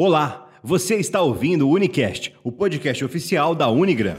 Olá, 0.00 0.48
você 0.62 0.94
está 0.94 1.20
ouvindo 1.20 1.68
o 1.68 1.72
Unicast, 1.72 2.32
o 2.44 2.52
podcast 2.52 3.04
oficial 3.04 3.52
da 3.52 3.68
Unigram. 3.68 4.16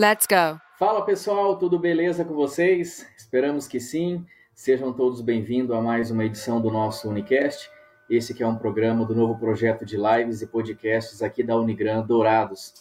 Let's 0.00 0.26
go! 0.26 0.58
Fala 0.78 1.04
pessoal, 1.04 1.58
tudo 1.58 1.78
beleza 1.78 2.24
com 2.24 2.32
vocês? 2.32 3.06
Esperamos 3.18 3.68
que 3.68 3.78
sim. 3.78 4.24
Sejam 4.54 4.94
todos 4.94 5.20
bem-vindos 5.20 5.76
a 5.76 5.82
mais 5.82 6.10
uma 6.10 6.24
edição 6.24 6.58
do 6.58 6.70
nosso 6.70 7.06
Unicast. 7.06 7.70
Esse 8.08 8.32
que 8.32 8.42
é 8.42 8.46
um 8.46 8.56
programa 8.56 9.04
do 9.04 9.14
novo 9.14 9.38
projeto 9.38 9.84
de 9.84 9.98
lives 9.98 10.40
e 10.40 10.46
podcasts 10.46 11.20
aqui 11.20 11.42
da 11.42 11.54
Unigram 11.54 12.00
Dourados. 12.06 12.72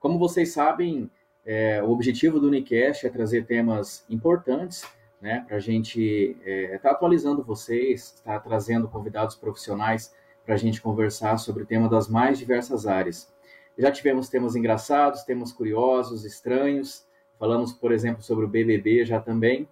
Como 0.00 0.18
vocês 0.18 0.52
sabem, 0.52 1.10
é, 1.44 1.82
o 1.82 1.90
objetivo 1.90 2.40
do 2.40 2.46
Unicast 2.46 3.06
é 3.06 3.10
trazer 3.10 3.44
temas 3.44 4.06
importantes 4.08 4.82
né, 5.20 5.44
para 5.46 5.56
a 5.56 5.60
gente 5.60 6.00
estar 6.00 6.50
é, 6.50 6.78
tá 6.78 6.90
atualizando 6.92 7.42
vocês, 7.42 8.14
estar 8.16 8.34
tá 8.34 8.40
trazendo 8.40 8.88
convidados 8.88 9.34
profissionais 9.34 10.14
para 10.44 10.54
a 10.54 10.58
gente 10.58 10.80
conversar 10.80 11.36
sobre 11.38 11.62
o 11.62 11.66
tema 11.66 11.88
das 11.88 12.08
mais 12.08 12.38
diversas 12.38 12.86
áreas. 12.86 13.32
Já 13.76 13.90
tivemos 13.90 14.28
temas 14.28 14.56
engraçados, 14.56 15.22
temas 15.22 15.52
curiosos, 15.52 16.24
estranhos, 16.24 17.06
falamos, 17.38 17.72
por 17.72 17.92
exemplo, 17.92 18.22
sobre 18.22 18.44
o 18.44 18.48
BBB 18.48 19.04
já 19.04 19.20
também, 19.20 19.68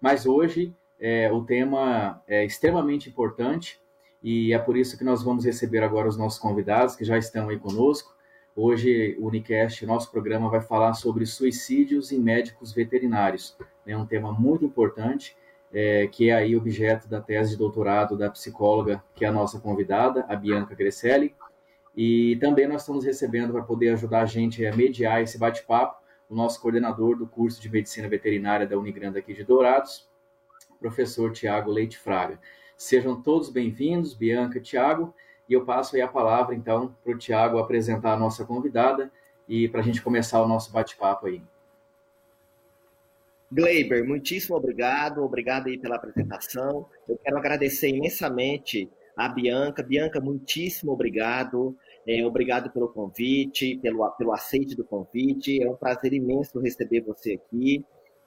mas 0.00 0.26
hoje 0.26 0.74
é, 1.00 1.30
o 1.32 1.44
tema 1.44 2.22
é 2.26 2.44
extremamente 2.44 3.08
importante 3.08 3.80
e 4.22 4.52
é 4.52 4.58
por 4.58 4.76
isso 4.76 4.98
que 4.98 5.04
nós 5.04 5.22
vamos 5.22 5.44
receber 5.44 5.82
agora 5.82 6.08
os 6.08 6.16
nossos 6.16 6.38
convidados 6.38 6.96
que 6.96 7.04
já 7.04 7.16
estão 7.16 7.48
aí 7.48 7.58
conosco. 7.58 8.14
Hoje, 8.60 9.16
o 9.20 9.28
Unicast, 9.28 9.86
nosso 9.86 10.10
programa, 10.10 10.50
vai 10.50 10.60
falar 10.60 10.92
sobre 10.94 11.24
suicídios 11.24 12.10
em 12.10 12.18
médicos 12.18 12.72
veterinários. 12.72 13.56
É 13.86 13.96
um 13.96 14.04
tema 14.04 14.32
muito 14.32 14.64
importante, 14.64 15.36
é, 15.72 16.08
que 16.08 16.28
é 16.28 16.34
aí 16.34 16.56
objeto 16.56 17.06
da 17.06 17.20
tese 17.20 17.50
de 17.50 17.56
doutorado 17.56 18.18
da 18.18 18.28
psicóloga, 18.28 19.00
que 19.14 19.24
é 19.24 19.28
a 19.28 19.32
nossa 19.32 19.60
convidada, 19.60 20.26
a 20.28 20.34
Bianca 20.34 20.74
Grecelli. 20.74 21.36
E 21.96 22.34
também 22.40 22.66
nós 22.66 22.82
estamos 22.82 23.04
recebendo, 23.04 23.52
para 23.52 23.62
poder 23.62 23.90
ajudar 23.90 24.22
a 24.22 24.26
gente 24.26 24.66
a 24.66 24.74
mediar 24.74 25.22
esse 25.22 25.38
bate-papo, 25.38 26.02
o 26.28 26.34
nosso 26.34 26.60
coordenador 26.60 27.16
do 27.16 27.28
curso 27.28 27.62
de 27.62 27.70
Medicina 27.70 28.08
Veterinária 28.08 28.66
da 28.66 28.76
Unigrande 28.76 29.20
aqui 29.20 29.34
de 29.34 29.44
Dourados, 29.44 30.10
professor 30.80 31.30
Tiago 31.30 31.70
Leite 31.70 31.96
Fraga. 31.96 32.40
Sejam 32.76 33.22
todos 33.22 33.50
bem-vindos, 33.50 34.14
Bianca 34.14 34.58
Tiago. 34.58 35.14
E 35.48 35.54
eu 35.54 35.64
passo 35.64 35.96
aí 35.96 36.02
a 36.02 36.08
palavra, 36.08 36.54
então, 36.54 36.94
para 37.02 37.12
o 37.12 37.18
Tiago 37.18 37.58
apresentar 37.58 38.12
a 38.12 38.18
nossa 38.18 38.44
convidada 38.44 39.10
e 39.48 39.68
para 39.68 39.80
a 39.80 39.82
gente 39.82 40.02
começar 40.02 40.42
o 40.42 40.48
nosso 40.48 40.70
bate-papo 40.70 41.26
aí. 41.26 41.40
Gleiber, 43.50 44.06
muitíssimo 44.06 44.56
obrigado, 44.56 45.24
obrigado 45.24 45.68
aí 45.68 45.78
pela 45.78 45.96
apresentação. 45.96 46.86
Eu 47.08 47.16
quero 47.16 47.38
agradecer 47.38 47.88
imensamente 47.88 48.90
a 49.16 49.26
Bianca. 49.26 49.82
Bianca, 49.82 50.20
muitíssimo 50.20 50.92
obrigado. 50.92 51.74
É, 52.06 52.24
obrigado 52.26 52.70
pelo 52.70 52.88
convite, 52.88 53.78
pelo, 53.78 54.06
pelo 54.12 54.32
aceite 54.32 54.76
do 54.76 54.84
convite. 54.84 55.62
É 55.62 55.68
um 55.68 55.76
prazer 55.76 56.12
imenso 56.12 56.60
receber 56.60 57.00
você 57.00 57.34
aqui 57.34 57.84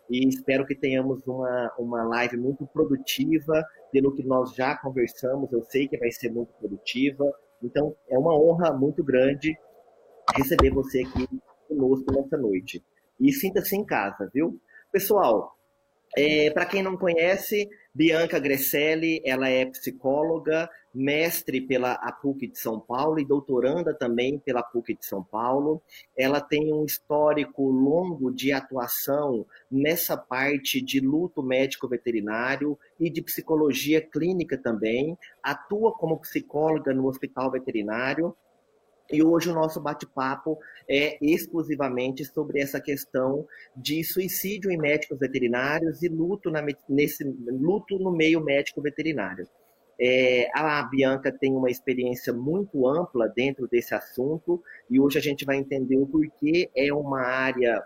e 0.09 0.27
espero 0.27 0.65
que 0.65 0.75
tenhamos 0.75 1.25
uma, 1.25 1.73
uma 1.77 2.03
live 2.03 2.37
muito 2.37 2.65
produtiva, 2.67 3.65
pelo 3.91 4.13
que 4.13 4.23
nós 4.23 4.53
já 4.53 4.75
conversamos, 4.77 5.51
eu 5.51 5.63
sei 5.63 5.87
que 5.87 5.97
vai 5.97 6.11
ser 6.11 6.29
muito 6.31 6.53
produtiva, 6.53 7.31
então 7.63 7.95
é 8.09 8.17
uma 8.17 8.37
honra 8.37 8.73
muito 8.73 9.03
grande 9.03 9.57
receber 10.35 10.71
você 10.71 11.01
aqui 11.01 11.27
conosco 11.67 12.13
nessa 12.13 12.37
noite. 12.37 12.83
E 13.19 13.31
sinta-se 13.31 13.75
em 13.75 13.85
casa, 13.85 14.29
viu? 14.33 14.59
Pessoal, 14.91 15.55
é, 16.17 16.49
para 16.51 16.65
quem 16.65 16.83
não 16.83 16.97
conhece, 16.97 17.69
Bianca 17.93 18.39
Grecelli, 18.39 19.21
ela 19.25 19.49
é 19.49 19.65
psicóloga, 19.65 20.69
mestre 20.93 21.59
pela 21.59 21.95
PUC 22.21 22.47
de 22.47 22.57
São 22.57 22.79
Paulo 22.79 23.19
e 23.19 23.25
doutoranda 23.25 23.93
também 23.93 24.39
pela 24.39 24.63
PUC 24.63 24.97
de 24.97 25.05
São 25.05 25.21
Paulo. 25.21 25.81
Ela 26.17 26.39
tem 26.39 26.73
um 26.73 26.85
histórico 26.85 27.69
longo 27.69 28.31
de 28.31 28.53
atuação 28.53 29.45
nessa 29.69 30.15
parte 30.15 30.81
de 30.81 31.01
luto 31.01 31.43
médico 31.43 31.85
veterinário 31.85 32.79
e 32.97 33.09
de 33.09 33.21
psicologia 33.21 34.01
clínica 34.01 34.57
também. 34.57 35.17
Atua 35.43 35.91
como 35.91 36.19
psicóloga 36.21 36.93
no 36.93 37.07
hospital 37.07 37.51
veterinário 37.51 38.33
e 39.11 39.23
hoje 39.23 39.49
o 39.49 39.53
nosso 39.53 39.79
bate-papo 39.81 40.57
é 40.89 41.17
exclusivamente 41.21 42.25
sobre 42.25 42.61
essa 42.61 42.79
questão 42.79 43.45
de 43.75 44.03
suicídio 44.03 44.71
em 44.71 44.77
médicos 44.77 45.19
veterinários 45.19 46.01
e 46.01 46.07
luto, 46.07 46.49
na, 46.49 46.65
nesse, 46.87 47.23
luto 47.23 47.97
no 47.99 48.11
meio 48.11 48.43
médico 48.43 48.81
veterinário. 48.81 49.47
É, 49.99 50.49
a 50.55 50.81
Bianca 50.83 51.31
tem 51.31 51.55
uma 51.55 51.69
experiência 51.69 52.33
muito 52.33 52.87
ampla 52.87 53.27
dentro 53.27 53.67
desse 53.67 53.93
assunto 53.93 54.63
e 54.89 54.99
hoje 54.99 55.19
a 55.19 55.21
gente 55.21 55.45
vai 55.45 55.57
entender 55.57 55.97
o 55.97 56.07
porquê 56.07 56.71
é 56.75 56.91
uma 56.91 57.21
área 57.21 57.83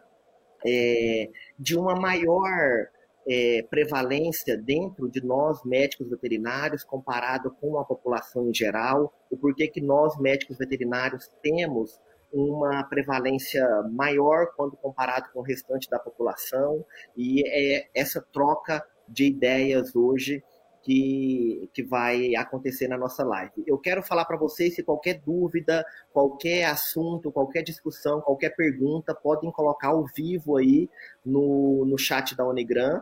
é, 0.66 1.30
de 1.60 1.78
uma 1.78 1.94
maior 1.96 2.88
é, 3.28 3.64
prevalência 3.70 4.56
dentro 4.56 5.10
de 5.10 5.24
nós 5.24 5.64
médicos 5.66 6.10
veterinários 6.10 6.84
comparado 6.84 7.52
com 7.60 7.80
a 7.80 7.84
população 7.84 8.50
em 8.50 8.54
geral, 8.54 9.12
o 9.30 9.38
porquê 9.38 9.68
que 9.68 9.82
nós 9.82 10.18
médicos 10.20 10.58
veterinários 10.58 11.30
temos 11.42 12.00
uma 12.32 12.84
prevalência 12.84 13.66
maior 13.92 14.48
quando 14.56 14.76
comparado 14.76 15.30
com 15.32 15.40
o 15.40 15.44
restante 15.44 15.90
da 15.90 16.00
população 16.00 16.86
e 17.16 17.48
é 17.48 17.88
essa 17.94 18.22
troca 18.22 18.86
de 19.08 19.26
ideias 19.26 19.96
hoje 19.96 20.44
que, 20.86 21.68
que 21.74 21.82
vai 21.82 22.36
acontecer 22.36 22.88
na 22.88 22.96
nossa 22.96 23.24
live. 23.24 23.64
Eu 23.66 23.76
quero 23.76 24.04
falar 24.04 24.24
para 24.24 24.38
vocês 24.38 24.76
que 24.76 24.84
qualquer 24.84 25.20
dúvida, 25.20 25.84
qualquer 26.14 26.66
assunto, 26.66 27.32
qualquer 27.32 27.64
discussão, 27.64 28.22
qualquer 28.22 28.56
pergunta, 28.56 29.16
podem 29.16 29.52
colocar 29.52 29.88
ao 29.90 30.06
vivo 30.06 30.58
aí 30.58 30.88
no, 31.26 31.86
no 31.86 31.98
chat 31.98 32.36
da 32.36 32.48
Unigram, 32.48 33.02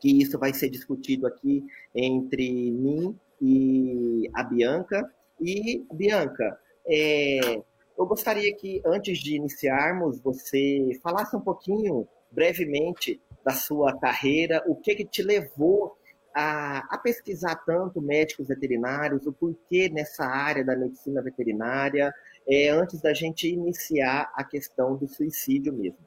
que 0.00 0.22
isso 0.22 0.38
vai 0.38 0.54
ser 0.54 0.70
discutido 0.70 1.26
aqui 1.26 1.62
entre 1.94 2.72
mim 2.72 3.14
e 3.38 4.30
a 4.32 4.42
Bianca. 4.42 5.06
E, 5.40 5.84
Bianca, 5.92 6.58
é, 6.86 7.62
eu 7.98 8.06
gostaria 8.06 8.54
que, 8.56 8.82
antes 8.84 9.18
de 9.18 9.36
iniciarmos, 9.36 10.20
você 10.20 10.98
falasse 11.02 11.36
um 11.36 11.40
pouquinho, 11.40 12.08
brevemente, 12.30 13.20
da 13.44 13.52
sua 13.52 13.96
carreira, 13.98 14.62
o 14.66 14.74
que, 14.74 14.94
que 14.94 15.04
te 15.04 15.22
levou 15.22 15.96
a, 16.34 16.78
a, 16.94 16.98
pesquisar 16.98 17.54
tanto 17.56 18.00
médicos 18.00 18.48
veterinários, 18.48 19.26
o 19.26 19.32
porquê 19.32 19.88
nessa 19.88 20.24
área 20.24 20.64
da 20.64 20.74
medicina 20.74 21.22
veterinária, 21.22 22.12
é, 22.48 22.70
antes 22.70 23.00
da 23.00 23.14
gente 23.14 23.48
iniciar 23.48 24.32
a 24.34 24.42
questão 24.42 24.96
do 24.96 25.06
suicídio 25.06 25.72
mesmo. 25.72 25.98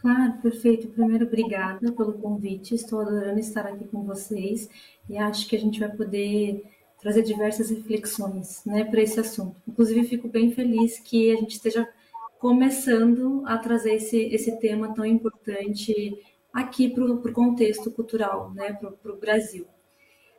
Claro, 0.00 0.34
perfeito. 0.42 0.88
Primeiro, 0.88 1.26
obrigada 1.26 1.92
pelo 1.92 2.14
convite. 2.14 2.74
Estou 2.74 3.00
adorando 3.00 3.38
estar 3.38 3.66
aqui 3.66 3.86
com 3.86 4.04
vocês 4.04 4.68
e 5.08 5.16
acho 5.16 5.48
que 5.48 5.56
a 5.56 5.60
gente 5.60 5.80
vai 5.80 5.90
poder 5.90 6.62
trazer 7.06 7.22
diversas 7.22 7.70
reflexões 7.70 8.64
né, 8.66 8.82
para 8.82 9.00
esse 9.00 9.20
assunto. 9.20 9.62
Inclusive, 9.64 10.08
fico 10.08 10.26
bem 10.26 10.50
feliz 10.50 10.98
que 10.98 11.30
a 11.30 11.36
gente 11.36 11.52
esteja 11.52 11.88
começando 12.36 13.44
a 13.46 13.56
trazer 13.58 13.94
esse, 13.94 14.16
esse 14.34 14.58
tema 14.58 14.92
tão 14.92 15.06
importante 15.06 16.20
aqui 16.52 16.88
para 16.88 17.04
o 17.04 17.32
contexto 17.32 17.92
cultural, 17.92 18.52
né, 18.52 18.72
para 18.72 19.12
o 19.12 19.16
Brasil. 19.16 19.68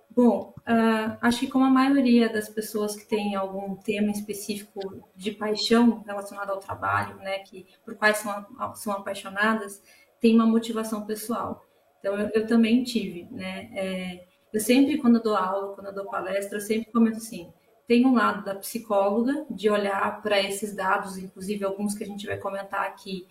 Bom, 0.10 0.54
uh, 0.58 1.18
acho 1.22 1.40
que 1.40 1.48
como 1.48 1.64
a 1.64 1.70
maioria 1.70 2.28
das 2.28 2.50
pessoas 2.50 2.98
que 2.98 3.06
tem 3.06 3.34
algum 3.34 3.76
tema 3.78 4.12
específico 4.12 5.08
de 5.16 5.32
paixão 5.32 6.04
relacionado 6.06 6.50
ao 6.50 6.60
trabalho, 6.60 7.16
né, 7.20 7.40
que 7.40 7.66
por 7.86 7.96
quais 7.96 8.18
são, 8.18 8.46
são 8.76 8.92
apaixonadas, 8.92 9.82
tem 10.20 10.36
uma 10.36 10.46
motivação 10.46 11.06
pessoal. 11.06 11.66
Então 12.02 12.20
eu, 12.20 12.30
eu 12.34 12.46
também 12.46 12.84
tive, 12.84 13.26
né? 13.32 13.70
É, 13.74 14.27
eu 14.54 14.60
sempre 14.60 14.98
quando 14.98 15.18
eu 15.18 15.24
dou 15.24 15.36
aula, 15.36 15.76
quando 15.76 15.88
eu 15.88 15.94
dou 15.94 16.06
palestra, 16.06 16.58
eu 16.58 16.62
sempre 16.62 16.92
comento 16.92 17.18
assim: 17.18 17.52
tem 17.88 18.06
um 18.06 18.14
lado 18.14 18.44
da 18.44 18.56
psicóloga 18.56 19.46
de 19.50 19.70
olhar 19.70 20.22
para 20.22 20.42
esses 20.42 20.76
dados, 20.76 21.18
inclusive 21.18 21.64
alguns 21.64 21.96
que 21.96 22.04
a 22.04 22.08
gente 22.08 22.26
vai 22.26 22.38
comentar 22.38 22.82
aqui, 22.82 23.26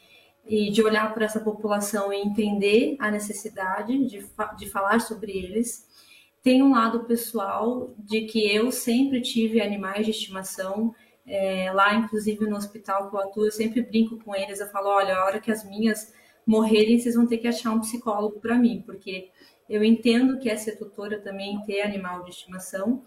e 0.47 0.71
de 0.71 0.83
olhar 0.83 1.13
para 1.13 1.25
essa 1.25 1.41
população 1.41 2.13
e 2.13 2.17
entender 2.17 2.97
a 2.99 3.11
necessidade 3.11 4.07
de, 4.07 4.25
de 4.57 4.71
falar 4.71 5.01
sobre 5.01 5.33
eles. 5.33 5.85
Tem 6.43 6.63
um 6.63 6.73
lado 6.73 7.05
pessoal 7.05 7.93
de 7.99 8.23
que 8.23 8.49
eu 8.55 8.71
sempre 8.71 9.21
tive 9.21 9.61
animais 9.61 10.07
de 10.07 10.13
estimação, 10.13 10.95
é, 11.27 11.73
lá 11.73 11.95
inclusive 11.95 12.47
no 12.47 12.57
hospital 12.57 13.11
que 13.11 13.17
eu 13.17 13.21
atuo, 13.21 13.45
eu 13.47 13.53
sempre 13.53 13.83
brinco 13.83 14.17
com 14.19 14.35
eles, 14.35 14.61
eu 14.61 14.69
falo, 14.69 14.89
olha, 14.89 15.17
a 15.17 15.25
hora 15.25 15.41
que 15.41 15.51
as 15.51 15.65
minhas 15.65 16.15
morrerem, 16.47 16.99
vocês 16.99 17.17
vão 17.17 17.27
ter 17.27 17.39
que 17.39 17.49
achar 17.49 17.73
um 17.73 17.81
psicólogo 17.81 18.39
para 18.39 18.57
mim, 18.57 18.83
porque 18.87 19.31
eu 19.69 19.83
entendo 19.83 20.39
que 20.39 20.49
é 20.49 20.57
ser 20.57 20.77
tutora 20.77 21.21
também 21.21 21.61
ter 21.65 21.83
animal 21.83 22.23
de 22.23 22.31
estimação, 22.31 23.03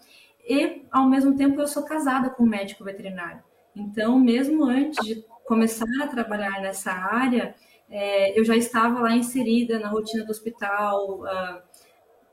e 0.48 0.84
ao 0.92 1.08
mesmo 1.08 1.36
tempo 1.36 1.60
eu 1.62 1.68
sou 1.68 1.84
casada 1.84 2.30
com 2.30 2.44
um 2.44 2.48
médico 2.48 2.84
veterinário. 2.84 3.44
Então, 3.76 4.20
mesmo 4.20 4.66
antes 4.66 5.06
de 5.06 5.24
começar 5.46 5.86
a 6.02 6.08
trabalhar 6.08 6.62
nessa 6.62 6.92
área, 6.92 7.56
é, 7.90 8.40
eu 8.40 8.44
já 8.44 8.56
estava 8.56 9.00
lá 9.00 9.16
inserida 9.16 9.80
na 9.80 9.90
rotina 9.90 10.24
do 10.24 10.32
hospital, 10.32 11.22
uh, 11.22 11.62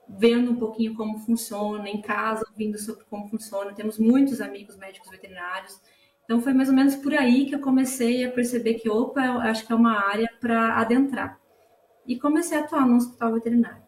vendo 0.08 0.52
um 0.52 0.56
pouquinho 0.56 0.94
como 0.94 1.18
funciona, 1.18 1.88
em 1.88 2.00
casa, 2.00 2.44
ouvindo 2.50 2.78
sobre 2.78 3.04
como 3.04 3.28
funciona. 3.28 3.72
Temos 3.72 3.98
muitos 3.98 4.40
amigos 4.40 4.76
médicos 4.76 5.10
veterinários. 5.10 5.80
Então, 6.24 6.40
foi 6.40 6.52
mais 6.52 6.68
ou 6.68 6.74
menos 6.74 6.96
por 6.96 7.14
aí 7.14 7.46
que 7.46 7.54
eu 7.54 7.60
comecei 7.60 8.24
a 8.24 8.30
perceber 8.30 8.74
que, 8.74 8.88
opa, 8.88 9.24
eu 9.24 9.40
acho 9.40 9.66
que 9.66 9.72
é 9.72 9.76
uma 9.76 9.98
área 10.10 10.28
para 10.40 10.76
adentrar. 10.78 11.40
E 12.06 12.18
comecei 12.18 12.58
a 12.58 12.62
atuar 12.62 12.86
no 12.86 12.96
hospital 12.96 13.32
veterinário. 13.32 13.85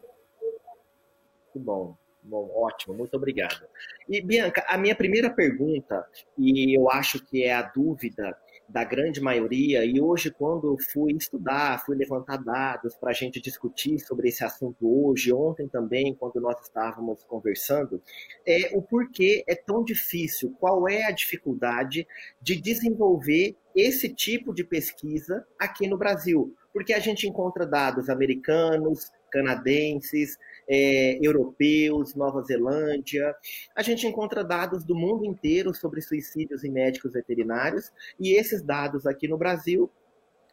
Que 1.59 1.65
bom. 1.65 1.97
Bom, 2.21 2.49
ótimo, 2.53 2.93
muito 2.93 3.15
obrigado. 3.15 3.65
E, 4.07 4.21
Bianca, 4.21 4.63
a 4.67 4.77
minha 4.77 4.95
primeira 4.95 5.29
pergunta, 5.29 6.05
e 6.37 6.77
eu 6.77 6.89
acho 6.89 7.25
que 7.25 7.43
é 7.43 7.53
a 7.53 7.61
dúvida 7.61 8.37
da 8.67 8.83
grande 8.83 9.19
maioria, 9.19 9.83
e 9.83 9.99
hoje, 9.99 10.29
quando 10.29 10.77
fui 10.91 11.13
estudar, 11.13 11.83
fui 11.85 11.95
levantar 11.95 12.37
dados 12.37 12.95
para 12.95 13.09
a 13.09 13.13
gente 13.13 13.41
discutir 13.41 13.99
sobre 13.99 14.29
esse 14.29 14.43
assunto 14.43 14.77
hoje, 14.81 15.33
ontem 15.33 15.67
também, 15.67 16.13
quando 16.13 16.39
nós 16.39 16.61
estávamos 16.61 17.23
conversando, 17.23 18.01
é 18.45 18.69
o 18.73 18.81
porquê 18.81 19.43
é 19.47 19.55
tão 19.55 19.83
difícil, 19.83 20.55
qual 20.59 20.87
é 20.87 21.05
a 21.05 21.11
dificuldade 21.11 22.05
de 22.41 22.61
desenvolver 22.61 23.55
esse 23.75 24.13
tipo 24.13 24.53
de 24.53 24.63
pesquisa 24.63 25.45
aqui 25.57 25.87
no 25.87 25.97
Brasil. 25.97 26.53
Porque 26.71 26.93
a 26.93 26.99
gente 26.99 27.27
encontra 27.27 27.65
dados 27.65 28.09
americanos, 28.09 29.09
canadenses, 29.31 30.37
é, 30.69 31.17
europeus, 31.25 32.13
Nova 32.13 32.43
Zelândia. 32.43 33.35
A 33.75 33.81
gente 33.81 34.05
encontra 34.05 34.43
dados 34.43 34.83
do 34.83 34.95
mundo 34.95 35.25
inteiro 35.25 35.73
sobre 35.73 36.01
suicídios 36.01 36.63
em 36.63 36.71
médicos 36.71 37.11
veterinários, 37.11 37.91
e 38.19 38.37
esses 38.37 38.61
dados 38.61 39.07
aqui 39.07 39.27
no 39.27 39.37
Brasil 39.37 39.89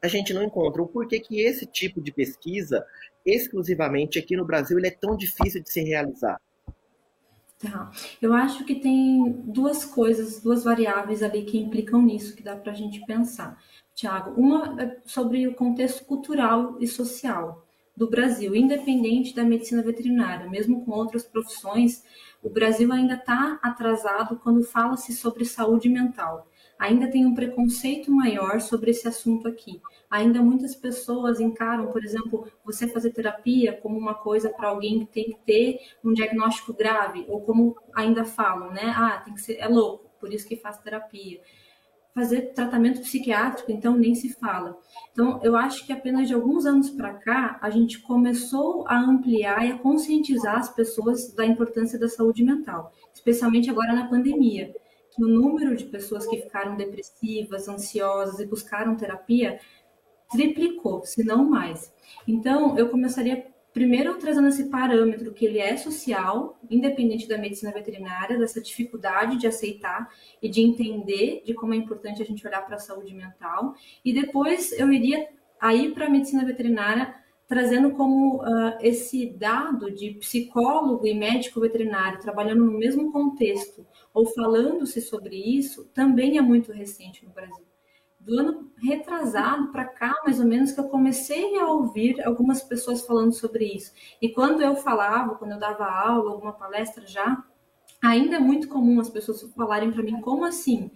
a 0.03 0.09
gente 0.09 0.33
não 0.33 0.43
encontra. 0.43 0.83
O 0.83 0.87
porquê 0.89 1.21
que 1.21 1.41
esse 1.41 1.67
tipo 1.67 2.01
de 2.01 2.13
pesquisa, 2.13 2.85
exclusivamente 3.25 4.19
aqui 4.19 4.37
no 4.37 4.45
Brasil, 4.45 4.79
ele 4.79 4.89
é 4.89 4.91
tão 4.91 5.17
difícil 5.17 5.63
de 5.63 5.71
se 5.71 5.83
realizar? 5.83 6.41
Tá. 7.59 7.91
Eu 8.21 8.35
acho 8.35 8.65
que 8.67 8.75
tem 8.75 9.33
duas 9.47 9.85
coisas, 9.85 10.41
duas 10.43 10.63
variáveis 10.63 11.23
ali 11.23 11.43
que 11.45 11.59
implicam 11.59 12.03
nisso, 12.03 12.37
que 12.37 12.43
dá 12.43 12.55
para 12.55 12.73
a 12.73 12.75
gente 12.75 13.05
pensar. 13.07 13.59
Tiago, 13.95 14.39
uma 14.39 14.81
é 14.81 14.99
sobre 15.07 15.49
o 15.49 15.55
contexto 15.55 16.05
cultural 16.05 16.77
e 16.79 16.87
social 16.87 17.66
do 17.97 18.11
Brasil, 18.11 18.55
independente 18.55 19.35
da 19.35 19.43
medicina 19.43 19.83
veterinária, 19.83 20.49
mesmo 20.51 20.85
com 20.85 20.93
outras 20.93 21.25
profissões, 21.25 22.05
o 22.43 22.51
Brasil 22.51 22.93
ainda 22.93 23.15
está 23.15 23.59
atrasado 23.63 24.37
quando 24.37 24.63
fala-se 24.63 25.15
sobre 25.15 25.45
saúde 25.45 25.89
mental. 25.89 26.47
Ainda 26.79 27.11
tem 27.11 27.25
um 27.25 27.35
preconceito 27.35 28.13
maior 28.13 28.61
sobre 28.61 28.91
esse 28.91 29.09
assunto 29.09 29.49
aqui. 29.49 29.81
Ainda 30.11 30.43
muitas 30.43 30.75
pessoas 30.75 31.41
encaram, 31.41 31.87
por 31.87 32.05
exemplo, 32.05 32.47
você 32.63 32.87
fazer 32.87 33.13
terapia 33.13 33.73
como 33.73 33.99
uma 33.99 34.13
coisa 34.13 34.51
para 34.51 34.69
alguém 34.69 35.01
que 35.01 35.07
tem 35.07 35.25
que 35.25 35.39
ter 35.47 35.81
um 36.05 36.13
diagnóstico 36.13 36.75
grave, 36.75 37.25
ou 37.29 37.41
como 37.41 37.75
ainda 37.95 38.27
falam, 38.27 38.73
né? 38.73 38.93
Ah, 38.95 39.23
tem 39.25 39.33
que 39.33 39.41
ser, 39.41 39.55
é 39.55 39.67
louco, 39.67 40.11
por 40.21 40.31
isso 40.31 40.47
que 40.47 40.57
faz 40.57 40.77
terapia 40.79 41.41
fazer 42.17 42.55
tratamento 42.55 43.03
psiquiátrico, 43.03 43.71
então 43.71 43.95
nem 43.95 44.15
se 44.15 44.33
fala. 44.33 44.79
Então, 45.13 45.39
eu 45.45 45.55
acho 45.55 45.85
que 45.85 45.93
apenas 45.93 46.27
de 46.27 46.33
alguns 46.33 46.65
anos 46.65 46.89
para 46.89 47.13
cá, 47.13 47.59
a 47.61 47.69
gente 47.69 48.01
começou 48.01 48.89
a 48.89 48.99
ampliar 48.99 49.67
e 49.67 49.73
a 49.73 49.79
conscientizar 49.79 50.57
as 50.57 50.75
pessoas 50.75 51.35
da 51.35 51.45
importância 51.45 51.99
da 51.99 52.09
saúde 52.09 52.43
mental, 52.43 52.91
especialmente 53.13 53.69
agora 53.69 53.93
na 53.93 54.09
pandemia, 54.09 54.75
que 55.15 55.23
o 55.23 55.29
número 55.29 55.77
de 55.77 55.85
pessoas 55.85 56.27
que 56.27 56.39
ficaram 56.39 56.75
depressivas, 56.75 57.69
ansiosas 57.69 58.41
e 58.41 58.47
buscaram 58.47 58.97
terapia 58.97 59.61
triplicou, 60.31 61.05
se 61.05 61.23
não 61.23 61.45
mais. 61.45 61.93
Então, 62.27 62.79
eu 62.79 62.89
começaria 62.89 63.47
primeiro 63.77 64.17
trazendo 64.17 64.49
esse 64.49 64.71
parâmetro 64.71 65.35
que 65.35 65.45
ele 65.45 65.59
é 65.59 65.77
social, 65.77 66.59
independente 66.71 67.29
da 67.29 67.37
medicina 67.37 67.71
veterinária, 67.71 68.39
dessa 68.39 68.59
dificuldade 68.59 69.37
de 69.37 69.47
aceitar 69.47 70.09
e 70.41 70.49
de 70.49 70.63
entender 70.63 71.43
de 71.45 71.53
como 71.53 71.75
é 71.75 71.77
importante 71.77 72.23
a 72.23 72.25
gente 72.25 72.47
olhar 72.47 72.65
para 72.65 72.77
a 72.77 72.79
saúde 72.79 73.13
mental, 73.13 73.75
e 74.03 74.15
depois 74.15 74.73
eu 74.73 74.91
iria 74.91 75.29
aí 75.61 75.93
para 75.93 76.07
a 76.07 76.09
medicina 76.09 76.43
veterinária 76.43 77.15
trazendo 77.47 77.91
como 77.91 78.37
uh, 78.37 78.79
esse 78.81 79.27
dado 79.27 79.91
de 79.91 80.13
psicólogo 80.13 81.07
e 81.07 81.13
médico 81.13 81.61
veterinário 81.61 82.19
trabalhando 82.19 82.65
no 82.65 82.79
mesmo 82.79 83.13
contexto 83.13 83.87
ou 84.15 84.25
falando-se 84.25 85.03
sobre 85.03 85.37
isso 85.37 85.85
também 85.93 86.39
é 86.39 86.41
muito 86.41 86.73
recente 86.73 87.27
no 87.27 87.31
Brasil 87.31 87.67
do 88.27 88.41
ano 88.41 88.73
retrasado 88.77 89.69
para 89.69 89.85
cá, 89.85 90.13
mais 90.25 90.41
ou 90.41 90.47
menos, 90.47 90.73
que 90.73 90.81
eu 90.81 90.89
comecei 90.89 91.57
a 91.59 91.69
ouvir 91.69 92.21
algumas 92.27 92.61
pessoas 92.61 93.07
falando 93.07 93.33
sobre 93.33 93.65
isso. 93.65 93.93
E 94.21 94.29
quando 94.29 94.61
eu 94.61 94.75
falava, 94.75 95.37
quando 95.37 95.53
eu 95.53 95.59
dava 95.59 95.87
aula, 95.87 96.33
alguma 96.33 96.53
palestra 96.53 97.07
já, 97.07 97.45
ainda 98.03 98.37
é 98.37 98.41
muito 98.41 98.69
comum 98.69 98.99
as 98.99 99.09
pessoas 99.09 99.43
falarem 99.55 99.93
para 99.93 100.03
mim, 100.03 100.21
como 100.21 100.45
assim? 100.45 100.91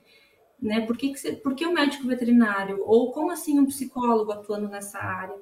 Né? 0.61 0.81
Por, 0.81 0.97
que, 0.97 1.13
que 1.13 1.21
você, 1.21 1.33
por 1.33 1.55
que 1.55 1.65
o 1.65 1.73
médico 1.73 2.07
veterinário? 2.07 2.83
Ou 2.85 3.13
como 3.13 3.31
assim 3.31 3.61
um 3.61 3.67
psicólogo 3.67 4.33
atuando 4.33 4.69
nessa 4.69 4.99
área? 4.99 5.37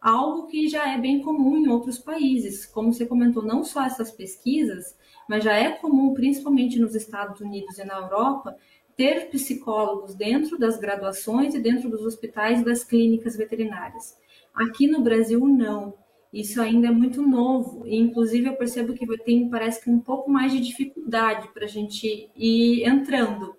Algo 0.00 0.46
que 0.46 0.66
já 0.66 0.94
é 0.94 0.98
bem 0.98 1.20
comum 1.20 1.58
em 1.58 1.68
outros 1.68 1.98
países. 1.98 2.64
Como 2.64 2.92
você 2.92 3.04
comentou, 3.04 3.42
não 3.42 3.62
só 3.62 3.84
essas 3.84 4.10
pesquisas, 4.10 4.96
mas 5.28 5.44
já 5.44 5.52
é 5.52 5.72
comum, 5.72 6.14
principalmente 6.14 6.78
nos 6.80 6.94
Estados 6.94 7.40
Unidos 7.40 7.78
e 7.78 7.84
na 7.84 7.98
Europa, 7.98 8.56
ter 8.98 9.30
psicólogos 9.30 10.12
dentro 10.16 10.58
das 10.58 10.76
graduações 10.76 11.54
e 11.54 11.60
dentro 11.60 11.88
dos 11.88 12.02
hospitais 12.02 12.60
e 12.60 12.64
das 12.64 12.82
clínicas 12.82 13.36
veterinárias. 13.36 14.18
Aqui 14.52 14.88
no 14.88 15.00
Brasil, 15.00 15.38
não. 15.46 15.94
Isso 16.32 16.60
ainda 16.60 16.88
é 16.88 16.90
muito 16.90 17.22
novo. 17.22 17.86
E, 17.86 17.96
inclusive, 17.96 18.48
eu 18.48 18.56
percebo 18.56 18.94
que 18.94 19.06
tem, 19.18 19.48
parece 19.48 19.84
que, 19.84 19.88
um 19.88 20.00
pouco 20.00 20.28
mais 20.28 20.50
de 20.50 20.58
dificuldade 20.58 21.46
para 21.54 21.64
a 21.64 21.68
gente 21.68 22.28
ir 22.34 22.82
entrando. 22.84 23.54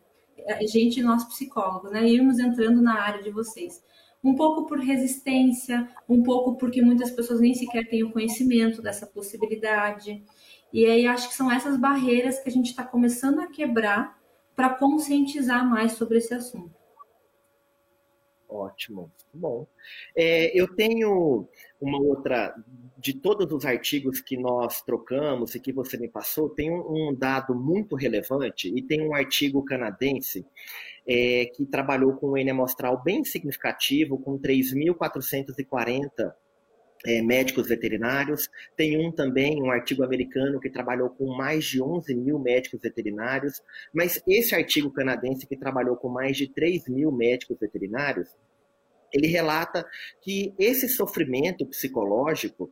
A 0.46 0.66
gente, 0.66 1.02
nós 1.02 1.24
psicólogos, 1.24 1.90
né? 1.90 2.06
Irmos 2.06 2.38
entrando 2.38 2.82
na 2.82 3.00
área 3.00 3.24
de 3.24 3.32
vocês. 3.32 3.82
Um 4.22 4.36
pouco 4.36 4.68
por 4.68 4.80
resistência, 4.80 5.90
um 6.08 6.22
pouco 6.22 6.58
porque 6.58 6.82
muitas 6.82 7.12
pessoas 7.12 7.40
nem 7.40 7.54
sequer 7.54 7.88
têm 7.88 8.04
o 8.04 8.12
conhecimento 8.12 8.82
dessa 8.82 9.08
possibilidade. 9.08 10.22
E 10.74 10.86
aí, 10.86 11.08
acho 11.08 11.30
que 11.30 11.36
são 11.36 11.50
essas 11.50 11.78
barreiras 11.78 12.42
que 12.42 12.50
a 12.50 12.52
gente 12.52 12.72
está 12.72 12.84
começando 12.84 13.40
a 13.40 13.48
quebrar 13.48 14.19
para 14.56 14.70
conscientizar 14.70 15.68
mais 15.68 15.94
sobre 15.94 16.18
esse 16.18 16.34
assunto. 16.34 16.80
Ótimo, 18.50 19.12
bom. 19.32 19.68
É, 20.16 20.60
eu 20.60 20.68
tenho 20.76 21.48
uma 21.80 22.02
outra, 22.02 22.56
de 22.98 23.14
todos 23.14 23.52
os 23.54 23.64
artigos 23.64 24.22
que 24.22 24.36
nós 24.36 24.82
trocamos 24.82 25.54
e 25.54 25.60
que 25.60 25.72
você 25.72 25.98
me 25.98 26.08
passou, 26.08 26.50
tem 26.50 26.72
um, 26.72 27.10
um 27.10 27.14
dado 27.14 27.54
muito 27.54 27.96
relevante 27.96 28.68
e 28.76 28.82
tem 28.82 29.08
um 29.08 29.14
artigo 29.14 29.64
canadense 29.64 30.44
é, 31.08 31.46
que 31.56 31.64
trabalhou 31.68 32.14
com 32.14 32.32
um 32.32 32.38
N 32.38 32.50
amostral 32.50 33.02
bem 33.04 33.24
significativo, 33.24 34.18
com 34.18 34.40
3.440 34.40 36.34
é, 37.06 37.22
médicos 37.22 37.68
veterinários. 37.68 38.50
Tem 38.76 38.98
um 38.98 39.12
também, 39.12 39.62
um 39.62 39.72
artigo 39.72 40.04
americano, 40.04 40.60
que 40.60 40.70
trabalhou 40.70 41.10
com 41.10 41.36
mais 41.36 41.66
de 41.66 41.82
11 41.82 42.14
mil 42.16 42.40
médicos 42.40 42.82
veterinários. 42.82 43.62
Mas 43.94 44.22
esse 44.28 44.54
artigo 44.56 44.92
canadense, 44.92 45.48
que 45.48 45.58
trabalhou 45.58 45.96
com 45.96 46.10
mais 46.10 46.38
de 46.38 46.48
3 46.48 46.88
mil 46.88 47.12
médicos 47.12 47.58
veterinários, 47.60 48.30
ele 49.14 49.28
relata 49.28 49.86
que 50.22 50.54
esse 50.60 50.88
sofrimento 50.88 51.66
psicológico 51.66 52.72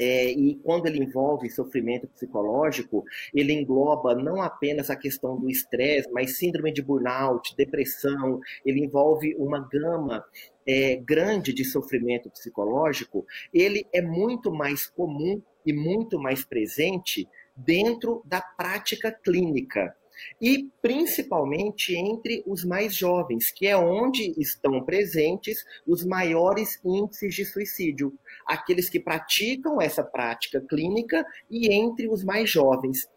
é, 0.00 0.30
e 0.30 0.54
quando 0.64 0.86
ele 0.86 0.98
envolve 0.98 1.50
sofrimento 1.50 2.08
psicológico, 2.08 3.04
ele 3.34 3.52
engloba 3.52 4.14
não 4.14 4.40
apenas 4.40 4.88
a 4.88 4.96
questão 4.96 5.38
do 5.38 5.50
estresse, 5.50 6.10
mas 6.10 6.38
síndrome 6.38 6.72
de 6.72 6.80
burnout, 6.80 7.54
depressão, 7.54 8.40
ele 8.64 8.82
envolve 8.82 9.34
uma 9.36 9.60
gama 9.68 10.24
é, 10.70 10.96
grande 10.96 11.52
de 11.52 11.64
sofrimento 11.64 12.30
psicológico, 12.30 13.26
ele 13.52 13.84
é 13.92 14.00
muito 14.00 14.52
mais 14.52 14.86
comum 14.86 15.42
e 15.66 15.72
muito 15.72 16.16
mais 16.18 16.44
presente 16.44 17.26
dentro 17.56 18.22
da 18.24 18.40
prática 18.40 19.10
clínica 19.10 19.94
e 20.40 20.68
principalmente 20.82 21.94
entre 21.94 22.42
os 22.46 22.64
mais 22.64 22.94
jovens, 22.94 23.50
que 23.50 23.66
é 23.66 23.76
onde 23.76 24.34
estão 24.38 24.84
presentes 24.84 25.64
os 25.86 26.04
maiores 26.04 26.78
índices 26.84 27.34
de 27.34 27.44
suicídio, 27.44 28.12
aqueles 28.46 28.88
que 28.88 29.00
praticam 29.00 29.80
essa 29.80 30.04
prática 30.04 30.60
clínica 30.60 31.24
e 31.50 31.72
entre 31.72 32.08
os 32.08 32.22
mais 32.22 32.50
jovens. 32.50 33.08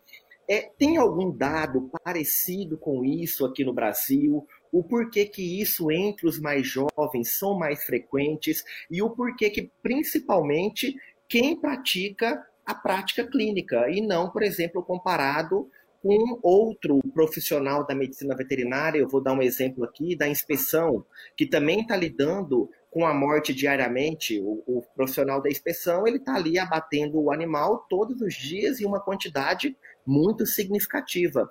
É, 0.49 0.69
tem 0.77 0.97
algum 0.97 1.31
dado 1.31 1.89
parecido 2.03 2.77
com 2.77 3.03
isso 3.05 3.45
aqui 3.45 3.63
no 3.63 3.73
Brasil? 3.73 4.45
O 4.73 4.83
porquê 4.83 5.25
que 5.27 5.61
isso 5.61 5.91
entre 5.91 6.27
os 6.27 6.39
mais 6.39 6.67
jovens 6.67 7.37
são 7.37 7.53
mais 7.53 7.83
frequentes 7.83 8.63
e 8.89 9.03
o 9.03 9.09
porquê 9.11 9.51
que, 9.51 9.71
principalmente, 9.83 10.95
quem 11.29 11.55
pratica 11.55 12.43
a 12.65 12.73
prática 12.73 13.23
clínica 13.23 13.87
e 13.91 14.01
não, 14.01 14.31
por 14.31 14.41
exemplo, 14.41 14.81
comparado 14.81 15.69
com 16.01 16.39
outro 16.41 16.99
profissional 17.13 17.85
da 17.85 17.93
medicina 17.93 18.35
veterinária, 18.35 18.97
eu 18.97 19.07
vou 19.07 19.21
dar 19.21 19.33
um 19.33 19.43
exemplo 19.43 19.83
aqui, 19.83 20.15
da 20.15 20.27
inspeção, 20.27 21.05
que 21.37 21.45
também 21.45 21.81
está 21.81 21.95
lidando 21.95 22.67
com 22.89 23.05
a 23.05 23.13
morte 23.13 23.53
diariamente, 23.53 24.39
o, 24.39 24.63
o 24.65 24.83
profissional 24.95 25.39
da 25.39 25.49
inspeção 25.49 26.07
ele 26.07 26.17
está 26.17 26.33
ali 26.35 26.57
abatendo 26.57 27.21
o 27.21 27.31
animal 27.31 27.85
todos 27.87 28.21
os 28.21 28.33
dias 28.33 28.81
em 28.81 28.85
uma 28.85 28.99
quantidade 28.99 29.77
muito 30.05 30.47
significativa. 30.47 31.49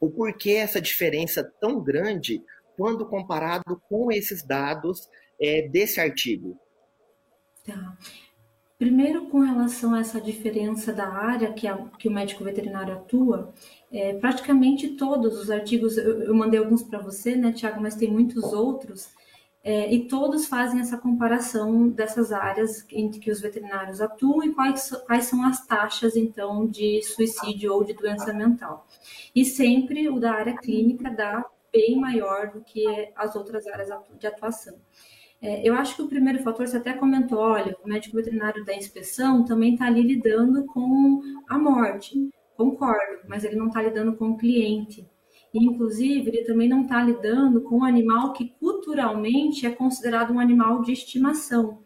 O 0.00 0.10
porquê 0.10 0.52
essa 0.52 0.80
diferença 0.80 1.44
tão 1.60 1.80
grande 1.80 2.42
quando 2.76 3.06
comparado 3.06 3.80
com 3.88 4.10
esses 4.10 4.42
dados 4.42 5.08
é, 5.38 5.68
desse 5.68 6.00
artigo? 6.00 6.58
Tá. 7.64 7.96
Primeiro, 8.78 9.26
com 9.26 9.40
relação 9.40 9.92
a 9.92 10.00
essa 10.00 10.18
diferença 10.18 10.90
da 10.90 11.06
área 11.06 11.52
que, 11.52 11.66
a, 11.66 11.76
que 11.98 12.08
o 12.08 12.10
médico 12.10 12.42
veterinário 12.42 12.94
atua, 12.94 13.52
é, 13.92 14.14
praticamente 14.14 14.96
todos 14.96 15.38
os 15.38 15.50
artigos, 15.50 15.98
eu, 15.98 16.22
eu 16.22 16.34
mandei 16.34 16.58
alguns 16.58 16.82
para 16.82 16.98
você, 16.98 17.36
né, 17.36 17.52
Tiago, 17.52 17.78
mas 17.78 17.94
tem 17.94 18.10
muitos 18.10 18.42
outros, 18.54 19.10
é, 19.62 19.92
e 19.92 20.08
todos 20.08 20.46
fazem 20.46 20.80
essa 20.80 20.96
comparação 20.96 21.88
dessas 21.88 22.32
áreas 22.32 22.86
em 22.90 23.10
que 23.10 23.30
os 23.30 23.40
veterinários 23.40 24.00
atuam 24.00 24.42
e 24.42 24.54
quais, 24.54 24.90
quais 25.06 25.24
são 25.24 25.44
as 25.44 25.66
taxas, 25.66 26.16
então, 26.16 26.66
de 26.66 27.02
suicídio 27.02 27.74
ou 27.74 27.84
de 27.84 27.92
doença 27.92 28.32
mental. 28.32 28.86
E 29.34 29.44
sempre 29.44 30.08
o 30.08 30.18
da 30.18 30.32
área 30.32 30.56
clínica 30.56 31.10
dá 31.10 31.44
bem 31.72 32.00
maior 32.00 32.50
do 32.50 32.62
que 32.62 32.84
as 33.14 33.36
outras 33.36 33.66
áreas 33.66 33.90
de 34.18 34.26
atuação. 34.26 34.74
É, 35.42 35.66
eu 35.66 35.74
acho 35.74 35.96
que 35.96 36.02
o 36.02 36.08
primeiro 36.08 36.42
fator, 36.42 36.66
você 36.66 36.76
até 36.76 36.92
comentou, 36.92 37.38
olha, 37.38 37.76
o 37.82 37.88
médico 37.88 38.16
veterinário 38.16 38.64
da 38.64 38.74
inspeção 38.74 39.44
também 39.44 39.74
está 39.74 39.86
ali 39.86 40.02
lidando 40.02 40.64
com 40.66 41.20
a 41.48 41.58
morte. 41.58 42.30
Concordo, 42.56 43.22
mas 43.26 43.44
ele 43.44 43.56
não 43.56 43.68
está 43.68 43.80
lidando 43.82 44.14
com 44.16 44.30
o 44.30 44.36
cliente. 44.36 45.08
Inclusive, 45.52 46.28
ele 46.28 46.44
também 46.44 46.68
não 46.68 46.82
está 46.82 47.02
lidando 47.02 47.60
com 47.62 47.78
um 47.78 47.84
animal 47.84 48.32
que 48.32 48.50
culturalmente 48.60 49.66
é 49.66 49.70
considerado 49.70 50.32
um 50.32 50.38
animal 50.38 50.80
de 50.82 50.92
estimação. 50.92 51.82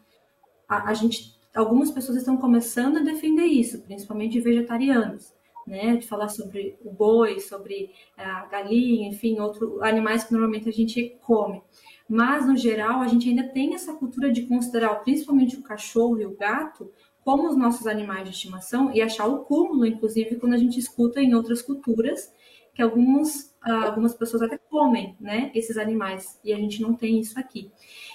A, 0.67 0.89
a, 0.89 0.93
gente, 0.93 1.39
algumas 1.53 1.89
pessoas 1.89 2.19
estão 2.19 2.37
começando 2.37 2.97
a 2.97 3.03
defender 3.03 3.45
isso, 3.45 3.81
principalmente 3.81 4.39
vegetarianos, 4.39 5.33
né? 5.65 5.95
De 5.95 6.07
falar 6.07 6.29
sobre 6.29 6.77
o 6.83 6.91
boi, 6.91 7.39
sobre 7.39 7.89
a 8.15 8.45
galinha, 8.45 9.09
enfim, 9.09 9.39
outros 9.39 9.81
animais 9.81 10.23
que 10.23 10.31
normalmente 10.31 10.69
a 10.69 10.73
gente 10.73 11.17
come. 11.21 11.61
Mas, 12.07 12.45
no 12.45 12.55
geral, 12.55 13.01
a 13.01 13.07
gente 13.07 13.27
ainda 13.27 13.47
tem 13.47 13.73
essa 13.73 13.93
cultura 13.93 14.31
de 14.31 14.43
considerar 14.43 14.95
principalmente 15.03 15.55
o 15.55 15.63
cachorro 15.63 16.19
e 16.19 16.25
o 16.25 16.37
gato 16.37 16.91
como 17.23 17.49
os 17.49 17.57
nossos 17.57 17.87
animais 17.87 18.25
de 18.25 18.35
estimação 18.35 18.93
e 18.93 19.01
achar 19.01 19.25
o 19.25 19.39
cúmulo, 19.39 19.83
inclusive, 19.83 20.35
quando 20.35 20.53
a 20.53 20.57
gente 20.57 20.79
escuta 20.79 21.19
em 21.19 21.33
outras 21.33 21.59
culturas 21.59 22.31
que 22.75 22.81
alguns, 22.81 23.55
ah, 23.61 23.85
algumas 23.85 24.13
pessoas 24.13 24.43
até 24.43 24.57
comem 24.57 25.15
né, 25.19 25.49
esses 25.55 25.77
animais 25.77 26.39
e 26.43 26.53
a 26.53 26.57
gente 26.57 26.81
não 26.81 26.93
tem 26.93 27.19
isso 27.19 27.39
aqui. 27.39 27.71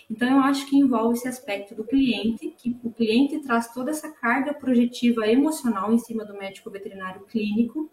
Então, 0.09 0.29
eu 0.29 0.41
acho 0.41 0.67
que 0.69 0.77
envolve 0.77 1.17
esse 1.17 1.27
aspecto 1.27 1.75
do 1.75 1.83
cliente, 1.83 2.55
que 2.59 2.79
o 2.85 2.91
cliente 2.91 3.41
traz 3.41 3.73
toda 3.73 3.91
essa 3.91 4.11
carga 4.13 4.53
projetiva 4.53 5.27
emocional 5.27 5.93
em 5.93 5.99
cima 5.99 6.27
do 6.27 6.37
médico 6.37 6.71
veterinário 6.71 7.23
clínico, 7.23 7.91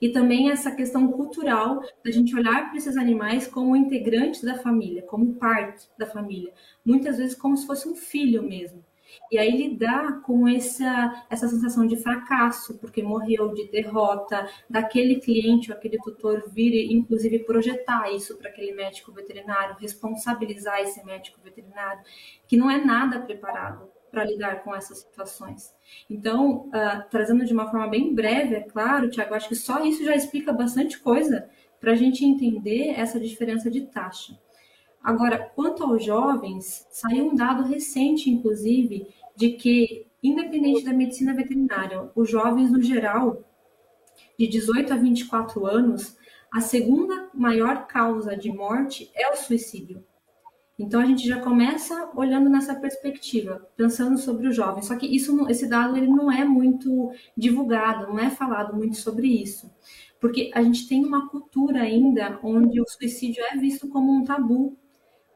e 0.00 0.08
também 0.08 0.50
essa 0.50 0.72
questão 0.72 1.06
cultural 1.12 1.80
da 2.04 2.10
gente 2.10 2.34
olhar 2.34 2.68
para 2.68 2.76
esses 2.76 2.96
animais 2.96 3.46
como 3.46 3.76
integrantes 3.76 4.42
da 4.42 4.58
família, 4.58 5.02
como 5.02 5.34
parte 5.34 5.88
da 5.96 6.06
família, 6.06 6.52
muitas 6.84 7.18
vezes 7.18 7.36
como 7.36 7.56
se 7.56 7.66
fosse 7.66 7.88
um 7.88 7.94
filho 7.94 8.42
mesmo. 8.42 8.84
E 9.30 9.38
aí 9.38 9.50
lidar 9.56 10.22
com 10.22 10.46
essa, 10.48 11.24
essa 11.28 11.48
sensação 11.48 11.86
de 11.86 11.96
fracasso, 11.96 12.78
porque 12.78 13.02
morreu, 13.02 13.52
de 13.54 13.68
derrota, 13.70 14.48
daquele 14.68 15.16
cliente 15.16 15.70
ou 15.70 15.76
aquele 15.76 15.98
tutor 15.98 16.44
vir 16.48 16.92
inclusive, 16.92 17.40
projetar 17.40 18.10
isso 18.12 18.36
para 18.36 18.50
aquele 18.50 18.72
médico 18.72 19.12
veterinário, 19.12 19.76
responsabilizar 19.78 20.80
esse 20.80 21.04
médico 21.04 21.40
veterinário, 21.42 22.02
que 22.46 22.56
não 22.56 22.70
é 22.70 22.82
nada 22.82 23.20
preparado 23.20 23.88
para 24.10 24.24
lidar 24.24 24.62
com 24.62 24.74
essas 24.74 24.98
situações. 24.98 25.74
Então, 26.08 26.68
uh, 26.68 27.08
trazendo 27.10 27.44
de 27.44 27.52
uma 27.52 27.70
forma 27.70 27.88
bem 27.88 28.14
breve, 28.14 28.54
é 28.54 28.62
claro, 28.62 29.10
Tiago, 29.10 29.34
acho 29.34 29.48
que 29.48 29.54
só 29.54 29.84
isso 29.84 30.04
já 30.04 30.14
explica 30.14 30.52
bastante 30.52 30.98
coisa 30.98 31.48
para 31.80 31.92
a 31.92 31.96
gente 31.96 32.24
entender 32.24 32.98
essa 32.98 33.20
diferença 33.20 33.70
de 33.70 33.82
taxa. 33.82 34.38
Agora, 35.02 35.50
quanto 35.54 35.84
aos 35.84 36.04
jovens, 36.04 36.86
saiu 36.90 37.26
um 37.26 37.34
dado 37.34 37.62
recente, 37.64 38.30
inclusive, 38.30 39.06
de 39.36 39.50
que, 39.50 40.06
independente 40.22 40.84
da 40.84 40.92
medicina 40.92 41.34
veterinária, 41.34 42.10
os 42.14 42.28
jovens, 42.28 42.70
no 42.70 42.82
geral, 42.82 43.44
de 44.38 44.46
18 44.46 44.92
a 44.92 44.96
24 44.96 45.66
anos, 45.66 46.16
a 46.52 46.60
segunda 46.60 47.28
maior 47.34 47.86
causa 47.86 48.36
de 48.36 48.50
morte 48.50 49.10
é 49.14 49.30
o 49.30 49.36
suicídio. 49.36 50.04
Então 50.78 51.00
a 51.00 51.06
gente 51.06 51.26
já 51.26 51.40
começa 51.40 52.10
olhando 52.14 52.50
nessa 52.50 52.74
perspectiva, 52.74 53.66
pensando 53.76 54.18
sobre 54.18 54.46
o 54.46 54.52
jovem. 54.52 54.82
Só 54.82 54.94
que 54.94 55.06
isso, 55.06 55.48
esse 55.48 55.66
dado 55.66 55.96
ele 55.96 56.08
não 56.08 56.30
é 56.30 56.44
muito 56.44 57.10
divulgado, 57.36 58.08
não 58.08 58.18
é 58.18 58.28
falado 58.28 58.76
muito 58.76 58.96
sobre 58.96 59.26
isso, 59.26 59.70
porque 60.20 60.50
a 60.54 60.62
gente 60.62 60.86
tem 60.86 61.04
uma 61.04 61.28
cultura 61.30 61.80
ainda 61.80 62.38
onde 62.42 62.80
o 62.80 62.86
suicídio 62.86 63.42
é 63.50 63.56
visto 63.56 63.88
como 63.88 64.12
um 64.12 64.24
tabu. 64.24 64.76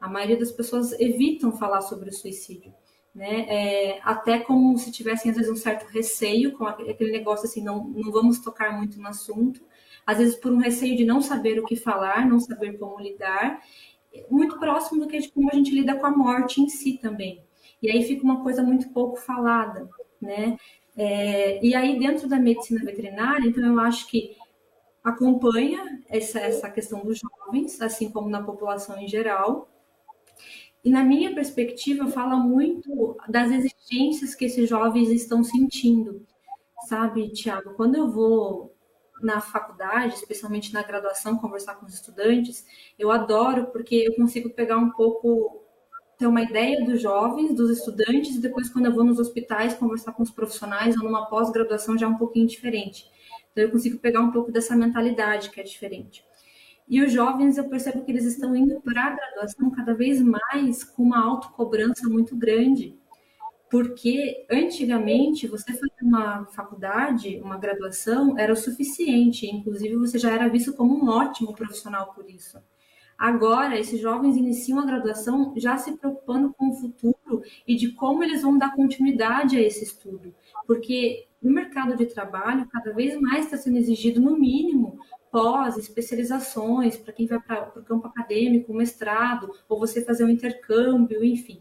A 0.01 0.09
maioria 0.09 0.37
das 0.37 0.51
pessoas 0.51 0.91
evitam 0.99 1.51
falar 1.51 1.81
sobre 1.81 2.09
o 2.09 2.13
suicídio, 2.13 2.73
né? 3.15 3.45
É, 3.47 3.99
até 4.03 4.39
como 4.39 4.77
se 4.77 4.91
tivessem 4.91 5.31
às 5.31 5.37
vezes 5.37 5.51
um 5.51 5.55
certo 5.55 5.85
receio 5.89 6.53
com 6.57 6.65
aquele 6.65 7.11
negócio 7.11 7.45
assim, 7.45 7.63
não, 7.63 7.85
não 7.85 8.11
vamos 8.11 8.39
tocar 8.39 8.75
muito 8.75 8.99
no 8.99 9.07
assunto. 9.07 9.61
Às 10.05 10.17
vezes 10.17 10.35
por 10.35 10.51
um 10.51 10.57
receio 10.57 10.97
de 10.97 11.05
não 11.05 11.21
saber 11.21 11.59
o 11.59 11.65
que 11.65 11.75
falar, 11.75 12.27
não 12.27 12.39
saber 12.39 12.77
como 12.77 12.99
lidar 12.99 13.61
muito 14.29 14.59
próximo 14.59 15.01
do 15.01 15.07
que 15.07 15.19
de 15.19 15.31
como 15.31 15.49
a 15.51 15.55
gente 15.55 15.71
lida 15.71 15.95
com 15.95 16.05
a 16.05 16.11
morte 16.11 16.61
em 16.61 16.67
si 16.67 16.97
também. 16.97 17.43
E 17.81 17.89
aí 17.89 18.03
fica 18.03 18.23
uma 18.23 18.43
coisa 18.43 18.61
muito 18.61 18.89
pouco 18.89 19.17
falada, 19.17 19.89
né? 20.21 20.57
É, 20.95 21.65
e 21.65 21.73
aí 21.73 21.97
dentro 21.97 22.27
da 22.27 22.37
medicina 22.37 22.83
veterinária, 22.83 23.47
então 23.47 23.63
eu 23.63 23.79
acho 23.79 24.07
que 24.07 24.35
acompanha 25.03 26.01
essa, 26.09 26.39
essa 26.39 26.69
questão 26.69 27.03
dos 27.03 27.19
jovens, 27.19 27.81
assim 27.81 28.11
como 28.11 28.29
na 28.29 28.43
população 28.43 28.99
em 28.99 29.07
geral. 29.07 29.70
E 30.83 30.89
na 30.89 31.03
minha 31.03 31.33
perspectiva, 31.33 32.07
fala 32.07 32.35
muito 32.35 33.15
das 33.29 33.51
exigências 33.51 34.33
que 34.33 34.45
esses 34.45 34.67
jovens 34.67 35.09
estão 35.09 35.43
sentindo, 35.43 36.25
sabe, 36.87 37.31
Tiago? 37.31 37.75
Quando 37.75 37.95
eu 37.95 38.09
vou 38.09 38.75
na 39.21 39.39
faculdade, 39.39 40.15
especialmente 40.15 40.73
na 40.73 40.81
graduação, 40.81 41.37
conversar 41.37 41.75
com 41.75 41.85
os 41.85 41.93
estudantes, 41.93 42.65
eu 42.97 43.11
adoro 43.11 43.67
porque 43.67 43.95
eu 43.95 44.15
consigo 44.15 44.49
pegar 44.49 44.77
um 44.77 44.89
pouco, 44.89 45.63
ter 46.17 46.25
uma 46.25 46.41
ideia 46.41 46.83
dos 46.83 46.99
jovens, 46.99 47.53
dos 47.55 47.69
estudantes, 47.69 48.35
e 48.35 48.41
depois, 48.41 48.69
quando 48.69 48.87
eu 48.87 48.93
vou 48.93 49.03
nos 49.03 49.19
hospitais 49.19 49.75
conversar 49.75 50.13
com 50.13 50.23
os 50.23 50.31
profissionais 50.31 50.97
ou 50.97 51.03
numa 51.03 51.27
pós-graduação, 51.27 51.97
já 51.97 52.07
é 52.07 52.09
um 52.09 52.17
pouquinho 52.17 52.47
diferente. 52.47 53.09
Então, 53.51 53.63
eu 53.63 53.71
consigo 53.71 53.99
pegar 53.99 54.21
um 54.21 54.31
pouco 54.31 54.51
dessa 54.51 54.75
mentalidade 54.75 55.51
que 55.51 55.59
é 55.59 55.63
diferente. 55.63 56.25
E 56.91 57.01
os 57.01 57.13
jovens, 57.13 57.57
eu 57.57 57.69
percebo 57.69 58.03
que 58.03 58.11
eles 58.11 58.25
estão 58.25 58.53
indo 58.53 58.81
para 58.81 59.05
a 59.05 59.15
graduação 59.15 59.71
cada 59.71 59.93
vez 59.93 60.21
mais 60.21 60.83
com 60.83 61.03
uma 61.03 61.23
autocobrança 61.23 62.09
muito 62.09 62.35
grande. 62.35 62.99
Porque 63.69 64.45
antigamente 64.51 65.47
você 65.47 65.71
fazer 65.71 66.03
uma 66.03 66.43
faculdade, 66.47 67.39
uma 67.41 67.57
graduação, 67.57 68.37
era 68.37 68.51
o 68.51 68.57
suficiente, 68.57 69.47
inclusive 69.47 69.95
você 69.95 70.19
já 70.19 70.31
era 70.31 70.49
visto 70.49 70.73
como 70.73 70.93
um 70.93 71.07
ótimo 71.07 71.53
profissional 71.53 72.13
por 72.13 72.29
isso. 72.29 72.57
Agora, 73.17 73.79
esses 73.79 74.01
jovens 74.01 74.35
iniciam 74.35 74.79
a 74.79 74.85
graduação 74.85 75.53
já 75.55 75.77
se 75.77 75.93
preocupando 75.93 76.53
com 76.53 76.71
o 76.71 76.73
futuro 76.73 77.41
e 77.65 77.73
de 77.73 77.93
como 77.93 78.21
eles 78.21 78.41
vão 78.41 78.57
dar 78.57 78.75
continuidade 78.75 79.55
a 79.55 79.61
esse 79.61 79.85
estudo, 79.85 80.35
porque 80.67 81.25
no 81.41 81.53
mercado 81.53 81.95
de 81.95 82.05
trabalho, 82.05 82.67
cada 82.67 82.91
vez 82.91 83.17
mais 83.21 83.45
está 83.45 83.55
sendo 83.55 83.77
exigido, 83.77 84.19
no 84.19 84.37
mínimo, 84.37 84.99
pós, 85.31 85.77
especializações, 85.77 86.97
para 86.97 87.13
quem 87.13 87.25
vai 87.25 87.39
para 87.39 87.79
o 87.79 87.83
campo 87.83 88.07
acadêmico, 88.07 88.73
mestrado, 88.73 89.49
ou 89.67 89.79
você 89.79 90.03
fazer 90.03 90.25
um 90.25 90.29
intercâmbio, 90.29 91.23
enfim. 91.23 91.59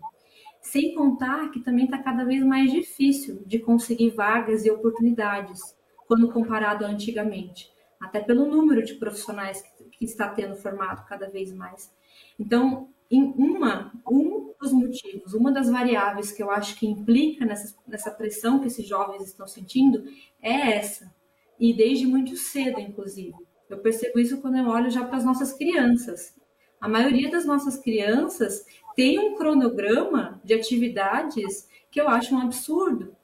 Sem 0.60 0.94
contar 0.94 1.50
que 1.50 1.60
também 1.60 1.84
está 1.84 1.98
cada 1.98 2.24
vez 2.24 2.44
mais 2.44 2.70
difícil 2.70 3.42
de 3.46 3.58
conseguir 3.58 4.10
vagas 4.10 4.66
e 4.66 4.70
oportunidades 4.70 5.74
quando 6.06 6.30
comparado 6.32 6.84
a 6.84 6.88
antigamente, 6.88 7.72
até 8.00 8.20
pelo 8.20 8.44
número 8.44 8.84
de 8.84 8.94
profissionais 8.94 9.62
que, 9.92 10.04
está 10.04 10.28
tendo 10.28 10.56
formado 10.56 11.06
cada 11.06 11.30
vez 11.30 11.52
mais. 11.52 11.92
Então, 12.38 12.88
em 13.10 13.22
uma, 13.22 13.92
um 14.10 14.52
dos 14.60 14.72
motivos, 14.72 15.34
uma 15.34 15.52
das 15.52 15.70
variáveis 15.70 16.32
que 16.32 16.42
eu 16.42 16.50
acho 16.50 16.76
que 16.78 16.86
implica 16.86 17.44
nessa, 17.44 17.76
nessa 17.86 18.10
pressão 18.10 18.60
que 18.60 18.66
esses 18.66 18.86
jovens 18.86 19.22
estão 19.24 19.46
sentindo 19.46 20.04
é 20.42 20.76
essa, 20.76 21.14
e 21.58 21.74
desde 21.74 22.06
muito 22.06 22.36
cedo, 22.36 22.80
inclusive. 22.80 23.36
Eu 23.70 23.78
percebo 23.78 24.18
isso 24.18 24.40
quando 24.40 24.58
eu 24.58 24.66
olho 24.66 24.90
já 24.90 25.04
para 25.04 25.16
as 25.16 25.24
nossas 25.24 25.52
crianças. 25.52 26.34
A 26.80 26.88
maioria 26.88 27.30
das 27.30 27.44
nossas 27.44 27.76
crianças 27.78 28.66
tem 28.96 29.18
um 29.18 29.36
cronograma 29.36 30.40
de 30.44 30.54
atividades 30.54 31.68
que 31.90 32.00
eu 32.00 32.08
acho 32.08 32.34
um 32.34 32.40
absurdo, 32.40 33.14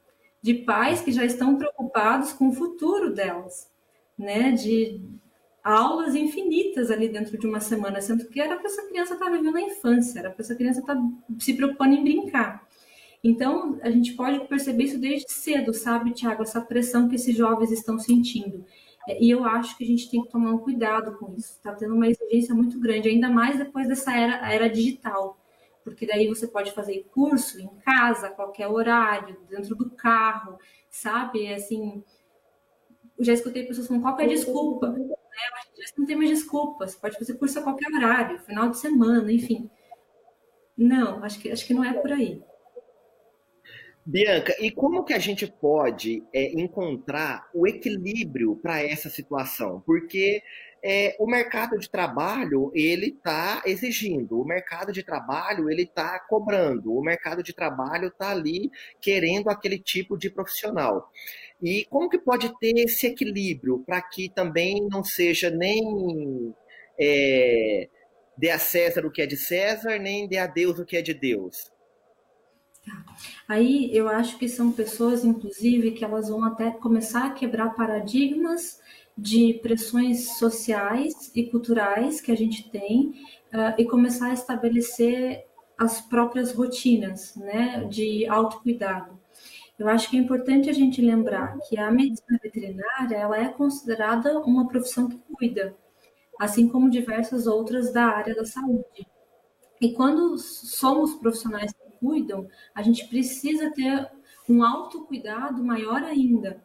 de 0.41 0.55
pais 0.55 1.01
que 1.01 1.11
já 1.11 1.25
estão 1.25 1.57
preocupados 1.57 2.33
com 2.33 2.49
o 2.49 2.53
futuro 2.53 3.13
delas, 3.13 3.69
né? 4.17 4.53
De 4.53 5.01
aulas 5.65 6.15
infinitas 6.15 6.91
ali 6.91 7.09
dentro 7.09 7.37
de 7.37 7.47
uma 7.47 7.59
semana, 7.59 8.01
sendo 8.01 8.29
que 8.29 8.41
era 8.41 8.57
para 8.57 8.67
essa 8.67 8.87
criança 8.87 9.15
estar 9.15 9.27
tá 9.27 9.33
vivendo 9.33 9.57
a 9.57 9.63
infância, 9.63 10.21
era 10.21 10.31
para 10.31 10.43
essa 10.43 10.55
criança 10.55 10.81
estar 10.81 10.95
tá 10.95 11.03
se 11.41 11.55
preocupando 11.55 11.95
em 11.95 12.05
brincar. 12.05 12.65
Então, 13.25 13.77
a 13.83 13.91
gente 13.91 14.13
pode 14.15 14.47
perceber 14.47 14.85
isso 14.85 15.01
desde 15.01 15.33
cedo, 15.33 15.75
sabe, 15.75 16.13
Tiago, 16.13 16.43
essa 16.43 16.61
pressão 16.61 17.09
que 17.09 17.17
esses 17.17 17.37
jovens 17.37 17.73
estão 17.73 17.99
sentindo. 17.99 18.65
É, 19.09 19.23
e 19.23 19.31
eu 19.31 19.45
acho 19.45 19.77
que 19.77 19.85
a 19.85 19.87
gente 19.87 20.11
tem 20.11 20.23
que 20.23 20.31
tomar 20.31 20.51
um 20.53 20.59
cuidado 20.59 21.17
com 21.19 21.33
isso. 21.35 21.53
Está 21.53 21.75
tendo 21.75 21.95
uma 21.95 22.09
exigência 22.09 22.55
muito 22.55 22.79
grande, 22.81 23.09
ainda 23.09 23.29
mais 23.29 23.59
depois 23.59 23.89
dessa 23.89 24.13
era, 24.17 24.53
era 24.53 24.69
digital. 24.69 25.39
Porque 25.85 26.07
daí 26.07 26.27
você 26.29 26.49
pode 26.49 26.73
fazer 26.73 27.07
curso 27.13 27.61
em 27.61 27.69
casa, 27.85 28.27
a 28.27 28.31
qualquer 28.31 28.67
horário, 28.69 29.37
dentro 29.49 29.77
do 29.77 29.91
carro, 29.91 30.59
sabe? 30.91 31.53
Assim, 31.53 32.03
já 33.19 33.33
escutei 33.33 33.65
pessoas 33.65 33.87
falando, 33.87 34.03
qual 34.03 34.19
é 34.19 34.25
a 34.25 34.29
desculpa? 34.29 34.89
Né? 34.89 35.09
Hoje 35.79 35.93
não 35.97 36.07
tem 36.07 36.17
mais 36.17 36.31
desculpas, 36.31 36.95
pode 36.97 37.19
fazer 37.19 37.35
curso 37.35 37.59
a 37.59 37.63
qualquer 37.63 37.93
horário, 37.93 38.39
final 38.41 38.69
de 38.69 38.79
semana, 38.79 39.31
enfim. 39.33 39.71
Não, 40.77 41.23
acho 41.25 41.39
que, 41.39 41.51
acho 41.51 41.67
que 41.67 41.75
não 41.75 41.85
é 41.85 41.93
por 41.93 42.13
aí. 42.13 42.43
Bianca, 44.09 44.55
e 44.61 44.71
como 44.71 45.03
que 45.05 45.13
a 45.13 45.19
gente 45.19 45.49
pode 45.49 46.23
é, 46.33 46.53
encontrar 46.53 47.51
o 47.53 47.67
equilíbrio 47.67 48.55
para 48.55 48.81
essa 48.81 49.11
situação? 49.11 49.83
Porque 49.85 50.41
é, 50.81 51.17
o 51.19 51.27
mercado 51.27 51.77
de 51.77 51.91
trabalho 51.91 52.71
ele 52.73 53.09
está 53.09 53.65
exigindo, 53.67 54.41
o 54.41 54.45
mercado 54.45 54.93
de 54.93 55.03
trabalho 55.03 55.69
ele 55.69 55.83
está 55.83 56.21
cobrando, 56.21 56.95
o 56.95 57.03
mercado 57.03 57.43
de 57.43 57.53
trabalho 57.53 58.07
está 58.07 58.31
ali 58.31 58.71
querendo 59.01 59.49
aquele 59.49 59.77
tipo 59.77 60.17
de 60.17 60.31
profissional. 60.31 61.11
E 61.61 61.85
como 61.91 62.09
que 62.09 62.19
pode 62.19 62.57
ter 62.61 62.79
esse 62.79 63.09
equilíbrio 63.09 63.83
para 63.85 64.01
que 64.01 64.29
também 64.29 64.87
não 64.89 65.03
seja 65.03 65.51
nem 65.51 66.55
é, 66.97 67.89
dê 68.39 68.51
a 68.51 68.59
César 68.61 69.05
o 69.05 69.11
que 69.11 69.21
é 69.23 69.27
de 69.27 69.37
César, 69.37 69.99
nem 69.99 70.29
dê 70.29 70.39
a 70.39 70.47
Deus 70.47 70.79
o 70.79 70.85
que 70.85 70.97
é 70.97 71.03
de 71.03 71.13
Deus? 71.13 71.75
Tá. 72.87 73.05
Aí 73.49 73.91
eu 73.93 74.09
acho 74.09 74.39
que 74.39 74.49
são 74.49 74.71
pessoas, 74.71 75.25
inclusive, 75.25 75.91
que 75.91 76.05
elas 76.05 76.29
vão 76.29 76.45
até 76.45 76.71
começar 76.71 77.27
a 77.27 77.31
quebrar 77.31 77.75
paradigmas 77.75 78.81
de 79.19 79.55
pressões 79.63 80.37
sociais 80.37 81.33
e 81.35 81.45
culturais 81.45 82.21
que 82.21 82.31
a 82.31 82.37
gente 82.37 82.71
tem 82.71 83.15
uh, 83.53 83.75
e 83.77 83.85
começar 83.85 84.29
a 84.29 84.35
estabelecer 84.35 85.45
as 85.77 86.01
próprias 86.01 86.53
rotinas 86.53 87.35
né, 87.35 87.85
de 87.85 88.27
autocuidado. 88.27 89.19
Eu 89.79 89.89
acho 89.89 90.09
que 90.09 90.17
é 90.17 90.21
importante 90.21 90.71
a 90.71 90.73
gente 90.73 91.03
lembrar 91.03 91.59
que 91.69 91.79
a 91.79 91.91
medicina 91.91 92.39
veterinária 92.43 93.17
ela 93.17 93.37
é 93.37 93.49
considerada 93.49 94.39
uma 94.41 94.69
profissão 94.69 95.09
que 95.09 95.19
cuida, 95.35 95.77
assim 96.39 96.69
como 96.69 96.89
diversas 96.89 97.47
outras 97.47 97.93
da 97.93 98.07
área 98.07 98.35
da 98.35 98.45
saúde. 98.45 99.07
E 99.81 99.93
quando 99.93 100.39
somos 100.39 101.15
profissionais 101.17 101.73
cuidam, 102.01 102.49
a 102.75 102.83
gente 102.83 103.07
precisa 103.09 103.71
ter 103.71 104.09
um 104.49 104.63
autocuidado 104.63 105.63
maior 105.63 106.03
ainda. 106.03 106.65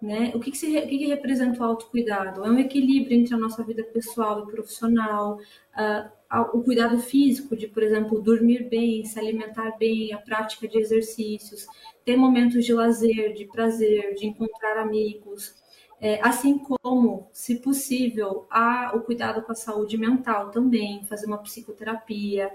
Né? 0.00 0.32
O 0.34 0.40
que, 0.40 0.50
que, 0.50 0.56
se, 0.56 0.66
o 0.66 0.88
que, 0.88 0.98
que 0.98 1.06
representa 1.06 1.60
o 1.60 1.64
autocuidado? 1.64 2.42
É 2.44 2.50
um 2.50 2.58
equilíbrio 2.58 3.18
entre 3.18 3.34
a 3.34 3.38
nossa 3.38 3.62
vida 3.62 3.84
pessoal 3.84 4.42
e 4.42 4.50
profissional, 4.50 5.38
uh, 5.38 6.10
o 6.54 6.62
cuidado 6.62 6.98
físico, 6.98 7.54
de, 7.54 7.66
por 7.66 7.82
exemplo, 7.82 8.22
dormir 8.22 8.68
bem, 8.68 9.04
se 9.04 9.18
alimentar 9.18 9.76
bem, 9.78 10.12
a 10.14 10.18
prática 10.18 10.66
de 10.66 10.78
exercícios, 10.78 11.66
ter 12.04 12.16
momentos 12.16 12.64
de 12.64 12.72
lazer, 12.72 13.34
de 13.34 13.44
prazer, 13.44 14.14
de 14.14 14.26
encontrar 14.26 14.78
amigos, 14.78 15.54
é, 16.00 16.18
assim 16.26 16.58
como, 16.58 17.28
se 17.30 17.60
possível, 17.60 18.46
há 18.48 18.92
o 18.94 19.00
cuidado 19.00 19.42
com 19.42 19.52
a 19.52 19.54
saúde 19.54 19.98
mental 19.98 20.50
também, 20.50 21.04
fazer 21.04 21.26
uma 21.26 21.38
psicoterapia, 21.38 22.50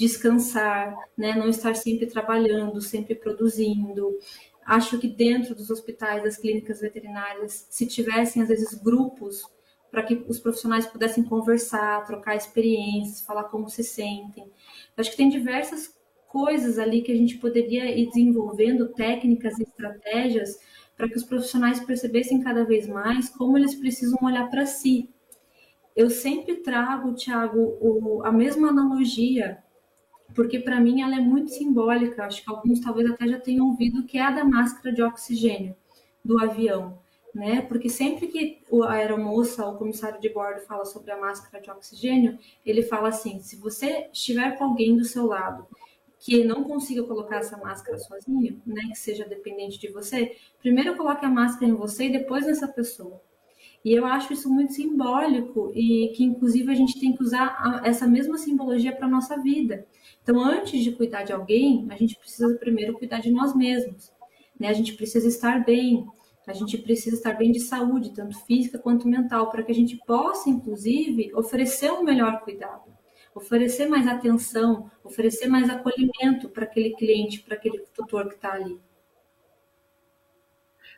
descansar, 0.00 0.96
né? 1.14 1.34
não 1.34 1.50
estar 1.50 1.76
sempre 1.76 2.06
trabalhando, 2.06 2.80
sempre 2.80 3.14
produzindo. 3.14 4.18
Acho 4.64 4.98
que 4.98 5.06
dentro 5.06 5.54
dos 5.54 5.68
hospitais, 5.68 6.22
das 6.22 6.38
clínicas 6.38 6.80
veterinárias, 6.80 7.66
se 7.68 7.86
tivessem, 7.86 8.40
às 8.40 8.48
vezes, 8.48 8.72
grupos 8.72 9.44
para 9.90 10.02
que 10.02 10.24
os 10.26 10.38
profissionais 10.38 10.86
pudessem 10.86 11.22
conversar, 11.22 12.06
trocar 12.06 12.34
experiências, 12.34 13.20
falar 13.20 13.44
como 13.44 13.68
se 13.68 13.84
sentem. 13.84 14.50
Acho 14.96 15.10
que 15.10 15.16
tem 15.18 15.28
diversas 15.28 15.94
coisas 16.28 16.78
ali 16.78 17.02
que 17.02 17.12
a 17.12 17.16
gente 17.16 17.36
poderia 17.36 17.94
ir 17.94 18.06
desenvolvendo, 18.06 18.88
técnicas 18.88 19.58
e 19.58 19.64
estratégias, 19.64 20.58
para 20.96 21.08
que 21.10 21.16
os 21.16 21.24
profissionais 21.24 21.80
percebessem 21.80 22.40
cada 22.40 22.64
vez 22.64 22.86
mais 22.86 23.28
como 23.28 23.58
eles 23.58 23.74
precisam 23.74 24.18
olhar 24.22 24.48
para 24.48 24.64
si. 24.64 25.10
Eu 25.94 26.08
sempre 26.08 26.56
trago, 26.56 27.14
Tiago, 27.14 28.22
a 28.24 28.32
mesma 28.32 28.68
analogia 28.68 29.58
porque 30.34 30.58
para 30.58 30.80
mim 30.80 31.02
ela 31.02 31.16
é 31.16 31.20
muito 31.20 31.50
simbólica. 31.50 32.24
Acho 32.24 32.42
que 32.44 32.50
alguns 32.50 32.80
talvez 32.80 33.10
até 33.10 33.26
já 33.26 33.38
tenham 33.38 33.68
ouvido 33.68 34.04
que 34.04 34.18
é 34.18 34.22
a 34.22 34.30
da 34.30 34.44
máscara 34.44 34.94
de 34.94 35.02
oxigênio 35.02 35.74
do 36.24 36.38
avião, 36.38 36.98
né? 37.34 37.62
Porque 37.62 37.88
sempre 37.88 38.26
que 38.28 38.62
a 38.84 38.92
aeromoça, 38.92 39.66
o 39.66 39.76
comissário 39.76 40.20
de 40.20 40.28
bordo 40.28 40.60
fala 40.60 40.84
sobre 40.84 41.10
a 41.12 41.20
máscara 41.20 41.62
de 41.62 41.70
oxigênio, 41.70 42.38
ele 42.64 42.82
fala 42.82 43.08
assim: 43.08 43.40
se 43.40 43.56
você 43.56 44.08
estiver 44.12 44.56
com 44.56 44.64
alguém 44.64 44.96
do 44.96 45.04
seu 45.04 45.26
lado 45.26 45.66
que 46.18 46.44
não 46.44 46.64
consiga 46.64 47.02
colocar 47.02 47.38
essa 47.38 47.56
máscara 47.56 47.98
sozinho, 47.98 48.60
né, 48.66 48.82
que 48.90 48.98
seja 48.98 49.24
dependente 49.24 49.78
de 49.78 49.88
você, 49.88 50.36
primeiro 50.60 50.94
coloque 50.94 51.24
a 51.24 51.30
máscara 51.30 51.70
em 51.72 51.74
você 51.74 52.04
e 52.06 52.12
depois 52.12 52.46
nessa 52.46 52.68
pessoa. 52.68 53.22
E 53.82 53.92
eu 53.94 54.04
acho 54.04 54.32
isso 54.32 54.52
muito 54.52 54.74
simbólico 54.74 55.72
e 55.74 56.12
que, 56.14 56.22
inclusive, 56.22 56.70
a 56.70 56.74
gente 56.74 57.00
tem 57.00 57.16
que 57.16 57.22
usar 57.22 57.80
essa 57.84 58.06
mesma 58.06 58.36
simbologia 58.36 58.94
para 58.94 59.06
a 59.06 59.10
nossa 59.10 59.38
vida. 59.38 59.86
Então, 60.22 60.42
antes 60.42 60.82
de 60.82 60.92
cuidar 60.92 61.22
de 61.22 61.32
alguém, 61.32 61.86
a 61.90 61.96
gente 61.96 62.16
precisa 62.16 62.56
primeiro 62.58 62.94
cuidar 62.94 63.20
de 63.20 63.30
nós 63.30 63.54
mesmos. 63.54 64.12
Né? 64.58 64.68
A 64.68 64.72
gente 64.72 64.94
precisa 64.94 65.26
estar 65.28 65.64
bem, 65.64 66.06
a 66.46 66.52
gente 66.52 66.76
precisa 66.78 67.16
estar 67.16 67.34
bem 67.34 67.50
de 67.50 67.60
saúde, 67.60 68.12
tanto 68.14 68.38
física 68.44 68.78
quanto 68.78 69.08
mental, 69.08 69.50
para 69.50 69.62
que 69.62 69.72
a 69.72 69.74
gente 69.74 69.96
possa, 70.06 70.50
inclusive, 70.50 71.32
oferecer 71.34 71.90
um 71.92 72.02
melhor 72.02 72.40
cuidado, 72.40 72.92
oferecer 73.34 73.86
mais 73.88 74.06
atenção, 74.06 74.90
oferecer 75.02 75.48
mais 75.48 75.70
acolhimento 75.70 76.48
para 76.48 76.64
aquele 76.64 76.90
cliente, 76.94 77.40
para 77.40 77.56
aquele 77.56 77.78
tutor 77.94 78.28
que 78.28 78.34
está 78.34 78.52
ali. 78.52 78.78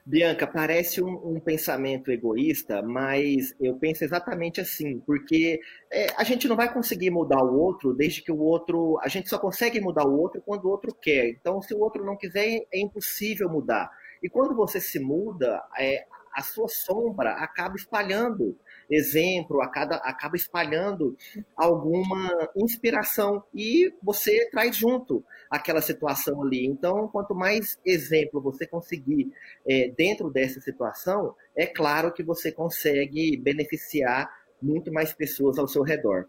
Bianca, 0.04 0.48
parece 0.48 1.00
um, 1.00 1.34
um, 1.36 1.38
pensamento 1.38 2.10
egoísta, 2.10 2.82
mas 2.82 3.54
eu 3.60 3.76
penso 3.76 4.02
exatamente 4.02 4.60
assim, 4.60 4.98
porque 4.98 5.60
é, 5.92 6.06
a 6.16 6.24
gente 6.24 6.48
não 6.48 6.56
vai 6.56 6.72
conseguir 6.72 7.10
mudar 7.10 7.40
o 7.40 7.56
outro 7.56 7.94
desde 7.94 8.20
que 8.20 8.32
o 8.32 8.38
outro. 8.38 8.98
A 9.00 9.08
gente 9.08 9.28
só 9.28 9.38
consegue 9.38 9.80
mudar 9.80 10.04
o 10.04 10.18
outro 10.18 10.42
quando 10.44 10.64
o 10.64 10.70
outro 10.70 10.92
quer. 10.92 11.28
Então, 11.28 11.62
se 11.62 11.72
o 11.72 11.78
outro 11.78 12.04
não 12.04 12.16
quiser, 12.16 12.66
é 12.72 12.80
impossível 12.80 13.48
mudar. 13.48 13.88
E 14.20 14.28
quando 14.28 14.56
você 14.56 14.80
se 14.80 14.98
muda, 14.98 15.62
é, 15.78 16.04
a 16.34 16.42
sua 16.42 16.68
sombra 16.68 17.34
acaba 17.34 17.76
espalhando 17.76 18.58
exemplo, 18.92 19.62
acaba, 19.62 19.96
acaba 19.96 20.36
espalhando 20.36 21.16
alguma 21.56 22.50
inspiração 22.56 23.42
e 23.54 23.92
você 24.02 24.48
traz 24.50 24.76
junto 24.76 25.24
aquela 25.50 25.80
situação 25.80 26.42
ali. 26.42 26.66
Então, 26.66 27.08
quanto 27.08 27.34
mais 27.34 27.78
exemplo 27.84 28.40
você 28.40 28.66
conseguir 28.66 29.32
é, 29.66 29.92
dentro 29.96 30.30
dessa 30.30 30.60
situação, 30.60 31.34
é 31.56 31.66
claro 31.66 32.12
que 32.12 32.22
você 32.22 32.52
consegue 32.52 33.36
beneficiar 33.36 34.30
muito 34.60 34.92
mais 34.92 35.12
pessoas 35.12 35.58
ao 35.58 35.66
seu 35.66 35.82
redor. 35.82 36.28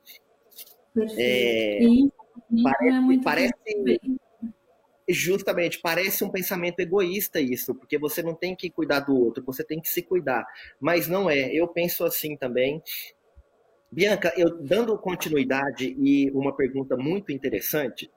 É, 1.18 1.80
parece, 2.64 3.14
é 3.14 3.24
parece, 3.24 4.00
justamente 5.08 5.80
parece 5.82 6.24
um 6.24 6.30
pensamento 6.30 6.80
egoísta 6.80 7.40
isso, 7.40 7.76
porque 7.76 7.98
você 7.98 8.22
não 8.22 8.34
tem 8.34 8.56
que 8.56 8.70
cuidar 8.70 9.02
do 9.02 9.16
outro, 9.16 9.44
você 9.44 9.64
tem 9.64 9.80
que 9.80 9.90
se 9.90 10.02
cuidar. 10.02 10.46
Mas 10.80 11.08
não 11.08 11.30
é. 11.30 11.54
Eu 11.54 11.68
penso 11.68 12.04
assim 12.06 12.38
também. 12.38 12.82
Bianca, 13.92 14.34
eu 14.36 14.62
dando 14.62 14.98
continuidade 14.98 15.96
e 16.00 16.32
uma 16.32 16.56
pergunta 16.56 16.98
muito 16.98 17.32
interessante, 17.32 18.10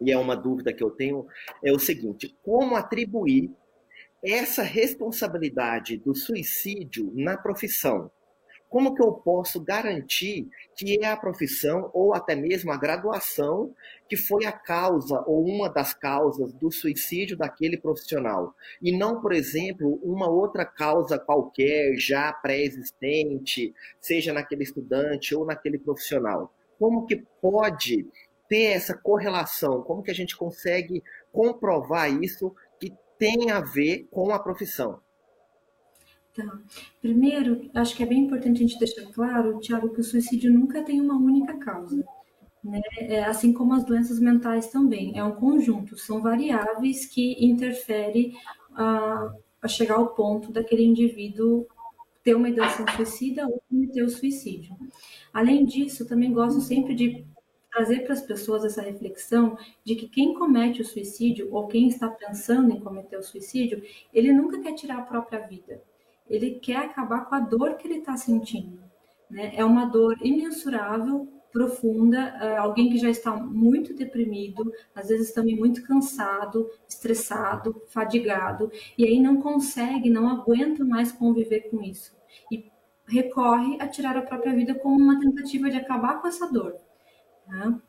e 0.00 0.12
é 0.12 0.16
uma 0.16 0.36
dúvida 0.36 0.72
que 0.72 0.82
eu 0.82 0.90
tenho, 0.90 1.26
é 1.64 1.72
o 1.72 1.78
seguinte: 1.78 2.36
como 2.42 2.76
atribuir 2.76 3.50
essa 4.22 4.62
responsabilidade 4.62 5.96
do 5.96 6.14
suicídio 6.14 7.10
na 7.14 7.36
profissão? 7.36 8.10
Como 8.70 8.94
que 8.94 9.02
eu 9.02 9.12
posso 9.12 9.60
garantir 9.60 10.48
que 10.76 11.04
é 11.04 11.08
a 11.08 11.16
profissão 11.16 11.90
ou 11.92 12.14
até 12.14 12.36
mesmo 12.36 12.70
a 12.70 12.76
graduação 12.76 13.74
que 14.08 14.16
foi 14.16 14.46
a 14.46 14.52
causa 14.52 15.22
ou 15.26 15.44
uma 15.44 15.68
das 15.68 15.92
causas 15.92 16.52
do 16.52 16.70
suicídio 16.70 17.36
daquele 17.36 17.76
profissional 17.76 18.54
e 18.80 18.96
não, 18.96 19.20
por 19.20 19.32
exemplo, 19.32 19.98
uma 20.02 20.30
outra 20.30 20.64
causa 20.64 21.18
qualquer 21.18 21.96
já 21.96 22.32
pré-existente, 22.32 23.74
seja 24.00 24.32
naquele 24.32 24.62
estudante 24.62 25.34
ou 25.34 25.44
naquele 25.44 25.78
profissional? 25.78 26.54
Como 26.78 27.06
que 27.06 27.16
pode 27.42 28.06
ter 28.48 28.72
essa 28.72 28.96
correlação? 28.96 29.82
Como 29.82 30.02
que 30.02 30.10
a 30.10 30.14
gente 30.14 30.36
consegue 30.36 31.02
comprovar 31.32 32.10
isso 32.22 32.54
que 32.78 32.94
tem 33.18 33.50
a 33.50 33.60
ver 33.60 34.06
com 34.10 34.32
a 34.32 34.38
profissão? 34.38 35.00
Tá. 36.34 36.58
Primeiro, 37.02 37.68
acho 37.74 37.96
que 37.96 38.02
é 38.02 38.06
bem 38.06 38.20
importante 38.20 38.58
a 38.58 38.66
gente 38.66 38.78
deixar 38.78 39.04
claro, 39.12 39.58
Tiago, 39.58 39.90
que 39.90 40.00
o 40.00 40.04
suicídio 40.04 40.52
nunca 40.52 40.82
tem 40.82 41.00
uma 41.00 41.16
única 41.16 41.54
causa. 41.58 42.04
Né? 42.62 42.80
É, 42.98 43.24
assim 43.24 43.52
como 43.52 43.74
as 43.74 43.84
doenças 43.84 44.20
mentais 44.20 44.68
também. 44.68 45.18
É 45.18 45.24
um 45.24 45.32
conjunto, 45.32 45.98
são 45.98 46.20
variáveis 46.20 47.06
que 47.06 47.44
interferem 47.44 48.36
a, 48.74 49.32
a 49.60 49.68
chegar 49.68 49.96
ao 49.96 50.14
ponto 50.14 50.52
daquele 50.52 50.84
indivíduo 50.84 51.66
ter 52.22 52.34
uma 52.34 52.48
ideação 52.50 52.84
suicida 52.94 53.46
ou 53.46 53.62
cometer 53.68 54.02
o 54.02 54.10
suicídio. 54.10 54.76
Além 55.32 55.64
disso, 55.64 56.06
também 56.06 56.32
gosto 56.32 56.60
sempre 56.60 56.94
de 56.94 57.24
trazer 57.72 58.00
para 58.00 58.12
as 58.12 58.20
pessoas 58.20 58.64
essa 58.64 58.82
reflexão 58.82 59.56
de 59.84 59.94
que 59.94 60.08
quem 60.08 60.34
comete 60.34 60.82
o 60.82 60.84
suicídio 60.84 61.48
ou 61.52 61.66
quem 61.66 61.88
está 61.88 62.08
pensando 62.08 62.72
em 62.72 62.80
cometer 62.80 63.16
o 63.16 63.22
suicídio, 63.22 63.82
ele 64.12 64.32
nunca 64.32 64.60
quer 64.60 64.74
tirar 64.74 64.98
a 64.98 65.02
própria 65.02 65.40
vida. 65.46 65.82
Ele 66.30 66.52
quer 66.52 66.76
acabar 66.76 67.26
com 67.26 67.34
a 67.34 67.40
dor 67.40 67.74
que 67.74 67.86
ele 67.86 67.98
está 67.98 68.16
sentindo. 68.16 68.80
Né? 69.28 69.52
É 69.54 69.64
uma 69.64 69.84
dor 69.84 70.16
imensurável, 70.22 71.28
profunda, 71.52 72.18
é 72.40 72.56
alguém 72.56 72.90
que 72.90 72.98
já 72.98 73.10
está 73.10 73.36
muito 73.36 73.92
deprimido, 73.94 74.72
às 74.94 75.08
vezes 75.08 75.32
também 75.32 75.56
muito 75.56 75.82
cansado, 75.82 76.70
estressado, 76.88 77.82
fadigado, 77.88 78.70
e 78.96 79.04
aí 79.04 79.20
não 79.20 79.42
consegue, 79.42 80.08
não 80.08 80.28
aguenta 80.28 80.84
mais 80.84 81.10
conviver 81.10 81.68
com 81.68 81.82
isso. 81.82 82.16
E 82.50 82.70
recorre 83.06 83.76
a 83.80 83.88
tirar 83.88 84.16
a 84.16 84.22
própria 84.22 84.54
vida 84.54 84.74
como 84.74 84.96
uma 84.96 85.18
tentativa 85.18 85.68
de 85.68 85.76
acabar 85.76 86.20
com 86.20 86.28
essa 86.28 86.46
dor. 86.50 86.76
Tá? 87.46 87.80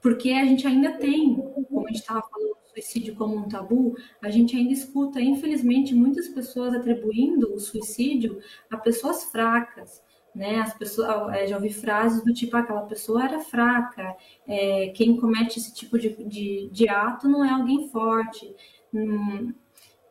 Porque 0.00 0.30
a 0.30 0.44
gente 0.44 0.66
ainda 0.66 0.92
tem, 0.92 1.34
como 1.34 1.84
a 1.84 1.88
gente 1.88 2.00
estava 2.00 2.22
falando, 2.22 2.56
suicídio 2.76 3.14
como 3.14 3.36
um 3.36 3.48
tabu, 3.48 3.96
a 4.22 4.30
gente 4.30 4.54
ainda 4.54 4.72
escuta, 4.72 5.20
infelizmente, 5.20 5.94
muitas 5.94 6.28
pessoas 6.28 6.74
atribuindo 6.74 7.54
o 7.54 7.58
suicídio 7.58 8.38
a 8.70 8.76
pessoas 8.76 9.24
fracas, 9.24 10.02
né? 10.34 10.60
As 10.60 10.74
pessoas, 10.74 11.34
é, 11.34 11.46
já 11.46 11.56
ouvi 11.56 11.72
frases 11.72 12.22
do 12.22 12.34
tipo, 12.34 12.56
ah, 12.56 12.60
aquela 12.60 12.82
pessoa 12.82 13.24
era 13.24 13.40
fraca, 13.40 14.14
é, 14.46 14.88
quem 14.88 15.16
comete 15.16 15.58
esse 15.58 15.74
tipo 15.74 15.98
de, 15.98 16.10
de, 16.24 16.68
de, 16.70 16.88
ato 16.88 17.28
não 17.28 17.44
é 17.44 17.50
alguém 17.50 17.88
forte. 17.88 18.54
Hum, 18.92 19.54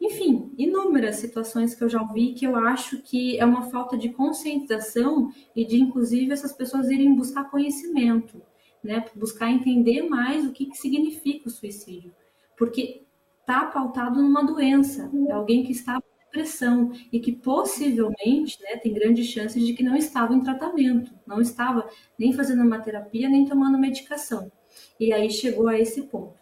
enfim, 0.01 0.51
inúmeras 0.58 1.17
situações 1.17 1.73
que 1.73 1.84
eu 1.84 1.89
já 1.89 2.01
ouvi 2.01 2.34
que 2.34 2.45
eu 2.45 2.56
acho 2.56 3.01
que 3.01 3.39
é 3.39 3.45
uma 3.45 3.69
falta 3.69 3.97
de 3.97 4.10
conscientização 4.10 5.32
e 5.56 5.65
de, 5.65 5.78
inclusive, 5.78 6.32
essas 6.32 6.51
pessoas 6.51 6.89
irem 6.89 7.15
buscar 7.15 7.49
conhecimento, 7.49 8.41
né? 8.84 9.06
Buscar 9.15 9.51
entender 9.51 10.01
mais 10.04 10.45
o 10.45 10.51
que, 10.51 10.65
que 10.65 10.78
significa 10.78 11.47
o 11.47 11.51
suicídio. 11.51 12.12
Porque 12.58 13.06
está 13.41 13.65
pautado 13.65 14.22
numa 14.22 14.44
doença, 14.44 15.10
é 15.28 15.32
alguém 15.32 15.63
que 15.63 15.72
está 15.72 16.02
depressão 16.36 16.91
e 17.12 17.20
que 17.20 17.32
possivelmente 17.32 18.62
né, 18.62 18.76
tem 18.78 18.94
grandes 18.94 19.28
chances 19.28 19.65
de 19.65 19.74
que 19.74 19.84
não 19.84 19.96
estava 19.96 20.34
em 20.34 20.41
tratamento, 20.41 21.13
não 21.26 21.39
estava 21.39 21.89
nem 22.20 22.34
fazendo 22.34 22.62
uma 22.62 22.80
terapia, 22.80 23.30
nem 23.30 23.46
tomando 23.46 23.78
medicação. 23.78 24.52
E 25.00 25.13
aí 25.13 25.30
chegou 25.30 25.70
a 25.70 25.80
esse 25.80 26.04
ponto. 26.04 26.36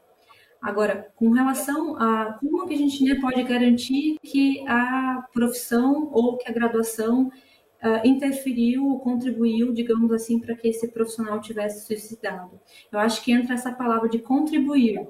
Agora, 0.59 1.11
com 1.15 1.29
relação 1.29 1.97
a 1.97 2.33
como 2.39 2.65
que 2.65 2.73
a 2.73 2.77
gente 2.77 3.03
né, 3.03 3.19
pode 3.19 3.43
garantir 3.43 4.17
que 4.23 4.65
a 4.67 5.27
profissão 5.31 6.09
ou 6.11 6.37
que 6.37 6.49
a 6.49 6.53
graduação 6.53 7.27
uh, 7.27 8.07
interferiu 8.07 8.87
ou 8.87 8.99
contribuiu, 8.99 9.73
digamos 9.73 10.11
assim, 10.11 10.39
para 10.39 10.55
que 10.55 10.69
esse 10.69 10.87
profissional 10.87 11.41
tivesse 11.41 11.85
suicidado? 11.85 12.59
Eu 12.91 12.99
acho 12.99 13.21
que 13.23 13.33
entra 13.33 13.53
essa 13.53 13.73
palavra 13.73 14.07
de 14.07 14.19
contribuir. 14.19 15.05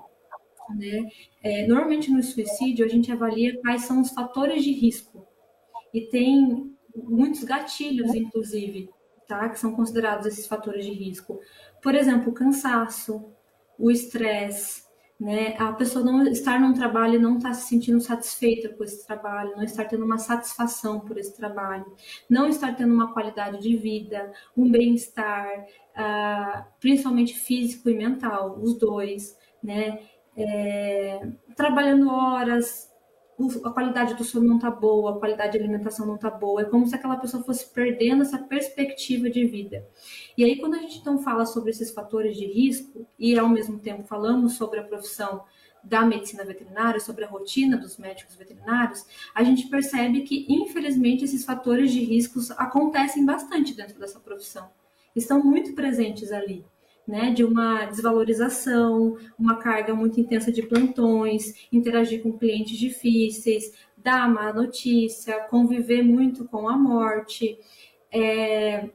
Né? 0.69 1.09
É, 1.43 1.67
normalmente 1.67 2.09
no 2.09 2.23
suicídio 2.23 2.85
a 2.85 2.89
gente 2.89 3.11
avalia 3.11 3.59
quais 3.61 3.83
são 3.83 4.01
os 4.01 4.11
fatores 4.11 4.63
de 4.63 4.71
risco 4.71 5.27
e 5.93 6.01
tem 6.07 6.73
muitos 6.95 7.43
gatilhos, 7.43 8.13
inclusive, 8.13 8.89
tá? 9.27 9.49
Que 9.49 9.59
são 9.59 9.75
considerados 9.75 10.25
esses 10.25 10.47
fatores 10.47 10.85
de 10.85 10.91
risco. 10.91 11.39
Por 11.81 11.95
exemplo, 11.95 12.31
o 12.31 12.33
cansaço, 12.33 13.31
o 13.77 13.91
estresse, 13.91 14.83
né? 15.19 15.55
A 15.57 15.71
pessoa 15.73 16.03
não 16.03 16.23
estar 16.27 16.59
num 16.59 16.73
trabalho 16.73 17.15
e 17.15 17.19
não 17.19 17.37
estar 17.37 17.53
se 17.53 17.67
sentindo 17.67 18.01
satisfeita 18.01 18.69
com 18.69 18.83
esse 18.83 19.05
trabalho, 19.05 19.55
não 19.55 19.63
estar 19.63 19.85
tendo 19.85 20.03
uma 20.03 20.17
satisfação 20.17 20.99
por 20.99 21.17
esse 21.17 21.35
trabalho, 21.35 21.85
não 22.29 22.47
estar 22.47 22.75
tendo 22.75 22.93
uma 22.93 23.13
qualidade 23.13 23.61
de 23.61 23.75
vida, 23.77 24.31
um 24.57 24.69
bem-estar, 24.69 25.47
uh, 25.95 26.65
principalmente 26.79 27.37
físico 27.37 27.89
e 27.89 27.95
mental, 27.95 28.59
os 28.59 28.77
dois, 28.77 29.37
né? 29.63 29.99
É, 30.35 31.27
trabalhando 31.55 32.09
horas, 32.09 32.91
a 33.63 33.69
qualidade 33.71 34.13
do 34.13 34.23
sono 34.23 34.47
não 34.47 34.55
está 34.57 34.69
boa, 34.69 35.11
a 35.11 35.19
qualidade 35.19 35.53
de 35.53 35.57
alimentação 35.57 36.05
não 36.05 36.15
está 36.15 36.29
boa, 36.29 36.61
é 36.61 36.65
como 36.65 36.87
se 36.87 36.95
aquela 36.95 37.17
pessoa 37.17 37.43
fosse 37.43 37.65
perdendo 37.71 38.21
essa 38.21 38.37
perspectiva 38.37 39.29
de 39.29 39.45
vida. 39.45 39.85
E 40.37 40.43
aí, 40.43 40.57
quando 40.59 40.75
a 40.75 40.79
gente 40.79 40.99
então 40.99 41.17
fala 41.19 41.45
sobre 41.45 41.71
esses 41.71 41.91
fatores 41.91 42.37
de 42.37 42.45
risco, 42.45 43.07
e 43.17 43.37
ao 43.37 43.49
mesmo 43.49 43.79
tempo 43.79 44.03
falamos 44.03 44.53
sobre 44.53 44.79
a 44.79 44.83
profissão 44.83 45.43
da 45.83 46.05
medicina 46.05 46.45
veterinária, 46.45 46.99
sobre 46.99 47.25
a 47.25 47.27
rotina 47.27 47.75
dos 47.75 47.97
médicos 47.97 48.35
veterinários, 48.35 49.05
a 49.35 49.43
gente 49.43 49.67
percebe 49.67 50.21
que, 50.21 50.45
infelizmente, 50.47 51.25
esses 51.25 51.43
fatores 51.43 51.91
de 51.91 51.99
riscos 51.99 52.51
acontecem 52.51 53.25
bastante 53.25 53.73
dentro 53.73 53.99
dessa 53.99 54.19
profissão, 54.19 54.69
estão 55.15 55.43
muito 55.43 55.73
presentes 55.73 56.31
ali 56.31 56.65
né, 57.07 57.31
de 57.31 57.43
uma 57.43 57.85
desvalorização, 57.85 59.17
uma 59.37 59.57
carga 59.57 59.93
muito 59.93 60.19
intensa 60.19 60.51
de 60.51 60.63
plantões, 60.63 61.67
interagir 61.71 62.23
com 62.23 62.37
clientes 62.37 62.77
difíceis, 62.77 63.73
dar 63.97 64.29
má 64.29 64.53
notícia, 64.53 65.41
conviver 65.49 66.01
muito 66.01 66.45
com 66.45 66.67
a 66.67 66.77
morte. 66.77 67.57
É, 68.11 68.89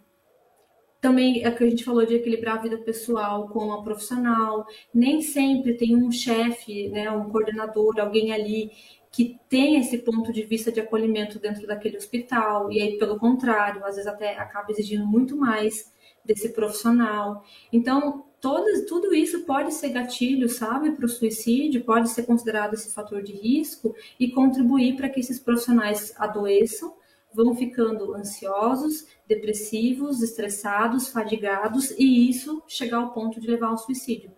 também 1.01 1.45
é 1.45 1.51
que 1.51 1.63
a 1.63 1.71
gente 1.71 1.85
falou 1.85 2.05
de 2.05 2.15
equilibrar 2.15 2.59
a 2.59 2.63
vida 2.63 2.79
pessoal 2.79 3.49
com 3.49 3.73
a 3.73 3.83
profissional. 3.83 4.67
Nem 4.93 5.21
sempre 5.23 5.75
tem 5.75 5.97
um 5.97 6.11
chefe, 6.11 6.89
né, 6.89 7.11
um 7.11 7.29
coordenador, 7.31 7.99
alguém 7.99 8.33
ali 8.33 8.71
que 9.11 9.39
tem 9.49 9.77
esse 9.77 9.99
ponto 9.99 10.33
de 10.33 10.43
vista 10.43 10.71
de 10.71 10.81
acolhimento 10.81 11.39
dentro 11.39 11.67
daquele 11.67 11.97
hospital. 11.97 12.71
E 12.71 12.81
aí, 12.81 12.99
pelo 12.99 13.19
contrário, 13.19 13.85
às 13.85 13.97
vezes 13.97 14.07
até 14.07 14.37
acaba 14.37 14.71
exigindo 14.71 15.07
muito 15.07 15.37
mais 15.37 15.93
desse 16.29 16.51
profissional. 16.51 17.43
Então, 17.73 18.27
tudo 18.39 19.15
isso 19.15 19.41
pode 19.45 19.73
ser 19.73 19.89
gatilho, 19.89 20.49
sabe, 20.49 20.93
para 20.93 21.07
o 21.07 21.09
suicídio, 21.09 21.83
pode 21.83 22.11
ser 22.11 22.25
considerado 22.25 22.75
esse 22.75 22.93
fator 22.93 23.23
de 23.23 23.33
risco 23.33 23.97
e 24.21 24.31
contribuir 24.31 24.95
para 24.95 25.09
que 25.09 25.19
esses 25.19 25.41
profissionais 25.41 26.15
adoeçam, 26.19 26.95
vão 27.35 27.55
ficando 27.57 28.15
ansiosos, 28.15 29.07
depressivos, 29.27 30.23
estressados, 30.23 31.09
fadigados 31.09 31.91
e 31.93 32.29
isso 32.29 32.63
chegar 32.69 32.99
ao 32.99 33.13
ponto 33.13 33.41
de 33.41 33.47
levar 33.49 33.69
ao 33.69 33.79
suicídio. 33.79 34.31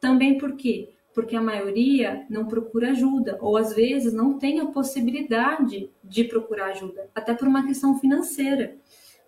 Também 0.00 0.38
por 0.38 0.56
quê? 0.56 0.94
Porque 1.14 1.36
a 1.36 1.42
maioria 1.42 2.24
não 2.30 2.46
procura 2.46 2.90
ajuda, 2.90 3.38
ou 3.40 3.56
às 3.56 3.74
vezes 3.74 4.12
não 4.12 4.38
tem 4.38 4.60
a 4.60 4.66
possibilidade 4.66 5.90
de 6.02 6.24
procurar 6.24 6.70
ajuda, 6.70 7.10
até 7.14 7.34
por 7.34 7.46
uma 7.46 7.66
questão 7.66 7.98
financeira 7.98 8.76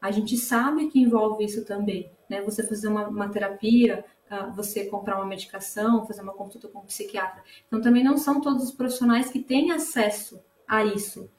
a 0.02 0.10
gente 0.10 0.36
sabe 0.36 0.88
que 0.88 0.98
envolve 0.98 1.44
isso 1.44 1.64
também, 1.64 2.10
né? 2.28 2.42
Você 2.42 2.66
fazer 2.66 2.88
uma, 2.88 3.06
uma 3.06 3.28
terapia, 3.28 4.04
uh, 4.28 4.52
você 4.52 4.86
comprar 4.86 5.14
uma 5.16 5.24
medicação, 5.24 6.04
fazer 6.04 6.22
uma 6.22 6.32
consulta 6.32 6.66
com 6.66 6.80
um 6.80 6.84
psiquiatra. 6.84 7.40
Então, 7.68 7.80
também 7.80 8.02
não 8.02 8.18
são 8.18 8.40
todos 8.40 8.64
os 8.64 8.72
profissionais 8.72 9.30
que 9.30 9.38
têm 9.38 9.70
acesso 9.70 10.42
a 10.66 10.84
isso. 10.84 11.30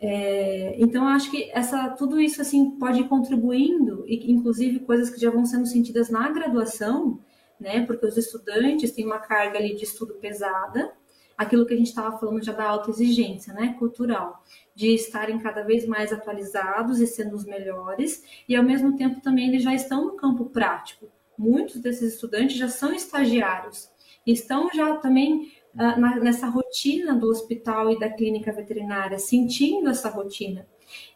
É, 0.00 0.76
então, 0.78 1.02
eu 1.02 1.08
acho 1.08 1.28
que 1.28 1.50
essa, 1.50 1.90
tudo 1.90 2.20
isso 2.20 2.40
assim 2.40 2.70
pode 2.78 3.00
ir 3.00 3.08
contribuindo, 3.08 4.04
e 4.06 4.30
inclusive 4.30 4.78
coisas 4.78 5.10
que 5.10 5.20
já 5.20 5.28
vão 5.28 5.44
sendo 5.44 5.66
sentidas 5.66 6.08
na 6.08 6.30
graduação, 6.30 7.18
né? 7.58 7.84
Porque 7.84 8.06
os 8.06 8.16
estudantes 8.16 8.92
têm 8.92 9.06
uma 9.06 9.18
carga 9.18 9.58
ali 9.58 9.74
de 9.74 9.82
estudo 9.82 10.14
pesada, 10.14 10.92
aquilo 11.38 11.64
que 11.64 11.72
a 11.72 11.76
gente 11.76 11.86
estava 11.86 12.18
falando 12.18 12.44
já 12.44 12.52
da 12.52 12.64
alta 12.64 12.90
exigência, 12.90 13.54
né? 13.54 13.76
Cultural 13.78 14.42
de 14.74 14.88
estarem 14.88 15.38
cada 15.38 15.62
vez 15.62 15.86
mais 15.86 16.12
atualizados 16.12 17.00
e 17.00 17.06
sendo 17.06 17.36
os 17.36 17.44
melhores, 17.44 18.24
e 18.48 18.56
ao 18.56 18.64
mesmo 18.64 18.96
tempo 18.96 19.20
também 19.20 19.48
eles 19.48 19.62
já 19.62 19.72
estão 19.72 20.04
no 20.04 20.16
campo 20.16 20.46
prático. 20.46 21.08
Muitos 21.38 21.80
desses 21.80 22.14
estudantes 22.14 22.56
já 22.56 22.68
são 22.68 22.92
estagiários, 22.92 23.88
estão 24.26 24.68
já 24.74 24.96
também 24.96 25.52
uh, 25.74 26.00
na, 26.00 26.16
nessa 26.16 26.48
rotina 26.48 27.14
do 27.14 27.28
hospital 27.28 27.92
e 27.92 27.98
da 27.98 28.10
clínica 28.10 28.52
veterinária, 28.52 29.18
sentindo 29.18 29.88
essa 29.88 30.08
rotina. 30.08 30.66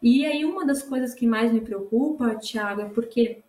E 0.00 0.24
aí 0.24 0.44
uma 0.44 0.64
das 0.64 0.82
coisas 0.82 1.14
que 1.14 1.26
mais 1.26 1.52
me 1.52 1.60
preocupa, 1.60 2.36
Tiago, 2.36 2.82
é 2.82 2.88
porque 2.88 3.42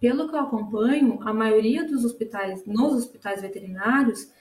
pelo 0.00 0.28
que 0.28 0.34
eu 0.34 0.40
acompanho, 0.40 1.18
a 1.22 1.32
maioria 1.32 1.84
dos 1.84 2.04
hospitais, 2.04 2.64
nos 2.64 2.94
hospitais 2.94 3.42
veterinários, 3.42 4.32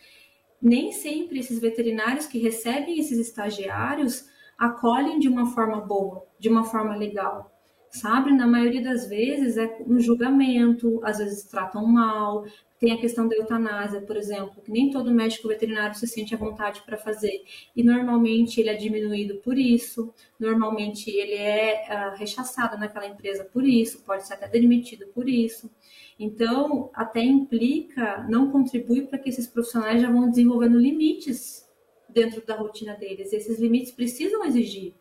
nem 0.61 0.91
sempre 0.91 1.39
esses 1.39 1.59
veterinários 1.59 2.25
que 2.25 2.39
recebem 2.39 2.99
esses 2.99 3.17
estagiários 3.17 4.27
acolhem 4.57 5.19
de 5.19 5.29
uma 5.29 5.45
forma 5.47 5.79
boa, 5.79 6.25
de 6.37 6.49
uma 6.49 6.63
forma 6.63 6.95
legal, 6.95 7.49
sabe? 7.89 8.33
Na 8.33 8.45
maioria 8.45 8.83
das 8.83 9.07
vezes 9.07 9.57
é 9.57 9.77
um 9.87 9.99
julgamento, 9.99 10.99
às 11.03 11.19
vezes 11.19 11.43
tratam 11.43 11.85
mal, 11.85 12.45
tem 12.79 12.93
a 12.93 12.97
questão 12.97 13.27
da 13.27 13.35
eutanásia, 13.35 14.01
por 14.01 14.15
exemplo, 14.15 14.61
que 14.63 14.71
nem 14.71 14.89
todo 14.89 15.13
médico 15.13 15.49
veterinário 15.49 15.95
se 15.95 16.07
sente 16.07 16.33
à 16.33 16.37
vontade 16.37 16.81
para 16.85 16.97
fazer. 16.97 17.43
E 17.75 17.83
normalmente 17.83 18.59
ele 18.61 18.69
é 18.69 18.73
diminuído 18.73 19.35
por 19.35 19.57
isso, 19.57 20.13
normalmente 20.39 21.09
ele 21.09 21.33
é 21.33 21.83
uh, 21.89 22.17
rechaçado 22.17 22.77
naquela 22.77 23.05
empresa 23.05 23.43
por 23.43 23.65
isso, 23.65 24.01
pode 24.03 24.25
ser 24.25 24.35
até 24.35 24.47
demitido 24.47 25.07
por 25.07 25.27
isso. 25.27 25.69
Então, 26.17 26.89
até 26.93 27.21
implica, 27.21 28.25
não 28.29 28.49
contribui 28.49 29.01
para 29.07 29.19
que 29.19 29.29
esses 29.29 29.47
profissionais 29.47 30.01
já 30.01 30.09
vão 30.09 30.29
desenvolvendo 30.29 30.79
limites 30.79 31.67
dentro 32.07 32.45
da 32.45 32.55
rotina 32.55 32.95
deles. 32.95 33.33
Esses 33.33 33.59
limites 33.59 33.91
precisam 33.91 34.45
exigir. 34.45 34.95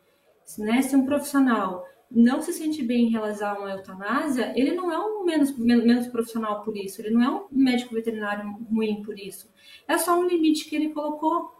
Né? 0.58 0.82
Se 0.82 0.96
um 0.96 1.06
profissional 1.06 1.84
não 2.10 2.40
se 2.40 2.52
sente 2.52 2.82
bem 2.82 3.06
em 3.06 3.10
realizar 3.10 3.58
uma 3.58 3.70
eutanásia, 3.70 4.52
ele 4.56 4.72
não 4.74 4.90
é 4.90 4.98
um 4.98 5.24
menos, 5.24 5.56
menos 5.58 6.06
profissional 6.06 6.62
por 6.62 6.76
isso, 6.76 7.00
ele 7.02 7.10
não 7.10 7.22
é 7.22 7.30
um 7.30 7.46
médico 7.50 7.94
veterinário 7.94 8.50
ruim 8.70 9.02
por 9.02 9.18
isso. 9.18 9.50
É 9.86 9.98
só 9.98 10.18
um 10.18 10.26
limite 10.26 10.68
que 10.68 10.76
ele 10.76 10.90
colocou. 10.90 11.56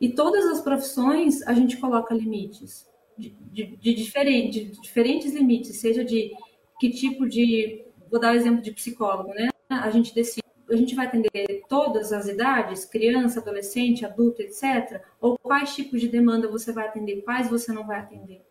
E 0.00 0.08
todas 0.10 0.44
as 0.46 0.60
profissões 0.60 1.42
a 1.42 1.52
gente 1.52 1.76
coloca 1.76 2.12
limites, 2.12 2.90
de, 3.16 3.30
de, 3.30 3.76
de, 3.76 3.94
diferente, 3.94 4.64
de 4.64 4.80
diferentes 4.80 5.32
limites, 5.32 5.76
seja 5.76 6.04
de 6.04 6.32
que 6.80 6.90
tipo 6.90 7.28
de. 7.28 7.84
Vou 8.10 8.20
dar 8.20 8.32
o 8.32 8.36
exemplo 8.36 8.60
de 8.60 8.72
psicólogo, 8.72 9.30
né? 9.30 9.48
A 9.68 9.90
gente 9.90 10.14
decide 10.14 10.44
a 10.70 10.76
gente 10.76 10.94
vai 10.94 11.06
atender 11.06 11.62
todas 11.68 12.12
as 12.12 12.26
idades, 12.26 12.84
criança, 12.84 13.38
adolescente, 13.38 14.04
adulto, 14.04 14.40
etc. 14.40 15.02
Ou 15.20 15.38
quais 15.38 15.74
tipos 15.74 16.00
de 16.00 16.08
demanda 16.08 16.48
você 16.48 16.72
vai 16.72 16.88
atender, 16.88 17.22
quais 17.22 17.48
você 17.48 17.72
não 17.72 17.86
vai 17.86 18.00
atender. 18.00 18.42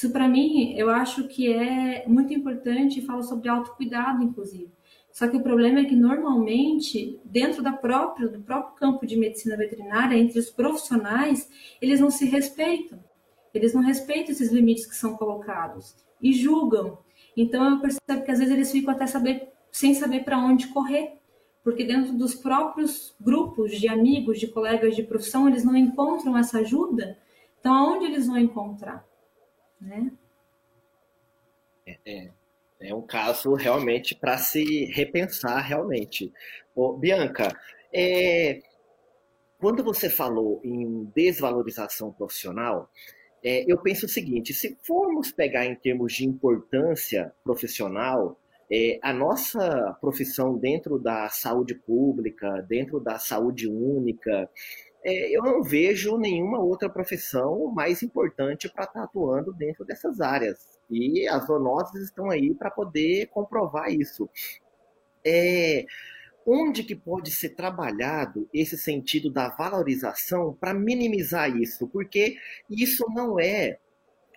Isso, 0.00 0.12
para 0.12 0.26
mim, 0.26 0.72
eu 0.78 0.88
acho 0.88 1.28
que 1.28 1.52
é 1.52 2.08
muito 2.08 2.32
importante 2.32 2.98
e 2.98 3.04
fala 3.04 3.22
sobre 3.22 3.50
autocuidado, 3.50 4.24
inclusive. 4.24 4.72
Só 5.12 5.28
que 5.28 5.36
o 5.36 5.42
problema 5.42 5.80
é 5.80 5.84
que, 5.84 5.94
normalmente, 5.94 7.20
dentro 7.22 7.62
da 7.62 7.74
própria, 7.74 8.26
do 8.26 8.40
próprio 8.40 8.76
campo 8.76 9.06
de 9.06 9.14
medicina 9.14 9.58
veterinária, 9.58 10.16
entre 10.16 10.38
os 10.38 10.48
profissionais, 10.48 11.50
eles 11.82 12.00
não 12.00 12.10
se 12.10 12.24
respeitam. 12.24 12.98
Eles 13.52 13.74
não 13.74 13.82
respeitam 13.82 14.32
esses 14.32 14.50
limites 14.50 14.86
que 14.86 14.96
são 14.96 15.18
colocados 15.18 15.94
e 16.18 16.32
julgam. 16.32 16.96
Então, 17.36 17.72
eu 17.72 17.80
percebo 17.80 18.24
que, 18.24 18.30
às 18.30 18.38
vezes, 18.38 18.54
eles 18.54 18.72
ficam 18.72 18.94
até 18.94 19.06
saber, 19.06 19.50
sem 19.70 19.92
saber 19.92 20.24
para 20.24 20.38
onde 20.38 20.68
correr. 20.68 21.18
Porque 21.62 21.84
dentro 21.84 22.14
dos 22.14 22.34
próprios 22.34 23.14
grupos 23.20 23.72
de 23.72 23.86
amigos, 23.86 24.40
de 24.40 24.46
colegas 24.46 24.96
de 24.96 25.02
profissão, 25.02 25.46
eles 25.46 25.62
não 25.62 25.76
encontram 25.76 26.38
essa 26.38 26.60
ajuda. 26.60 27.18
Então, 27.58 27.74
aonde 27.74 28.06
eles 28.06 28.26
vão 28.26 28.38
encontrar? 28.38 29.09
Né? 29.80 30.12
É, 31.86 31.98
é, 32.04 32.30
é 32.80 32.94
um 32.94 33.02
caso 33.02 33.54
realmente 33.54 34.14
para 34.14 34.38
se 34.38 34.84
repensar 34.86 35.60
realmente. 35.60 36.32
Ô, 36.74 36.92
Bianca, 36.92 37.48
é, 37.92 38.62
quando 39.58 39.84
você 39.84 40.08
falou 40.08 40.60
em 40.64 41.04
desvalorização 41.14 42.12
profissional, 42.12 42.90
é, 43.42 43.64
eu 43.70 43.78
penso 43.78 44.06
o 44.06 44.08
seguinte: 44.08 44.54
se 44.54 44.76
formos 44.82 45.32
pegar 45.32 45.66
em 45.66 45.74
termos 45.74 46.14
de 46.14 46.26
importância 46.26 47.32
profissional, 47.42 48.38
é, 48.72 48.98
a 49.02 49.12
nossa 49.12 49.96
profissão 50.00 50.56
dentro 50.56 50.98
da 50.98 51.28
saúde 51.28 51.74
pública, 51.74 52.64
dentro 52.68 53.00
da 53.00 53.18
saúde 53.18 53.66
única, 53.66 54.48
é, 55.02 55.36
eu 55.36 55.42
não 55.42 55.62
vejo 55.62 56.18
nenhuma 56.18 56.58
outra 56.58 56.88
profissão 56.88 57.72
mais 57.72 58.02
importante 58.02 58.68
para 58.68 58.84
estar 58.84 59.00
tá 59.00 59.04
atuando 59.04 59.52
dentro 59.52 59.84
dessas 59.84 60.20
áreas. 60.20 60.78
E 60.90 61.26
as 61.28 61.46
zoonoses 61.46 62.04
estão 62.04 62.30
aí 62.30 62.54
para 62.54 62.70
poder 62.70 63.26
comprovar 63.26 63.90
isso. 63.90 64.28
É, 65.24 65.86
onde 66.46 66.82
que 66.84 66.94
pode 66.94 67.30
ser 67.30 67.50
trabalhado 67.50 68.48
esse 68.52 68.76
sentido 68.76 69.30
da 69.30 69.48
valorização 69.48 70.54
para 70.58 70.74
minimizar 70.74 71.54
isso? 71.56 71.86
Porque 71.88 72.36
isso 72.68 73.06
não 73.14 73.38
é 73.38 73.78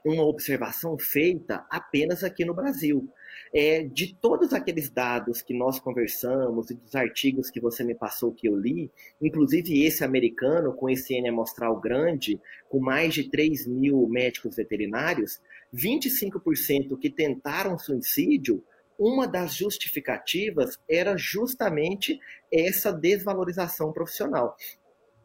uma 0.06 0.23
observação 0.23 0.97
feita 0.97 1.65
apenas 1.69 2.23
aqui 2.23 2.45
no 2.45 2.54
Brasil 2.54 3.10
é, 3.54 3.84
de 3.84 4.16
todos 4.16 4.52
aqueles 4.52 4.89
dados 4.89 5.44
que 5.44 5.54
nós 5.54 5.80
conversamos 5.80 6.72
e 6.72 6.74
dos 6.74 6.96
artigos 6.96 7.52
que 7.52 7.60
você 7.60 7.84
me 7.84 7.94
passou 7.94 8.34
que 8.34 8.48
eu 8.48 8.56
li, 8.56 8.92
inclusive 9.22 9.86
esse 9.86 10.04
americano 10.04 10.74
com 10.74 10.89
esse 10.89 11.13
N 11.13 11.30
amostral 11.30 11.80
grande, 11.80 12.42
com 12.68 12.80
mais 12.80 13.13
de 13.13 13.30
3 13.30 13.68
mil 13.68 14.08
médicos 14.08 14.56
veterinários, 14.56 15.39
25% 15.74 16.98
que 16.98 17.12
tentaram 17.12 17.78
suicídio, 17.78 18.63
uma 18.98 19.28
das 19.28 19.54
justificativas 19.54 20.80
era 20.89 21.16
justamente 21.16 22.20
essa 22.52 22.92
desvalorização 22.92 23.92
profissional. 23.92 24.56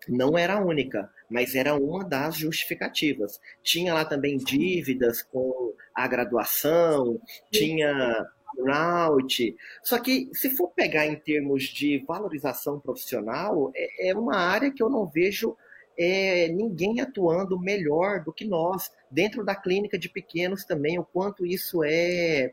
Não 0.06 0.36
era 0.36 0.54
a 0.54 0.64
única, 0.64 1.10
mas 1.30 1.54
era 1.54 1.74
uma 1.74 2.04
das 2.04 2.36
justificativas. 2.36 3.40
Tinha 3.62 3.94
lá 3.94 4.04
também 4.04 4.36
dívidas 4.36 5.22
com 5.22 5.74
a 5.94 6.06
graduação, 6.06 7.20
tinha 7.50 8.26
burnout. 8.56 9.56
Só 9.82 9.98
que, 9.98 10.28
se 10.32 10.50
for 10.50 10.68
pegar 10.68 11.06
em 11.06 11.16
termos 11.16 11.64
de 11.64 12.04
valorização 12.06 12.80
profissional, 12.80 13.70
é, 13.74 14.10
é 14.10 14.14
uma 14.14 14.36
área 14.36 14.70
que 14.70 14.82
eu 14.82 14.90
não 14.90 15.06
vejo 15.06 15.56
é, 15.98 16.48
ninguém 16.48 17.00
atuando 17.00 17.58
melhor 17.58 18.22
do 18.22 18.32
que 18.32 18.44
nós. 18.44 18.90
Dentro 19.10 19.44
da 19.44 19.54
clínica 19.54 19.98
de 19.98 20.08
pequenos 20.08 20.64
também, 20.64 20.98
o 20.98 21.04
quanto 21.04 21.46
isso 21.46 21.82
é, 21.84 22.52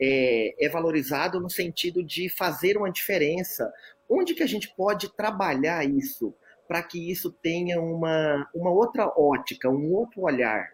é, 0.00 0.66
é 0.66 0.68
valorizado 0.68 1.40
no 1.40 1.50
sentido 1.50 2.02
de 2.02 2.28
fazer 2.28 2.76
uma 2.76 2.90
diferença. 2.90 3.72
Onde 4.08 4.34
que 4.34 4.42
a 4.42 4.46
gente 4.46 4.74
pode 4.76 5.14
trabalhar 5.14 5.84
isso? 5.84 6.34
Para 6.68 6.82
que 6.82 7.10
isso 7.10 7.32
tenha 7.32 7.80
uma, 7.80 8.46
uma 8.54 8.70
outra 8.70 9.10
ótica, 9.16 9.70
um 9.70 9.90
outro 9.94 10.20
olhar? 10.20 10.70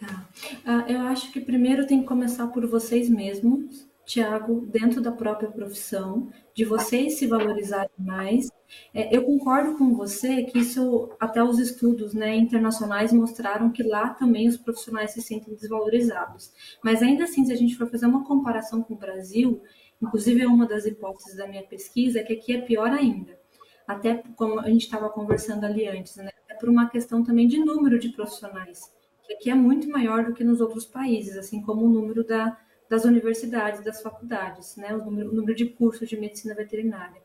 Tá. 0.00 0.26
Uh, 0.66 0.90
eu 0.90 1.00
acho 1.02 1.30
que 1.30 1.40
primeiro 1.40 1.86
tem 1.86 2.00
que 2.00 2.06
começar 2.06 2.46
por 2.48 2.66
vocês 2.66 3.10
mesmos, 3.10 3.86
Tiago, 4.06 4.66
dentro 4.66 5.00
da 5.00 5.12
própria 5.12 5.50
profissão, 5.50 6.30
de 6.54 6.64
vocês 6.64 7.14
se 7.14 7.26
valorizarem 7.26 7.90
mais. 7.98 8.50
É, 8.92 9.14
eu 9.14 9.22
concordo 9.24 9.76
com 9.76 9.94
você 9.94 10.42
que 10.44 10.58
isso, 10.58 11.10
até 11.20 11.42
os 11.42 11.58
estudos 11.58 12.12
né, 12.12 12.34
internacionais 12.34 13.12
mostraram 13.12 13.70
que 13.70 13.82
lá 13.82 14.10
também 14.10 14.48
os 14.48 14.56
profissionais 14.56 15.12
se 15.12 15.22
sentem 15.22 15.54
desvalorizados. 15.54 16.52
Mas 16.82 17.02
ainda 17.02 17.24
assim, 17.24 17.44
se 17.44 17.52
a 17.52 17.56
gente 17.56 17.76
for 17.76 17.88
fazer 17.88 18.06
uma 18.06 18.24
comparação 18.24 18.82
com 18.82 18.94
o 18.94 18.98
Brasil, 18.98 19.62
inclusive 20.02 20.42
é 20.42 20.46
uma 20.46 20.66
das 20.66 20.86
hipóteses 20.86 21.36
da 21.36 21.46
minha 21.46 21.62
pesquisa, 21.62 22.20
é 22.20 22.24
que 22.24 22.32
aqui 22.32 22.52
é 22.54 22.60
pior 22.60 22.90
ainda 22.90 23.43
até 23.86 24.22
como 24.36 24.60
a 24.60 24.68
gente 24.68 24.84
estava 24.84 25.08
conversando 25.08 25.64
ali 25.64 25.86
antes, 25.86 26.16
né? 26.16 26.30
É 26.48 26.54
por 26.54 26.68
uma 26.68 26.88
questão 26.88 27.22
também 27.22 27.46
de 27.46 27.58
número 27.58 27.98
de 27.98 28.10
profissionais, 28.10 28.92
que 29.22 29.34
aqui 29.34 29.50
é 29.50 29.54
muito 29.54 29.88
maior 29.88 30.24
do 30.24 30.32
que 30.32 30.44
nos 30.44 30.60
outros 30.60 30.84
países, 30.84 31.36
assim 31.36 31.62
como 31.62 31.84
o 31.84 31.88
número 31.88 32.24
da, 32.24 32.56
das 32.88 33.04
universidades, 33.04 33.82
das 33.84 34.02
faculdades, 34.02 34.76
né? 34.76 34.94
O 34.94 35.04
número, 35.04 35.30
o 35.30 35.34
número 35.34 35.54
de 35.54 35.66
cursos 35.66 36.08
de 36.08 36.16
medicina 36.16 36.54
veterinária. 36.54 37.22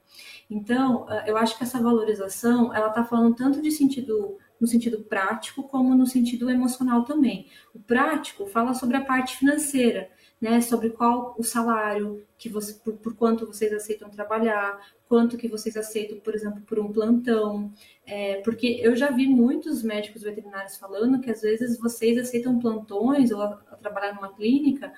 Então, 0.49 1.05
ah, 1.07 1.23
eu 1.27 1.37
acho 1.37 1.57
que 1.57 1.63
essa 1.63 1.81
valorização, 1.81 2.73
ela 2.73 2.89
está 2.89 3.03
falando 3.03 3.35
tanto 3.35 3.61
de 3.61 3.71
sentido 3.71 4.37
no 4.59 4.67
sentido 4.67 4.99
prático 5.03 5.63
como 5.63 5.95
no 5.95 6.05
sentido 6.05 6.49
emocional 6.49 7.05
também. 7.05 7.47
O 7.73 7.79
prático 7.79 8.45
fala 8.45 8.73
sobre 8.73 8.97
a 8.97 9.05
parte 9.05 9.37
financeira, 9.37 10.09
né, 10.41 10.61
sobre 10.61 10.89
qual 10.91 11.35
o 11.37 11.43
salário 11.43 12.25
que 12.37 12.47
você, 12.47 12.73
por, 12.73 12.93
por, 12.93 13.15
quanto 13.15 13.45
vocês 13.45 13.73
aceitam 13.73 14.09
trabalhar, 14.09 14.79
quanto 15.07 15.37
que 15.37 15.49
vocês 15.49 15.75
aceitam, 15.75 16.19
por 16.19 16.33
exemplo, 16.33 16.61
por 16.61 16.79
um 16.79 16.91
plantão, 16.91 17.71
é, 18.05 18.35
porque 18.41 18.79
eu 18.81 18.95
já 18.95 19.11
vi 19.11 19.27
muitos 19.27 19.83
médicos 19.83 20.23
veterinários 20.23 20.77
falando 20.77 21.19
que 21.19 21.29
às 21.29 21.41
vezes 21.41 21.77
vocês 21.77 22.17
aceitam 22.17 22.59
plantões 22.59 23.31
ou 23.31 23.41
a, 23.41 23.61
a 23.69 23.75
trabalhar 23.75 24.15
numa 24.15 24.33
clínica 24.33 24.93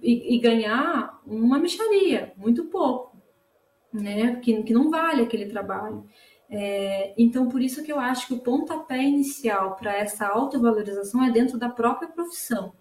e, 0.00 0.36
e, 0.36 0.38
ganhar 0.38 1.20
uma 1.26 1.58
micharia, 1.58 2.32
muito 2.36 2.66
pouco, 2.66 3.16
né, 3.92 4.36
que, 4.36 4.62
que 4.62 4.72
não 4.72 4.88
vale 4.88 5.22
aquele 5.22 5.46
trabalho. 5.46 6.04
É, 6.48 7.12
então, 7.18 7.48
por 7.48 7.60
isso 7.60 7.82
que 7.82 7.92
eu 7.92 7.98
acho 7.98 8.28
que 8.28 8.34
o 8.34 8.40
pontapé 8.40 9.02
inicial 9.02 9.74
para 9.76 9.96
essa 9.96 10.28
autovalorização 10.28 11.24
é 11.24 11.30
dentro 11.30 11.58
da 11.58 11.68
própria 11.68 12.08
profissão 12.08 12.72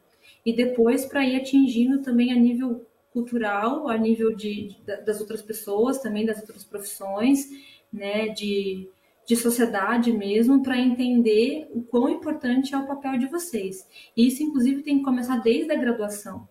e 0.46 0.54
depois 0.54 1.06
para 1.06 1.26
ir 1.26 1.36
atingindo 1.36 2.02
também 2.02 2.32
a 2.32 2.36
nível 2.36 2.86
cultural, 3.12 3.90
a 3.90 3.98
nível 3.98 4.36
de, 4.36 4.70
de, 4.70 5.02
das 5.06 5.20
outras 5.20 5.42
pessoas, 5.42 6.00
também 6.00 6.26
das 6.26 6.40
outras 6.40 6.64
profissões, 6.64 7.50
né, 7.92 8.30
de, 8.30 8.88
de 9.26 9.36
sociedade 9.36 10.12
mesmo, 10.12 10.62
para 10.62 10.78
entender 10.78 11.68
o 11.74 11.82
quão 11.82 12.10
importante 12.10 12.74
é 12.74 12.78
o 12.78 12.88
papel 12.88 13.18
de 13.18 13.28
vocês. 13.28 13.88
E 14.16 14.28
isso, 14.28 14.44
inclusive, 14.44 14.84
tem 14.84 15.00
que 15.00 15.04
começar 15.04 15.38
desde 15.38 15.72
a 15.72 15.76
graduação, 15.76 16.48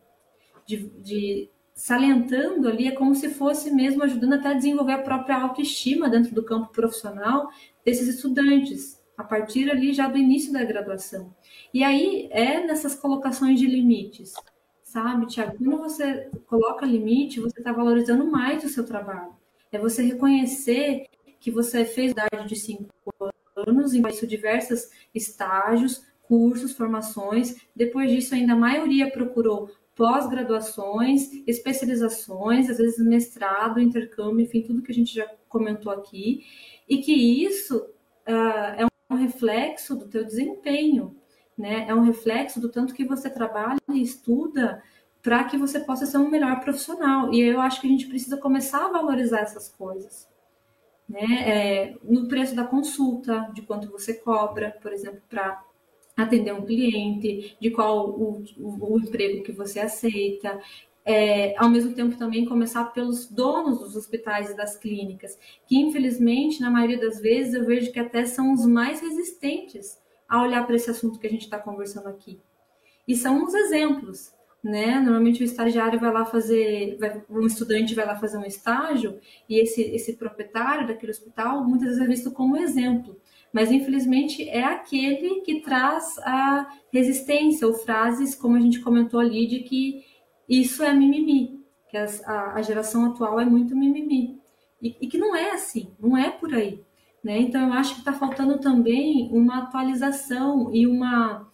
de, 0.66 0.88
de 1.00 1.48
salientando 1.78 2.68
ali, 2.68 2.88
é 2.88 2.90
como 2.90 3.14
se 3.14 3.30
fosse 3.30 3.70
mesmo 3.70 4.02
ajudando 4.02 4.32
até 4.34 4.48
a 4.48 4.54
desenvolver 4.54 4.94
a 4.94 5.02
própria 5.02 5.36
autoestima 5.36 6.10
dentro 6.10 6.34
do 6.34 6.42
campo 6.42 6.72
profissional 6.72 7.48
desses 7.84 8.08
estudantes, 8.08 8.97
a 9.18 9.24
partir 9.24 9.68
ali 9.68 9.92
já 9.92 10.08
do 10.08 10.16
início 10.16 10.52
da 10.52 10.62
graduação. 10.64 11.34
E 11.74 11.82
aí 11.82 12.28
é 12.30 12.64
nessas 12.64 12.94
colocações 12.94 13.58
de 13.58 13.66
limites. 13.66 14.32
sabe, 14.84 15.26
Tiago? 15.26 15.58
Quando 15.58 15.78
você 15.78 16.30
coloca 16.46 16.86
limite, 16.86 17.40
você 17.40 17.58
está 17.58 17.72
valorizando 17.72 18.24
mais 18.24 18.64
o 18.64 18.68
seu 18.68 18.86
trabalho. 18.86 19.34
É 19.72 19.78
você 19.78 20.02
reconhecer 20.02 21.06
que 21.40 21.50
você 21.50 21.84
fez 21.84 22.12
idade 22.12 22.48
de 22.48 22.56
cinco 22.56 22.88
anos, 23.54 23.92
em 23.92 24.02
diversos 24.26 24.88
estágios, 25.14 26.06
cursos, 26.22 26.72
formações. 26.72 27.56
Depois 27.74 28.10
disso, 28.10 28.34
ainda 28.34 28.52
a 28.52 28.56
maioria 28.56 29.10
procurou 29.10 29.70
pós-graduações, 29.94 31.28
especializações, 31.46 32.70
às 32.70 32.78
vezes 32.78 33.04
mestrado, 33.04 33.80
intercâmbio, 33.80 34.44
enfim, 34.44 34.62
tudo 34.62 34.80
que 34.80 34.92
a 34.92 34.94
gente 34.94 35.12
já 35.12 35.28
comentou 35.48 35.90
aqui, 35.90 36.44
e 36.88 36.98
que 36.98 37.12
isso 37.12 37.78
uh, 37.78 38.74
é 38.76 38.84
um 38.84 38.97
reflexo 39.16 39.96
do 39.96 40.08
teu 40.08 40.24
desempenho, 40.24 41.16
né? 41.56 41.86
É 41.88 41.94
um 41.94 42.02
reflexo 42.02 42.60
do 42.60 42.68
tanto 42.68 42.94
que 42.94 43.04
você 43.04 43.30
trabalha 43.30 43.80
e 43.88 44.00
estuda 44.00 44.82
para 45.22 45.44
que 45.44 45.56
você 45.56 45.80
possa 45.80 46.06
ser 46.06 46.18
um 46.18 46.30
melhor 46.30 46.60
profissional. 46.60 47.32
E 47.32 47.40
eu 47.40 47.60
acho 47.60 47.80
que 47.80 47.86
a 47.86 47.90
gente 47.90 48.06
precisa 48.06 48.36
começar 48.36 48.86
a 48.86 48.92
valorizar 48.92 49.40
essas 49.40 49.68
coisas. 49.68 50.28
Né? 51.08 51.24
É, 51.46 51.94
no 52.02 52.28
preço 52.28 52.54
da 52.54 52.64
consulta, 52.64 53.50
de 53.54 53.62
quanto 53.62 53.90
você 53.90 54.14
cobra, 54.14 54.76
por 54.82 54.92
exemplo, 54.92 55.22
para 55.28 55.64
atender 56.16 56.52
um 56.52 56.64
cliente, 56.64 57.56
de 57.60 57.70
qual 57.70 58.10
o, 58.10 58.44
o, 58.58 58.94
o 58.94 58.98
emprego 58.98 59.42
que 59.42 59.52
você 59.52 59.80
aceita, 59.80 60.60
é, 61.04 61.56
ao 61.58 61.70
mesmo 61.70 61.94
tempo 61.94 62.16
também 62.16 62.44
começar 62.44 62.84
pelos 62.86 63.26
donos 63.26 63.78
dos 63.78 63.96
hospitais 63.96 64.50
e 64.50 64.56
das 64.56 64.76
clínicas, 64.76 65.38
que 65.66 65.78
infelizmente, 65.78 66.60
na 66.60 66.70
maioria 66.70 66.98
das 66.98 67.20
vezes, 67.20 67.54
eu 67.54 67.64
vejo 67.64 67.92
que 67.92 67.98
até 67.98 68.24
são 68.24 68.52
os 68.52 68.66
mais 68.66 69.00
resistentes 69.00 69.98
a 70.28 70.42
olhar 70.42 70.66
para 70.66 70.76
esse 70.76 70.90
assunto 70.90 71.18
que 71.18 71.26
a 71.26 71.30
gente 71.30 71.44
está 71.44 71.58
conversando 71.58 72.08
aqui. 72.08 72.40
E 73.06 73.16
são 73.16 73.42
uns 73.42 73.54
exemplos, 73.54 74.34
né? 74.62 75.00
Normalmente 75.00 75.42
o 75.42 75.44
estagiário 75.44 75.98
vai 75.98 76.12
lá 76.12 76.26
fazer, 76.26 76.98
vai, 76.98 77.22
um 77.30 77.46
estudante 77.46 77.94
vai 77.94 78.04
lá 78.04 78.16
fazer 78.16 78.36
um 78.36 78.44
estágio 78.44 79.18
e 79.48 79.58
esse, 79.58 79.80
esse 79.80 80.14
proprietário 80.16 80.86
daquele 80.86 81.12
hospital 81.12 81.64
muitas 81.64 81.88
vezes 81.88 82.02
é 82.02 82.06
visto 82.06 82.30
como 82.32 82.56
exemplo 82.56 83.18
mas 83.52 83.70
infelizmente 83.70 84.48
é 84.48 84.62
aquele 84.62 85.40
que 85.40 85.60
traz 85.60 86.18
a 86.18 86.68
resistência 86.92 87.66
ou 87.66 87.74
frases, 87.74 88.34
como 88.34 88.56
a 88.56 88.60
gente 88.60 88.80
comentou 88.80 89.20
ali, 89.20 89.46
de 89.46 89.60
que 89.60 90.04
isso 90.48 90.82
é 90.82 90.92
mimimi, 90.94 91.62
que 91.90 91.96
as, 91.96 92.26
a, 92.26 92.54
a, 92.54 92.62
geração 92.62 93.06
atual 93.06 93.38
é 93.38 93.44
muito 93.44 93.76
mimimi. 93.76 94.40
E, 94.80 94.96
e, 95.00 95.06
que 95.06 95.18
não 95.18 95.34
é 95.34 95.50
assim, 95.52 95.90
não 96.00 96.16
é 96.16 96.30
por 96.30 96.54
aí. 96.54 96.82
Né? 97.22 97.38
Então 97.40 97.66
eu 97.66 97.72
acho 97.72 97.94
que 97.94 98.00
está 98.00 98.12
faltando 98.12 98.58
também 98.58 99.28
uma 99.32 99.58
atualização 99.58 100.72
e 100.72 100.86
uma, 100.86 101.48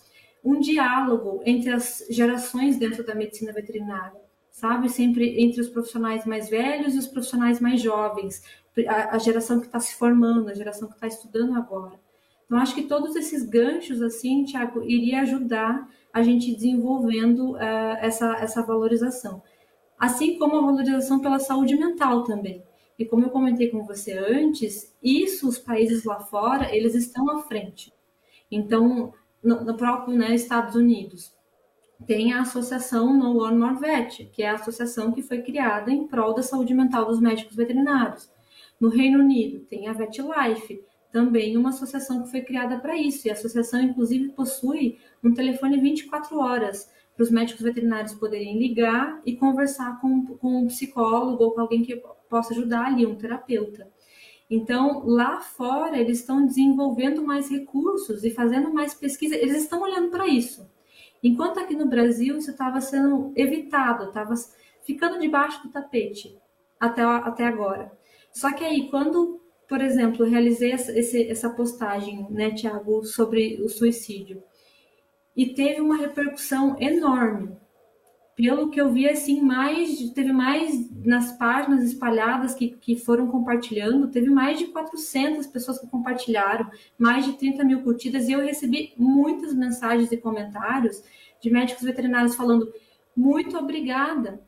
um 0.45 0.61
diálogo 0.61 1.43
entre 1.45 1.71
as 1.71 2.07
gerações 2.11 2.77
dentro 2.77 3.05
da 3.05 3.15
medicina 3.15 3.53
veterinária, 3.53 4.21
sabe? 4.51 4.91
Sempre 4.91 5.43
entre 5.43 5.61
os 5.61 5.69
profissionais 5.69 6.27
mais 6.27 6.49
velhos 6.51 6.95
e 6.95 6.99
os 6.99 7.07
profissionais 7.07 7.61
mais 7.61 7.81
jovens, 7.81 8.43
a, 8.87 9.17
a 9.17 9.19
geração 9.19 9.59
que 9.59 9.67
está 9.67 9.81
se 9.81 9.95
formando, 9.95 10.51
a 10.51 10.55
geração 10.55 10.87
que 10.87 10.95
está 10.95 11.07
estudando 11.07 11.55
agora. 11.55 11.99
Então, 12.45 12.59
acho 12.59 12.75
que 12.75 12.83
todos 12.83 13.17
esses 13.17 13.43
ganchos, 13.43 14.03
assim, 14.03 14.45
Tiago, 14.45 14.83
iria 14.83 15.23
ajudar 15.23 15.89
a 16.15 16.23
gente 16.23 16.55
desenvolvendo 16.55 17.55
uh, 17.55 17.99
essa, 17.99 18.37
essa 18.37 18.63
valorização. 18.63 19.43
Assim 19.99 20.39
como 20.39 20.55
a 20.55 20.61
valorização 20.61 21.19
pela 21.19 21.41
saúde 21.41 21.77
mental 21.77 22.23
também. 22.23 22.63
E 22.97 23.05
como 23.05 23.25
eu 23.25 23.31
comentei 23.31 23.69
com 23.69 23.85
você 23.85 24.13
antes, 24.17 24.97
isso 25.03 25.49
os 25.49 25.59
países 25.59 26.05
lá 26.05 26.21
fora, 26.21 26.73
eles 26.73 26.95
estão 26.95 27.29
à 27.29 27.43
frente. 27.43 27.93
Então, 28.49 29.13
no, 29.43 29.65
no 29.65 29.77
próprio 29.77 30.17
né, 30.17 30.33
Estados 30.37 30.77
Unidos, 30.77 31.35
tem 32.07 32.33
a 32.33 32.43
associação 32.43 33.13
No 33.13 33.43
One 33.43 33.59
More 33.59 33.81
Vet, 33.81 34.27
que 34.27 34.45
é 34.45 34.51
a 34.51 34.55
associação 34.55 35.11
que 35.11 35.21
foi 35.21 35.43
criada 35.43 35.91
em 35.91 36.07
prol 36.07 36.33
da 36.33 36.45
saúde 36.45 36.75
mental 36.75 37.07
dos 37.07 37.21
médicos 37.21 37.57
veterinários. 37.57 38.31
No 38.81 38.89
Reino 38.89 39.19
Unido, 39.19 39.65
tem 39.67 39.89
a 39.89 39.93
VetLife, 39.93 40.81
também 41.15 41.57
uma 41.57 41.69
associação 41.69 42.25
que 42.25 42.31
foi 42.33 42.41
criada 42.41 42.77
para 42.81 42.99
isso. 42.99 43.29
E 43.29 43.31
a 43.31 43.35
associação, 43.35 43.81
inclusive, 43.81 44.31
possui 44.31 44.99
um 45.23 45.33
telefone 45.33 45.79
24 45.79 46.37
horas 46.37 46.91
para 47.15 47.23
os 47.23 47.31
médicos 47.31 47.63
veterinários 47.63 48.15
poderem 48.15 48.59
ligar 48.59 49.23
e 49.25 49.37
conversar 49.37 50.01
com, 50.01 50.27
com 50.27 50.65
um 50.65 50.67
psicólogo 50.67 51.45
ou 51.45 51.53
com 51.53 51.61
alguém 51.61 51.85
que 51.85 52.03
possa 52.29 52.53
ajudar 52.53 52.87
ali, 52.87 53.07
um 53.07 53.15
terapeuta. 53.15 53.89
Então, 54.51 55.07
lá 55.07 55.41
fora, 55.41 55.97
eles 55.97 56.19
estão 56.19 56.45
desenvolvendo 56.45 57.23
mais 57.23 57.49
recursos 57.49 58.25
e 58.25 58.31
fazendo 58.33 58.75
mais 58.75 58.93
pesquisa, 58.93 59.37
eles 59.37 59.63
estão 59.63 59.83
olhando 59.83 60.11
para 60.11 60.27
isso. 60.27 60.69
Enquanto 61.23 61.61
aqui 61.61 61.77
no 61.77 61.87
Brasil, 61.87 62.37
isso 62.39 62.51
estava 62.51 62.81
sendo 62.81 63.33
evitado, 63.37 64.09
estava 64.09 64.35
ficando 64.85 65.21
debaixo 65.21 65.63
do 65.63 65.69
tapete 65.69 66.37
até, 66.81 67.03
até 67.03 67.47
agora. 67.47 67.93
Só 68.33 68.53
que 68.53 68.65
aí, 68.65 68.91
quando, 68.91 69.41
por 69.69 69.81
exemplo, 69.81 70.27
realizei 70.27 70.73
essa, 70.73 71.51
postagem, 71.51 72.27
né, 72.31 72.51
Tiago, 72.51 73.05
sobre 73.05 73.61
o 73.63 73.69
suicídio, 73.69 74.43
e 75.37 75.47
teve 75.47 75.81
uma 75.81 75.97
repercussão 75.97 76.77
enorme. 76.79 77.57
Pelo 78.37 78.69
que 78.69 78.81
eu 78.81 78.93
vi, 78.93 79.09
assim, 79.09 79.41
mais, 79.41 80.11
teve 80.11 80.33
mais 80.33 80.91
nas 81.05 81.33
páginas 81.39 81.85
espalhadas 81.85 82.53
que, 82.55 82.71
que 82.71 82.97
foram 82.97 83.29
compartilhando, 83.29 84.11
teve 84.11 84.29
mais 84.29 84.59
de 84.59 84.67
400 84.67 85.47
pessoas 85.47 85.79
que 85.79 85.87
compartilharam, 85.87 86.69
mais 86.99 87.25
de 87.25 87.35
30 87.35 87.65
mil 87.65 87.83
curtidas, 87.83 88.29
e 88.29 88.33
eu 88.33 88.41
recebi 88.41 88.93
muitas 88.97 89.55
mensagens 89.55 90.11
e 90.11 90.17
comentários 90.17 91.03
de 91.41 91.51
médicos 91.51 91.85
veterinários 91.85 92.35
falando: 92.35 92.73
muito 93.17 93.57
obrigada, 93.57 94.43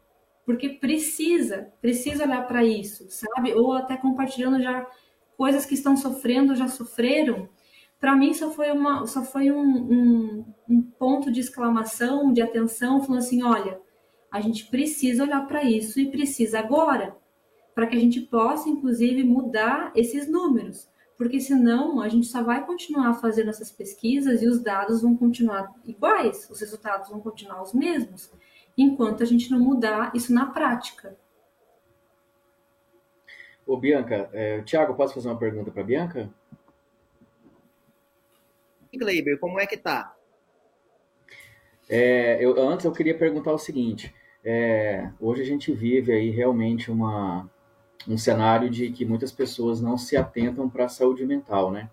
porque 0.44 0.68
precisa, 0.68 1.72
precisa 1.80 2.24
olhar 2.24 2.46
para 2.46 2.64
isso, 2.64 3.06
sabe? 3.08 3.52
Ou 3.54 3.72
até 3.72 3.96
compartilhando 3.96 4.60
já 4.60 4.86
coisas 5.36 5.64
que 5.66 5.74
estão 5.74 5.96
sofrendo, 5.96 6.54
já 6.54 6.68
sofreram. 6.68 7.48
Para 8.00 8.14
mim, 8.14 8.34
só 8.34 8.50
foi, 8.50 8.70
uma, 8.70 9.06
só 9.06 9.22
foi 9.22 9.50
um, 9.50 9.60
um, 9.60 10.54
um 10.68 10.82
ponto 10.82 11.30
de 11.30 11.40
exclamação, 11.40 12.32
de 12.32 12.42
atenção, 12.42 13.02
falando 13.02 13.20
assim: 13.20 13.42
olha, 13.42 13.80
a 14.30 14.40
gente 14.40 14.66
precisa 14.66 15.22
olhar 15.22 15.46
para 15.46 15.64
isso 15.64 15.98
e 16.00 16.10
precisa 16.10 16.58
agora, 16.58 17.16
para 17.74 17.86
que 17.86 17.96
a 17.96 18.00
gente 18.00 18.20
possa, 18.20 18.68
inclusive, 18.68 19.24
mudar 19.24 19.92
esses 19.94 20.28
números, 20.28 20.88
porque 21.16 21.40
senão 21.40 22.00
a 22.00 22.08
gente 22.08 22.26
só 22.26 22.42
vai 22.42 22.64
continuar 22.64 23.14
fazendo 23.14 23.50
essas 23.50 23.70
pesquisas 23.70 24.42
e 24.42 24.46
os 24.46 24.60
dados 24.60 25.02
vão 25.02 25.16
continuar 25.16 25.72
iguais, 25.84 26.48
os 26.50 26.60
resultados 26.60 27.08
vão 27.08 27.20
continuar 27.20 27.62
os 27.62 27.72
mesmos 27.72 28.30
enquanto 28.76 29.22
a 29.22 29.26
gente 29.26 29.50
não 29.50 29.58
mudar 29.58 30.12
isso 30.14 30.32
na 30.32 30.46
prática. 30.46 31.16
Ô, 33.66 33.76
Bianca, 33.76 34.30
é, 34.32 34.62
Tiago, 34.62 34.94
posso 34.94 35.14
fazer 35.14 35.28
uma 35.28 35.38
pergunta 35.38 35.72
para 35.72 35.82
Bianca? 35.82 36.30
Gleiber, 38.94 39.38
como 39.38 39.58
é 39.58 39.66
que 39.66 39.76
tá? 39.76 40.14
É, 41.88 42.38
eu, 42.42 42.58
antes 42.68 42.86
eu 42.86 42.92
queria 42.92 43.18
perguntar 43.18 43.52
o 43.52 43.58
seguinte: 43.58 44.14
é, 44.44 45.10
hoje 45.20 45.42
a 45.42 45.44
gente 45.44 45.72
vive 45.72 46.12
aí 46.12 46.30
realmente 46.30 46.90
uma, 46.90 47.50
um 48.08 48.16
cenário 48.16 48.70
de 48.70 48.90
que 48.90 49.04
muitas 49.04 49.32
pessoas 49.32 49.80
não 49.80 49.98
se 49.98 50.16
atentam 50.16 50.70
para 50.70 50.84
a 50.84 50.88
saúde 50.88 51.26
mental, 51.26 51.70
né? 51.70 51.90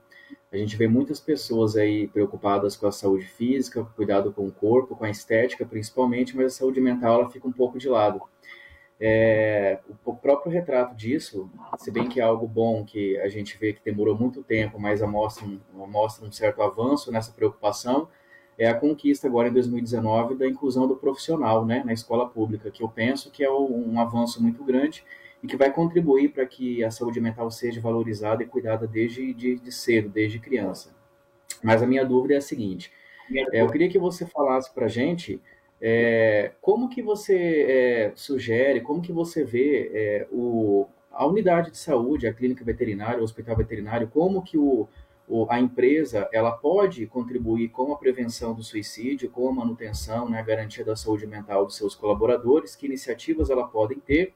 A 0.51 0.57
gente 0.57 0.77
vê 0.77 0.87
muitas 0.87 1.19
pessoas 1.19 1.75
aí 1.75 2.07
preocupadas 2.07 2.75
com 2.75 2.85
a 2.85 2.91
saúde 2.91 3.25
física, 3.25 3.83
cuidado 3.95 4.31
com 4.31 4.45
o 4.47 4.51
corpo, 4.51 4.95
com 4.95 5.03
a 5.03 5.09
estética 5.09 5.65
principalmente, 5.65 6.37
mas 6.37 6.45
a 6.45 6.57
saúde 6.57 6.79
mental 6.79 7.21
ela 7.21 7.29
fica 7.31 7.47
um 7.47 7.51
pouco 7.51 7.79
de 7.79 7.89
lado. 7.89 8.21
É, 9.05 9.79
o 10.05 10.15
próprio 10.15 10.49
retrato 10.49 10.95
disso, 10.95 11.51
se 11.77 11.91
bem 11.91 12.07
que 12.07 12.21
é 12.21 12.23
algo 12.23 12.47
bom 12.47 12.85
que 12.85 13.19
a 13.19 13.27
gente 13.27 13.57
vê 13.57 13.73
que 13.73 13.83
demorou 13.83 14.17
muito 14.17 14.41
tempo, 14.41 14.79
mas 14.79 15.01
mostra 15.01 15.45
um, 16.25 16.31
certo 16.31 16.61
avanço 16.61 17.11
nessa 17.11 17.33
preocupação, 17.33 18.07
é 18.57 18.65
a 18.65 18.73
conquista 18.73 19.27
agora 19.27 19.49
em 19.49 19.51
2019 19.51 20.35
da 20.35 20.47
inclusão 20.47 20.87
do 20.87 20.95
profissional 20.95 21.65
né, 21.65 21.83
na 21.83 21.91
escola 21.91 22.29
pública, 22.29 22.71
que 22.71 22.81
eu 22.81 22.87
penso 22.87 23.29
que 23.29 23.43
é 23.43 23.51
um 23.51 23.99
avanço 23.99 24.41
muito 24.41 24.63
grande 24.63 25.03
e 25.43 25.47
que 25.47 25.57
vai 25.57 25.69
contribuir 25.69 26.29
para 26.29 26.45
que 26.45 26.81
a 26.81 26.89
saúde 26.89 27.19
mental 27.19 27.51
seja 27.51 27.81
valorizada 27.81 28.41
e 28.41 28.45
cuidada 28.45 28.87
desde 28.87 29.33
de, 29.33 29.57
de 29.57 29.71
cedo, 29.73 30.07
desde 30.07 30.39
criança. 30.39 30.95
Mas 31.61 31.83
a 31.83 31.85
minha 31.85 32.05
dúvida 32.05 32.35
é 32.35 32.37
a 32.37 32.41
seguinte: 32.41 32.89
é, 33.51 33.61
eu 33.61 33.69
queria 33.69 33.89
que 33.89 33.99
você 33.99 34.25
falasse 34.25 34.73
para 34.73 34.85
a 34.85 34.89
gente 34.89 35.41
é, 35.85 36.53
como 36.61 36.87
que 36.87 37.01
você 37.01 37.35
é, 37.35 38.11
sugere, 38.15 38.79
como 38.79 39.01
que 39.01 39.11
você 39.11 39.43
vê 39.43 39.91
é, 39.93 40.27
o, 40.31 40.87
a 41.11 41.27
unidade 41.27 41.71
de 41.71 41.77
saúde, 41.77 42.25
a 42.25 42.33
clínica 42.33 42.63
veterinária, 42.63 43.19
o 43.19 43.23
hospital 43.23 43.57
veterinário, 43.57 44.07
como 44.07 44.41
que 44.41 44.57
o, 44.57 44.87
o, 45.27 45.45
a 45.49 45.59
empresa 45.59 46.29
ela 46.31 46.53
pode 46.53 47.05
contribuir 47.07 47.67
com 47.67 47.91
a 47.91 47.97
prevenção 47.97 48.53
do 48.53 48.63
suicídio, 48.63 49.29
com 49.29 49.49
a 49.49 49.51
manutenção, 49.51 50.29
né, 50.29 50.39
a 50.39 50.41
garantia 50.41 50.85
da 50.85 50.95
saúde 50.95 51.27
mental 51.27 51.65
dos 51.65 51.75
seus 51.75 51.93
colaboradores, 51.93 52.77
que 52.77 52.85
iniciativas 52.85 53.49
ela 53.49 53.67
podem 53.67 53.99
ter? 53.99 54.33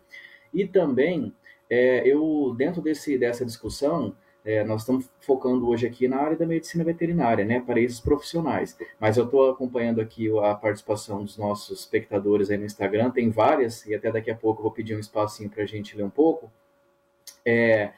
E 0.54 0.68
também, 0.68 1.34
é, 1.70 2.06
eu 2.06 2.54
dentro 2.58 2.82
desse, 2.82 3.18
dessa 3.18 3.46
discussão, 3.46 4.14
é, 4.48 4.64
nós 4.64 4.84
estamos 4.84 5.12
focando 5.20 5.68
hoje 5.68 5.86
aqui 5.86 6.08
na 6.08 6.20
área 6.20 6.38
da 6.38 6.46
medicina 6.46 6.82
veterinária, 6.82 7.44
né, 7.44 7.60
para 7.60 7.82
esses 7.82 8.00
profissionais. 8.00 8.78
Mas 8.98 9.18
eu 9.18 9.26
estou 9.26 9.52
acompanhando 9.52 10.00
aqui 10.00 10.30
a 10.40 10.56
participação 10.56 11.22
dos 11.22 11.38
nossos 11.38 11.82
espectadores 11.82 12.50
aí 12.50 12.58
no 12.58 12.64
Instagram, 12.64 13.12
tem 13.12 13.30
várias, 13.30 13.86
e 13.86 13.94
até 13.94 14.10
daqui 14.10 14.32
a 14.32 14.36
pouco 14.36 14.62
eu 14.62 14.64
vou 14.64 14.72
pedir 14.72 14.96
um 14.96 15.00
espacinho 15.00 15.50
para 15.50 15.64
a 15.64 15.66
gente 15.66 15.98
ler 15.98 16.04
um 16.06 16.10
pouco. 16.10 16.50
É, 17.46 17.92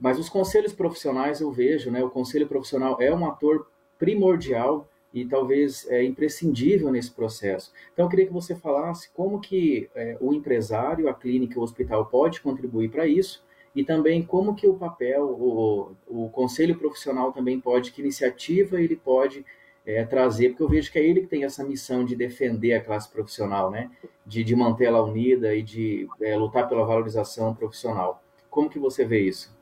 mas 0.00 0.18
os 0.18 0.28
conselhos 0.28 0.72
profissionais 0.72 1.40
eu 1.40 1.52
vejo, 1.52 1.88
né, 1.88 2.02
o 2.02 2.10
conselho 2.10 2.48
profissional 2.48 3.00
é 3.00 3.14
um 3.14 3.24
ator 3.24 3.68
primordial 3.96 4.88
e 5.14 5.24
talvez 5.24 5.88
é 5.88 6.02
imprescindível 6.02 6.90
nesse 6.90 7.12
processo. 7.12 7.72
Então, 7.92 8.06
eu 8.06 8.08
queria 8.08 8.26
que 8.26 8.32
você 8.32 8.56
falasse 8.56 9.08
como 9.12 9.38
que 9.38 9.88
é, 9.94 10.16
o 10.20 10.34
empresário, 10.34 11.08
a 11.08 11.14
clínica, 11.14 11.60
o 11.60 11.62
hospital 11.62 12.06
pode 12.06 12.40
contribuir 12.40 12.90
para 12.90 13.06
isso 13.06 13.44
e 13.74 13.84
também 13.84 14.22
como 14.22 14.54
que 14.54 14.66
o 14.66 14.74
papel, 14.74 15.24
o, 15.24 15.96
o 16.06 16.28
conselho 16.30 16.78
profissional 16.78 17.32
também 17.32 17.58
pode, 17.58 17.90
que 17.90 18.02
iniciativa 18.02 18.80
ele 18.80 18.96
pode 18.96 19.44
é, 19.84 20.04
trazer, 20.04 20.50
porque 20.50 20.62
eu 20.62 20.68
vejo 20.68 20.92
que 20.92 20.98
é 20.98 21.04
ele 21.04 21.22
que 21.22 21.26
tem 21.26 21.44
essa 21.44 21.64
missão 21.64 22.04
de 22.04 22.14
defender 22.14 22.74
a 22.74 22.80
classe 22.80 23.10
profissional, 23.10 23.70
né? 23.70 23.90
De, 24.24 24.44
de 24.44 24.54
mantê-la 24.54 25.02
unida 25.02 25.54
e 25.54 25.62
de 25.62 26.06
é, 26.20 26.36
lutar 26.36 26.68
pela 26.68 26.84
valorização 26.84 27.54
profissional. 27.54 28.22
Como 28.48 28.68
que 28.70 28.78
você 28.78 29.04
vê 29.04 29.20
isso? 29.20 29.52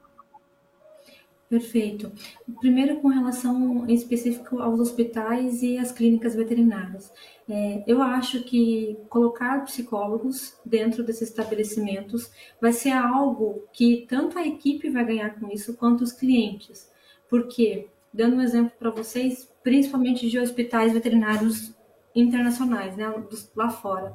Perfeito. 1.50 2.12
Primeiro, 2.60 3.00
com 3.00 3.08
relação 3.08 3.84
em 3.88 3.92
específico 3.92 4.60
aos 4.62 4.78
hospitais 4.78 5.64
e 5.64 5.78
às 5.78 5.90
clínicas 5.90 6.36
veterinárias. 6.36 7.12
É, 7.48 7.82
eu 7.88 8.00
acho 8.00 8.44
que 8.44 8.96
colocar 9.08 9.64
psicólogos 9.64 10.56
dentro 10.64 11.02
desses 11.02 11.28
estabelecimentos 11.28 12.30
vai 12.60 12.72
ser 12.72 12.92
algo 12.92 13.64
que 13.72 14.06
tanto 14.08 14.38
a 14.38 14.46
equipe 14.46 14.88
vai 14.90 15.04
ganhar 15.04 15.40
com 15.40 15.50
isso 15.50 15.76
quanto 15.76 16.04
os 16.04 16.12
clientes. 16.12 16.88
Porque, 17.28 17.88
dando 18.14 18.36
um 18.36 18.42
exemplo 18.42 18.72
para 18.78 18.90
vocês, 18.90 19.52
principalmente 19.64 20.30
de 20.30 20.38
hospitais 20.38 20.92
veterinários 20.92 21.74
internacionais, 22.14 22.96
né, 22.96 23.12
lá 23.54 23.70
fora. 23.70 24.14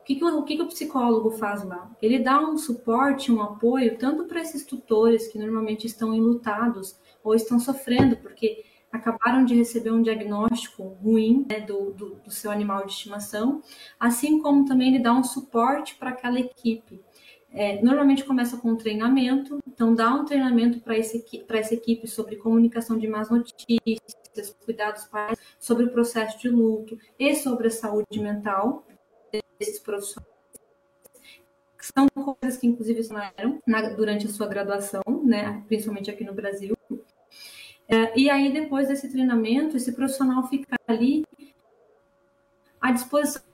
O 0.00 0.04
que, 0.04 0.16
que, 0.16 0.24
o, 0.24 0.42
que, 0.42 0.56
que 0.56 0.62
o 0.62 0.66
psicólogo 0.66 1.30
faz 1.32 1.64
lá? 1.64 1.90
Ele 2.00 2.18
dá 2.18 2.40
um 2.40 2.56
suporte, 2.56 3.32
um 3.32 3.42
apoio, 3.42 3.98
tanto 3.98 4.24
para 4.24 4.40
esses 4.40 4.64
tutores 4.64 5.28
que 5.28 5.38
normalmente 5.38 5.86
estão 5.86 6.14
enlutados 6.14 6.98
ou 7.22 7.34
estão 7.34 7.58
sofrendo, 7.58 8.16
porque 8.16 8.64
acabaram 8.90 9.44
de 9.44 9.54
receber 9.54 9.90
um 9.90 10.02
diagnóstico 10.02 10.84
ruim 11.02 11.44
né, 11.48 11.60
do, 11.60 11.90
do, 11.90 12.14
do, 12.16 12.30
seu 12.30 12.50
animal 12.50 12.86
de 12.86 12.92
estimação, 12.92 13.60
assim 13.98 14.40
como 14.40 14.64
também 14.64 14.94
ele 14.94 15.02
dá 15.02 15.12
um 15.12 15.24
suporte 15.24 15.96
para 15.96 16.10
aquela 16.10 16.38
equipe. 16.38 17.03
É, 17.56 17.80
normalmente 17.80 18.24
começa 18.24 18.56
com 18.56 18.70
um 18.70 18.76
treinamento, 18.76 19.60
então 19.68 19.94
dá 19.94 20.12
um 20.12 20.24
treinamento 20.24 20.80
para 20.80 20.96
essa 20.96 21.74
equipe 21.74 22.08
sobre 22.08 22.34
comunicação 22.34 22.98
de 22.98 23.06
más 23.06 23.30
notícias, 23.30 24.56
cuidados 24.64 25.04
pais, 25.04 25.38
sobre 25.56 25.84
o 25.84 25.92
processo 25.92 26.36
de 26.40 26.48
luto 26.48 26.98
e 27.16 27.32
sobre 27.36 27.68
a 27.68 27.70
saúde 27.70 28.18
mental 28.18 28.84
desses 29.56 29.78
profissionais. 29.78 30.34
São 31.80 32.08
coisas 32.08 32.58
que, 32.58 32.66
inclusive, 32.66 33.00
estudaram 33.00 33.62
durante 33.96 34.26
a 34.26 34.30
sua 34.30 34.48
graduação, 34.48 35.02
né, 35.22 35.62
principalmente 35.68 36.10
aqui 36.10 36.24
no 36.24 36.34
Brasil. 36.34 36.76
É, 37.86 38.18
e 38.18 38.28
aí, 38.28 38.52
depois 38.52 38.88
desse 38.88 39.08
treinamento, 39.08 39.76
esse 39.76 39.92
profissional 39.92 40.48
fica 40.48 40.76
ali 40.88 41.24
à 42.80 42.90
disposição 42.90 43.44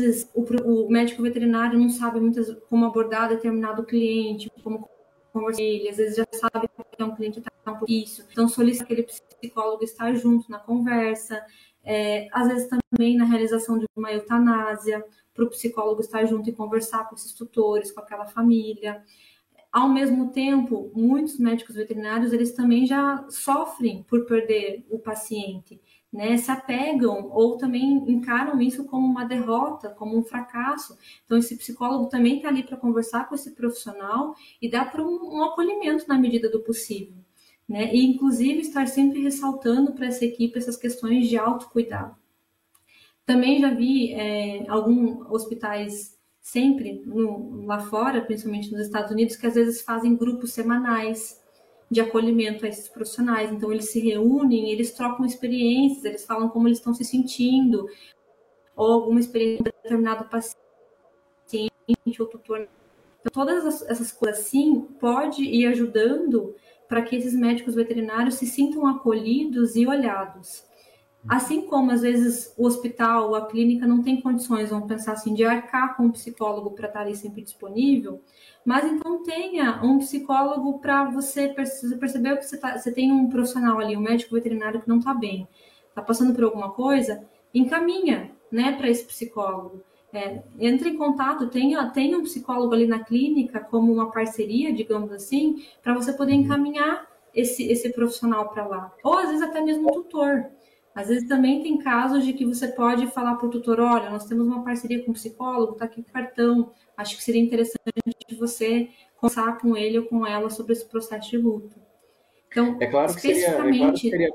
vezes 0.00 0.30
o, 0.34 0.42
o, 0.42 0.90
médico 0.90 1.22
veterinário 1.22 1.78
não 1.78 1.90
sabe 1.90 2.20
muitas 2.20 2.54
como 2.68 2.84
abordar 2.84 3.28
determinado 3.28 3.84
cliente, 3.84 4.50
como 4.62 4.88
conversar 5.32 5.56
com 5.56 5.62
ele, 5.62 5.88
às 5.88 5.96
vezes 5.96 6.16
já 6.16 6.26
sabe 6.32 6.68
que 6.68 7.02
é 7.02 7.04
um 7.04 7.14
cliente 7.14 7.40
que 7.40 7.48
está 7.48 7.72
um 7.72 7.76
propício, 7.76 8.24
então 8.30 8.48
solicita 8.48 8.84
aquele 8.84 9.04
psicólogo 9.04 9.84
estar 9.84 10.12
junto 10.14 10.50
na 10.50 10.58
conversa, 10.58 11.40
é, 11.84 12.28
às 12.32 12.48
vezes 12.48 12.68
também 12.68 13.16
na 13.16 13.24
realização 13.24 13.78
de 13.78 13.86
uma 13.96 14.12
eutanásia, 14.12 15.04
para 15.32 15.44
o 15.44 15.50
psicólogo 15.50 16.00
estar 16.00 16.24
junto 16.26 16.50
e 16.50 16.52
conversar 16.52 17.08
com 17.08 17.14
esses 17.14 17.32
tutores, 17.32 17.92
com 17.92 18.00
aquela 18.00 18.26
família. 18.26 19.02
Ao 19.72 19.88
mesmo 19.88 20.32
tempo, 20.32 20.90
muitos 20.94 21.38
médicos 21.38 21.76
veterinários, 21.76 22.32
eles 22.32 22.52
também 22.52 22.86
já 22.86 23.24
sofrem 23.28 24.02
por 24.02 24.26
perder 24.26 24.84
o 24.90 24.98
paciente 24.98 25.80
né, 26.12 26.36
se 26.36 26.50
apegam 26.50 27.30
ou 27.30 27.56
também 27.56 28.04
encaram 28.10 28.60
isso 28.60 28.84
como 28.84 29.06
uma 29.06 29.24
derrota, 29.24 29.90
como 29.90 30.18
um 30.18 30.24
fracasso. 30.24 30.98
Então, 31.24 31.38
esse 31.38 31.56
psicólogo 31.56 32.08
também 32.08 32.36
está 32.36 32.48
ali 32.48 32.64
para 32.64 32.76
conversar 32.76 33.28
com 33.28 33.34
esse 33.34 33.52
profissional 33.52 34.34
e 34.60 34.68
dar 34.68 34.90
para 34.90 35.04
um, 35.04 35.36
um, 35.36 35.44
acolhimento 35.44 36.08
na 36.08 36.18
medida 36.18 36.50
do 36.50 36.60
possível. 36.60 37.14
Né? 37.68 37.94
E, 37.94 38.04
inclusive, 38.04 38.60
estar 38.60 38.88
sempre 38.88 39.22
ressaltando 39.22 39.92
para 39.92 40.06
essa 40.06 40.24
equipe 40.24 40.58
essas 40.58 40.76
questões 40.76 41.28
de 41.28 41.38
autocuidado. 41.38 42.16
Também 43.24 43.60
já 43.60 43.70
vi 43.72 44.12
é, 44.12 44.68
alguns 44.68 45.24
hospitais 45.30 46.18
sempre 46.40 47.02
no, 47.06 47.64
lá 47.64 47.78
fora, 47.78 48.22
principalmente 48.22 48.72
nos 48.72 48.80
Estados 48.80 49.12
Unidos, 49.12 49.36
que 49.36 49.46
às 49.46 49.54
vezes 49.54 49.82
fazem 49.82 50.16
grupos 50.16 50.52
semanais 50.52 51.39
de 51.90 52.00
acolhimento 52.00 52.64
a 52.64 52.68
esses 52.68 52.88
profissionais. 52.88 53.50
Então, 53.50 53.72
eles 53.72 53.90
se 53.90 54.00
reúnem, 54.00 54.70
eles 54.70 54.92
trocam 54.92 55.26
experiências, 55.26 56.04
eles 56.04 56.24
falam 56.24 56.48
como 56.48 56.68
eles 56.68 56.78
estão 56.78 56.94
se 56.94 57.04
sentindo, 57.04 57.88
ou 58.76 58.92
alguma 58.92 59.20
experiência 59.20 59.64
de 59.64 59.72
determinado 59.82 60.28
paciente 60.28 60.60
ou 62.18 62.26
tutor. 62.26 62.68
Então, 63.20 63.32
todas 63.32 63.82
essas 63.82 64.12
coisas 64.12 64.40
assim 64.40 64.82
pode 65.00 65.42
ir 65.42 65.66
ajudando 65.66 66.54
para 66.88 67.02
que 67.02 67.16
esses 67.16 67.34
médicos 67.34 67.74
veterinários 67.74 68.36
se 68.36 68.46
sintam 68.46 68.86
acolhidos 68.86 69.76
e 69.76 69.86
olhados. 69.86 70.64
Assim 71.28 71.62
como 71.62 71.90
às 71.90 72.00
vezes 72.00 72.54
o 72.56 72.66
hospital 72.66 73.28
ou 73.28 73.34
a 73.34 73.46
clínica 73.46 73.86
não 73.86 74.02
tem 74.02 74.20
condições, 74.20 74.70
vamos 74.70 74.88
pensar 74.88 75.12
assim, 75.12 75.34
de 75.34 75.44
arcar 75.44 75.96
com 75.96 76.04
um 76.04 76.10
psicólogo 76.10 76.70
para 76.70 76.88
estar 76.88 77.00
ali 77.00 77.14
sempre 77.14 77.42
disponível, 77.42 78.22
mas 78.64 78.90
então 78.90 79.22
tenha 79.22 79.82
um 79.82 79.98
psicólogo 79.98 80.78
para 80.78 81.04
você 81.10 81.48
perceber 81.48 82.38
que 82.38 82.46
você, 82.46 82.56
tá, 82.56 82.78
você 82.78 82.90
tem 82.90 83.12
um 83.12 83.28
profissional 83.28 83.78
ali, 83.78 83.96
um 83.96 84.00
médico 84.00 84.34
veterinário 84.34 84.80
que 84.80 84.88
não 84.88 84.98
está 84.98 85.12
bem, 85.12 85.46
está 85.88 86.00
passando 86.00 86.34
por 86.34 86.44
alguma 86.44 86.70
coisa, 86.70 87.22
encaminha 87.52 88.30
né, 88.50 88.72
para 88.72 88.88
esse 88.88 89.04
psicólogo. 89.04 89.82
É, 90.12 90.42
entre 90.58 90.88
em 90.88 90.96
contato, 90.96 91.46
tenha, 91.48 91.88
tenha 91.90 92.18
um 92.18 92.22
psicólogo 92.22 92.74
ali 92.74 92.86
na 92.86 93.04
clínica 93.04 93.60
como 93.60 93.92
uma 93.92 94.10
parceria, 94.10 94.72
digamos 94.72 95.12
assim, 95.12 95.64
para 95.82 95.94
você 95.94 96.12
poder 96.12 96.32
encaminhar 96.32 97.08
esse, 97.32 97.70
esse 97.70 97.90
profissional 97.90 98.48
para 98.48 98.66
lá. 98.66 98.92
Ou 99.04 99.18
às 99.18 99.28
vezes 99.28 99.42
até 99.42 99.60
mesmo 99.60 99.88
um 99.88 100.02
tutor. 100.02 100.46
Às 100.94 101.08
vezes 101.08 101.28
também 101.28 101.62
tem 101.62 101.78
casos 101.78 102.24
de 102.24 102.32
que 102.32 102.44
você 102.44 102.68
pode 102.68 103.06
falar 103.08 103.36
para 103.36 103.46
o 103.46 103.50
tutor, 103.50 103.78
olha, 103.78 104.10
nós 104.10 104.24
temos 104.26 104.46
uma 104.46 104.64
parceria 104.64 105.04
com 105.04 105.12
um 105.12 105.14
psicólogo, 105.14 105.74
está 105.74 105.84
aqui 105.84 106.00
o 106.00 106.04
cartão, 106.04 106.72
acho 106.96 107.16
que 107.16 107.22
seria 107.22 107.40
interessante 107.40 107.78
você 108.38 108.88
conversar 109.16 109.58
com 109.58 109.76
ele 109.76 109.98
ou 109.98 110.06
com 110.06 110.26
ela 110.26 110.50
sobre 110.50 110.72
esse 110.72 110.88
processo 110.88 111.30
de 111.30 111.38
luto. 111.38 111.76
Então, 112.48 112.76
é 112.80 112.86
claro 112.86 113.14
que 113.14 113.20
seria, 113.20 113.48
é 113.48 113.52
claro 113.52 113.92
que 113.92 114.10
seria, 114.10 114.30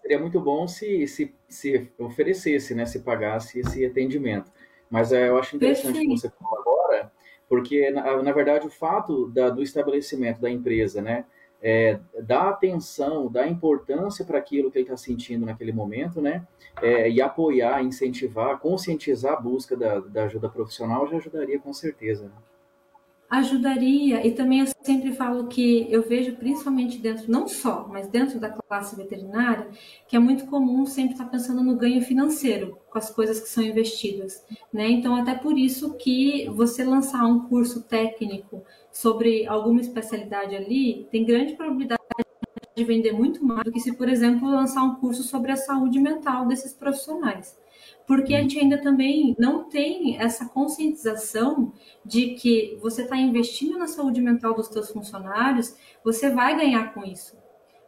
seria 0.00 0.18
muito 0.18 0.40
bom 0.40 0.66
se, 0.66 1.06
se, 1.06 1.34
se 1.48 1.92
oferecesse, 1.98 2.74
né, 2.74 2.86
se 2.86 3.00
pagasse 3.00 3.60
esse 3.60 3.84
atendimento. 3.84 4.50
Mas 4.88 5.12
é, 5.12 5.28
eu 5.28 5.38
acho 5.38 5.56
interessante 5.56 6.00
que 6.00 6.08
você 6.08 6.30
falou 6.30 6.58
agora, 6.58 7.12
porque, 7.46 7.90
na, 7.90 8.22
na 8.22 8.32
verdade, 8.32 8.66
o 8.66 8.70
fato 8.70 9.28
da, 9.28 9.50
do 9.50 9.62
estabelecimento 9.62 10.40
da 10.40 10.50
empresa, 10.50 11.02
né, 11.02 11.26
é, 11.62 11.98
dar 12.22 12.48
atenção, 12.50 13.30
dar 13.30 13.48
importância 13.48 14.24
para 14.24 14.38
aquilo 14.38 14.70
que 14.70 14.78
ele 14.78 14.84
está 14.84 14.96
sentindo 14.96 15.44
naquele 15.44 15.72
momento, 15.72 16.20
né? 16.20 16.46
É, 16.80 17.10
e 17.10 17.20
apoiar, 17.20 17.82
incentivar, 17.82 18.58
conscientizar 18.58 19.32
a 19.32 19.40
busca 19.40 19.76
da, 19.76 19.98
da 19.98 20.24
ajuda 20.24 20.48
profissional 20.48 21.08
já 21.08 21.16
ajudaria 21.16 21.58
com 21.58 21.72
certeza. 21.72 22.24
Né? 22.24 22.32
Ajudaria, 23.28 24.26
e 24.26 24.30
também 24.30 24.60
eu 24.60 24.66
sempre 24.80 25.12
falo 25.12 25.48
que 25.48 25.86
eu 25.92 26.02
vejo 26.02 26.34
principalmente 26.36 26.96
dentro, 26.96 27.30
não 27.30 27.46
só, 27.46 27.86
mas 27.86 28.08
dentro 28.08 28.40
da 28.40 28.48
classe 28.48 28.96
veterinária, 28.96 29.68
que 30.06 30.16
é 30.16 30.18
muito 30.18 30.46
comum 30.46 30.86
sempre 30.86 31.12
estar 31.12 31.24
tá 31.24 31.30
pensando 31.30 31.62
no 31.62 31.76
ganho 31.76 32.00
financeiro 32.00 32.78
com 32.88 32.96
as 32.96 33.10
coisas 33.10 33.38
que 33.38 33.48
são 33.50 33.62
investidas, 33.62 34.42
né? 34.72 34.88
Então, 34.88 35.14
até 35.14 35.34
por 35.34 35.58
isso 35.58 35.94
que 35.98 36.48
você 36.48 36.82
lançar 36.82 37.26
um 37.26 37.40
curso 37.48 37.82
técnico 37.82 38.64
sobre 38.98 39.46
alguma 39.46 39.80
especialidade 39.80 40.56
ali, 40.56 41.06
tem 41.12 41.24
grande 41.24 41.54
probabilidade 41.54 42.02
de 42.74 42.82
vender 42.82 43.12
muito 43.12 43.44
mais 43.44 43.62
do 43.62 43.70
que 43.70 43.78
se, 43.78 43.92
por 43.92 44.08
exemplo, 44.08 44.50
lançar 44.50 44.82
um 44.82 44.96
curso 44.96 45.22
sobre 45.22 45.52
a 45.52 45.56
saúde 45.56 46.00
mental 46.00 46.48
desses 46.48 46.72
profissionais. 46.72 47.56
Porque 48.08 48.34
a 48.34 48.40
gente 48.40 48.58
ainda 48.58 48.76
também 48.76 49.36
não 49.38 49.68
tem 49.68 50.20
essa 50.20 50.46
conscientização 50.46 51.72
de 52.04 52.34
que 52.34 52.76
você 52.80 53.02
está 53.02 53.16
investindo 53.16 53.78
na 53.78 53.86
saúde 53.86 54.20
mental 54.20 54.52
dos 54.52 54.66
seus 54.66 54.90
funcionários, 54.90 55.76
você 56.02 56.28
vai 56.30 56.56
ganhar 56.56 56.92
com 56.92 57.04
isso. 57.04 57.36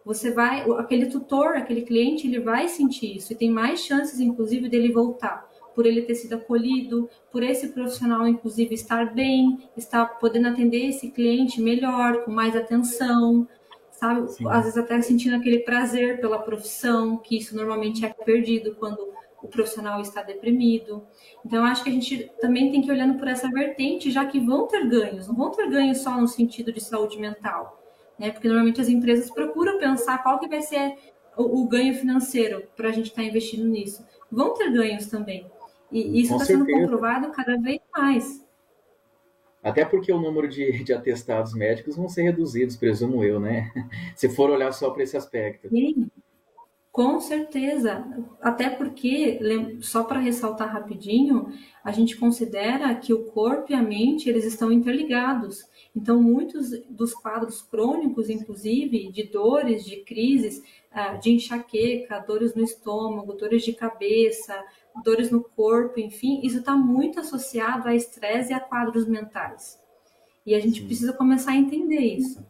Você 0.05 0.31
vai, 0.31 0.61
aquele 0.79 1.07
tutor, 1.07 1.57
aquele 1.57 1.83
cliente, 1.83 2.29
ele 2.29 2.39
vai 2.39 2.69
sentir 2.69 3.17
isso 3.17 3.33
e 3.33 3.37
tem 3.37 3.51
mais 3.51 3.81
chances, 3.81 4.21
inclusive, 4.21 4.69
dele 4.69 4.93
voltar 4.93 5.50
por 5.81 5.87
ele 5.87 6.03
ter 6.03 6.15
sido 6.15 6.35
acolhido, 6.35 7.09
por 7.33 7.43
esse 7.43 7.69
profissional, 7.69 8.29
inclusive, 8.29 8.75
estar 8.75 9.15
bem, 9.15 9.67
estar 9.75 10.05
podendo 10.19 10.49
atender 10.49 10.91
esse 10.91 11.11
cliente 11.11 11.59
melhor, 11.59 12.23
com 12.23 12.31
mais 12.31 12.55
atenção, 12.55 13.49
sabe? 13.91 14.31
Sim. 14.31 14.47
Às 14.47 14.65
vezes 14.65 14.77
até 14.77 15.01
sentindo 15.01 15.37
aquele 15.37 15.61
prazer 15.61 16.21
pela 16.21 16.39
profissão, 16.39 17.17
que 17.17 17.39
isso 17.39 17.57
normalmente 17.57 18.05
é 18.05 18.11
perdido 18.11 18.75
quando 18.75 19.09
o 19.43 19.49
profissional 19.49 20.03
está 20.03 20.23
deprimido. 20.23 21.03
Então, 21.47 21.65
acho 21.65 21.83
que 21.83 21.89
a 21.89 21.95
gente 21.95 22.31
também 22.43 22.71
tem 22.71 22.83
que 22.83 22.89
ir 22.89 22.93
olhando 22.93 23.19
por 23.19 23.27
essa 23.27 23.49
vertente, 23.49 24.11
já 24.11 24.27
que 24.27 24.39
vão 24.39 24.67
ter 24.67 24.87
ganhos, 24.87 25.29
não 25.29 25.35
vão 25.35 25.51
ter 25.51 25.67
ganhos 25.71 26.03
só 26.03 26.15
no 26.21 26.29
sentido 26.29 26.75
de 26.75 26.81
saúde 26.83 27.19
mental, 27.19 27.83
né? 28.19 28.31
Porque 28.31 28.49
normalmente 28.49 28.83
as 28.83 28.89
empresas 28.91 29.31
procuram 29.31 29.79
pensar 29.79 30.23
qual 30.23 30.39
que 30.39 30.47
vai 30.47 30.61
ser 30.61 30.95
o, 31.35 31.63
o 31.63 31.67
ganho 31.67 31.95
financeiro 31.95 32.65
para 32.77 32.91
a 32.91 32.93
gente 32.93 33.07
estar 33.07 33.23
tá 33.23 33.27
investindo 33.27 33.65
nisso. 33.65 34.05
Vão 34.31 34.53
ter 34.53 34.71
ganhos 34.71 35.07
também. 35.07 35.47
E 35.91 36.21
isso 36.21 36.33
está 36.35 36.45
sendo 36.45 36.67
comprovado 36.67 37.31
cada 37.31 37.57
vez 37.59 37.81
mais. 37.95 38.45
Até 39.63 39.85
porque 39.85 40.11
o 40.11 40.21
número 40.21 40.49
de, 40.49 40.83
de 40.83 40.93
atestados 40.93 41.53
médicos 41.53 41.97
vão 41.97 42.09
ser 42.09 42.23
reduzidos, 42.23 42.77
presumo 42.77 43.23
eu, 43.23 43.39
né? 43.39 43.71
Se 44.17 44.29
for 44.29 44.51
olhar 44.51 44.73
só 44.73 44.91
para 44.91 45.03
esse 45.03 45.17
aspecto. 45.17 45.69
Sim, 45.69 46.11
com 46.91 47.21
certeza. 47.21 48.05
Até 48.41 48.71
porque, 48.71 49.39
só 49.81 50.03
para 50.03 50.19
ressaltar 50.19 50.73
rapidinho, 50.73 51.53
a 51.85 51.93
gente 51.93 52.17
considera 52.17 52.95
que 52.95 53.13
o 53.13 53.27
corpo 53.27 53.71
e 53.71 53.75
a 53.75 53.83
mente 53.83 54.29
eles 54.29 54.45
estão 54.45 54.73
interligados. 54.73 55.65
Então, 55.95 56.23
muitos 56.23 56.71
dos 56.89 57.13
quadros 57.15 57.63
crônicos, 57.63 58.31
inclusive, 58.31 59.11
de 59.13 59.25
dores, 59.25 59.85
de 59.85 59.97
crises, 60.05 60.63
ah, 60.91 61.15
de 61.15 61.31
enxaqueca, 61.31 62.25
dores 62.27 62.55
no 62.55 62.63
estômago, 62.63 63.35
dores 63.35 63.63
de 63.63 63.73
cabeça, 63.73 64.61
dores 65.03 65.31
no 65.31 65.43
corpo, 65.43 65.99
enfim, 65.99 66.41
isso 66.43 66.59
está 66.59 66.75
muito 66.77 67.21
associado 67.21 67.89
a 67.89 67.95
estresse 67.95 68.51
e 68.51 68.55
a 68.55 68.61
quadros 68.61 69.07
mentais. 69.07 69.81
E 70.45 70.55
a 70.55 70.61
gente 70.61 70.81
Sim. 70.81 70.87
precisa 70.87 71.13
começar 71.13 71.53
a 71.53 71.57
entender 71.57 72.01
isso. 72.01 72.45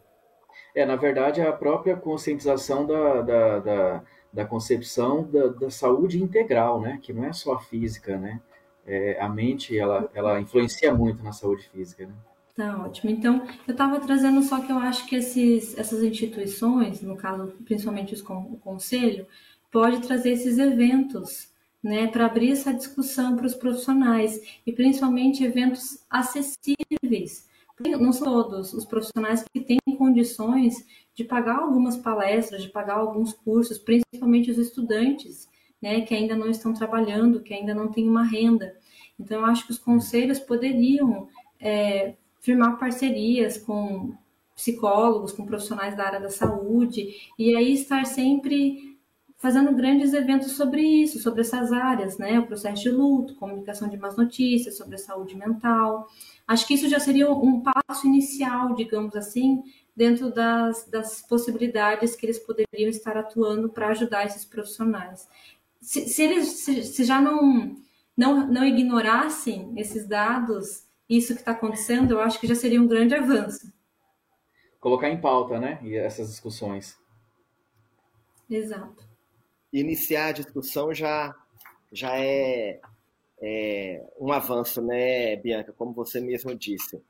É, 0.75 0.87
na 0.87 0.97
verdade, 0.97 1.41
a 1.41 1.53
própria 1.53 1.97
conscientização 1.97 2.87
da, 2.87 3.23
da, 3.23 3.59
da, 3.59 4.03
da 4.33 4.45
concepção 4.45 5.25
da, 5.25 5.49
da, 5.49 5.71
saúde 5.71 6.23
integral, 6.23 6.81
né? 6.81 6.99
Que 7.03 7.13
não 7.13 7.25
é 7.25 7.33
só 7.33 7.55
a 7.55 7.61
física, 7.61 8.17
né? 8.17 8.41
É, 8.87 9.21
a 9.21 9.29
mente, 9.29 9.77
ela, 9.77 10.09
ela 10.15 10.41
influencia 10.41 10.95
muito 10.95 11.23
na 11.23 11.33
saúde 11.33 11.69
física, 11.69 12.07
né? 12.07 12.15
Tá 12.57 12.77
ótimo. 12.85 13.11
Então, 13.11 13.47
eu 13.67 13.73
estava 13.73 13.99
trazendo 14.01 14.43
só 14.43 14.61
que 14.61 14.71
eu 14.71 14.79
acho 14.79 15.07
que 15.07 15.17
esses, 15.17 15.77
essas 15.79 16.03
instituições, 16.03 17.01
no 17.01 17.17
caso, 17.17 17.53
principalmente 17.65 18.15
os, 18.15 18.21
o 18.21 18.59
conselho, 18.63 19.27
pode 19.71 20.01
trazer 20.01 20.33
esses 20.33 20.59
eventos 20.59 21.50
né, 21.83 22.07
para 22.09 22.27
abrir 22.27 22.53
essa 22.53 22.73
discussão 22.73 23.37
para 23.37 23.47
os 23.47 23.55
profissionais 23.55 24.41
e 24.67 24.73
principalmente 24.73 25.45
eventos 25.45 26.05
acessíveis. 26.11 27.49
Não 27.99 28.13
são 28.13 28.27
todos 28.27 28.75
os 28.75 28.85
profissionais 28.85 29.43
que 29.51 29.61
têm 29.61 29.79
condições 29.97 30.85
de 31.15 31.25
pagar 31.25 31.57
algumas 31.57 31.97
palestras, 31.97 32.63
de 32.63 32.69
pagar 32.69 32.99
alguns 32.99 33.33
cursos, 33.33 33.79
principalmente 33.79 34.51
os 34.51 34.59
estudantes, 34.59 35.49
né, 35.81 36.03
que 36.03 36.15
ainda 36.15 36.37
não 36.37 36.51
estão 36.51 36.75
trabalhando, 36.75 37.41
que 37.41 37.55
ainda 37.55 37.75
não 37.75 37.91
têm 37.91 38.07
uma 38.07 38.23
renda. 38.23 38.77
Então, 39.19 39.41
eu 39.41 39.47
acho 39.47 39.65
que 39.65 39.73
os 39.73 39.79
conselhos 39.79 40.39
poderiam 40.39 41.29
é, 41.59 42.15
firmar 42.41 42.79
parcerias 42.79 43.57
com 43.57 44.15
psicólogos, 44.55 45.33
com 45.33 45.47
profissionais 45.47 45.97
da 45.97 46.05
área 46.05 46.21
da 46.21 46.29
saúde, 46.29 47.15
e 47.39 47.57
aí 47.57 47.73
estar 47.73 48.05
sempre 48.05 48.90
fazendo 49.41 49.75
grandes 49.75 50.13
eventos 50.13 50.53
sobre 50.53 50.83
isso, 50.83 51.19
sobre 51.19 51.41
essas 51.41 51.73
áreas, 51.73 52.19
né? 52.19 52.39
O 52.39 52.47
processo 52.47 52.83
de 52.83 52.91
luto, 52.91 53.35
comunicação 53.37 53.89
de 53.89 53.97
más 53.97 54.15
notícias, 54.15 54.77
sobre 54.77 54.97
a 54.97 54.99
saúde 54.99 55.35
mental. 55.35 56.07
Acho 56.47 56.67
que 56.67 56.75
isso 56.75 56.91
já 56.91 57.01
seria 57.01 57.33
um 57.33 57.63
passo 57.63 58.07
inicial, 58.07 58.75
digamos 58.75 59.17
assim, 59.17 59.63
dentro 59.97 60.31
das, 60.31 60.87
das 60.89 61.23
possibilidades 61.23 62.15
que 62.15 62.27
eles 62.27 62.39
poderiam 62.39 62.91
estar 62.91 63.17
atuando 63.17 63.71
para 63.71 63.89
ajudar 63.89 64.27
esses 64.27 64.45
profissionais. 64.45 65.27
Se, 65.81 66.07
se 66.07 66.23
eles 66.23 66.49
se, 66.49 66.83
se 66.83 67.03
já 67.03 67.19
não, 67.19 67.75
não, 68.15 68.47
não 68.47 68.65
ignorassem 68.65 69.73
esses 69.79 70.07
dados, 70.07 70.85
isso 71.09 71.33
que 71.33 71.41
está 71.41 71.53
acontecendo, 71.53 72.11
eu 72.11 72.21
acho 72.21 72.39
que 72.39 72.47
já 72.47 72.55
seria 72.55 72.81
um 72.81 72.87
grande 72.87 73.15
avanço. 73.15 73.73
Colocar 74.79 75.09
em 75.09 75.19
pauta, 75.19 75.59
né? 75.59 75.81
E 75.83 75.97
essas 75.97 76.29
discussões. 76.29 76.99
Exato 78.51 79.10
iniciar 79.73 80.29
a 80.29 80.33
discussão 80.33 80.93
já, 80.95 81.35
já 81.93 82.17
é, 82.17 82.81
é 83.41 84.03
um 84.19 84.33
avanço, 84.33 84.83
né, 84.83 85.37
Bianca, 85.37 85.73
como 85.73 85.93
você 85.93 86.21
mesmo 86.21 86.55
disse. 86.55 87.01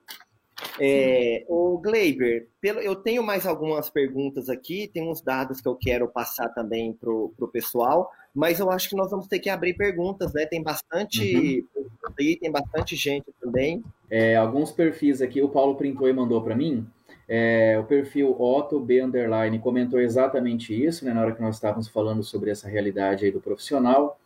É, 0.78 1.44
o 1.48 1.78
Gleiber, 1.78 2.48
pelo, 2.60 2.80
eu 2.80 2.94
tenho 2.94 3.22
mais 3.22 3.46
algumas 3.46 3.88
perguntas 3.88 4.48
aqui, 4.48 4.88
tem 4.92 5.08
uns 5.08 5.20
dados 5.22 5.60
que 5.60 5.68
eu 5.68 5.74
quero 5.74 6.08
passar 6.08 6.48
também 6.50 6.92
para 6.92 7.10
o 7.10 7.50
pessoal, 7.52 8.10
mas 8.34 8.60
eu 8.60 8.70
acho 8.70 8.88
que 8.88 8.96
nós 8.96 9.10
vamos 9.10 9.26
ter 9.26 9.38
que 9.38 9.50
abrir 9.50 9.74
perguntas, 9.74 10.32
né? 10.32 10.46
Tem 10.46 10.62
bastante 10.62 11.66
uhum. 11.74 12.38
tem 12.40 12.50
bastante 12.50 12.94
gente 12.94 13.26
também. 13.40 13.82
É, 14.10 14.36
alguns 14.36 14.70
perfis 14.70 15.20
aqui, 15.22 15.42
o 15.42 15.48
Paulo 15.48 15.76
printou 15.76 16.08
e 16.08 16.12
mandou 16.12 16.42
para 16.42 16.54
mim. 16.54 16.86
É, 17.32 17.78
o 17.78 17.84
perfil 17.84 18.34
Otto 18.40 18.80
B 18.80 19.00
Underline 19.00 19.56
comentou 19.60 20.00
exatamente 20.00 20.74
isso, 20.74 21.04
né, 21.04 21.14
na 21.14 21.20
hora 21.20 21.32
que 21.32 21.40
nós 21.40 21.54
estávamos 21.54 21.86
falando 21.86 22.24
sobre 22.24 22.50
essa 22.50 22.68
realidade 22.68 23.24
aí 23.24 23.30
do 23.30 23.40
profissional. 23.40 24.18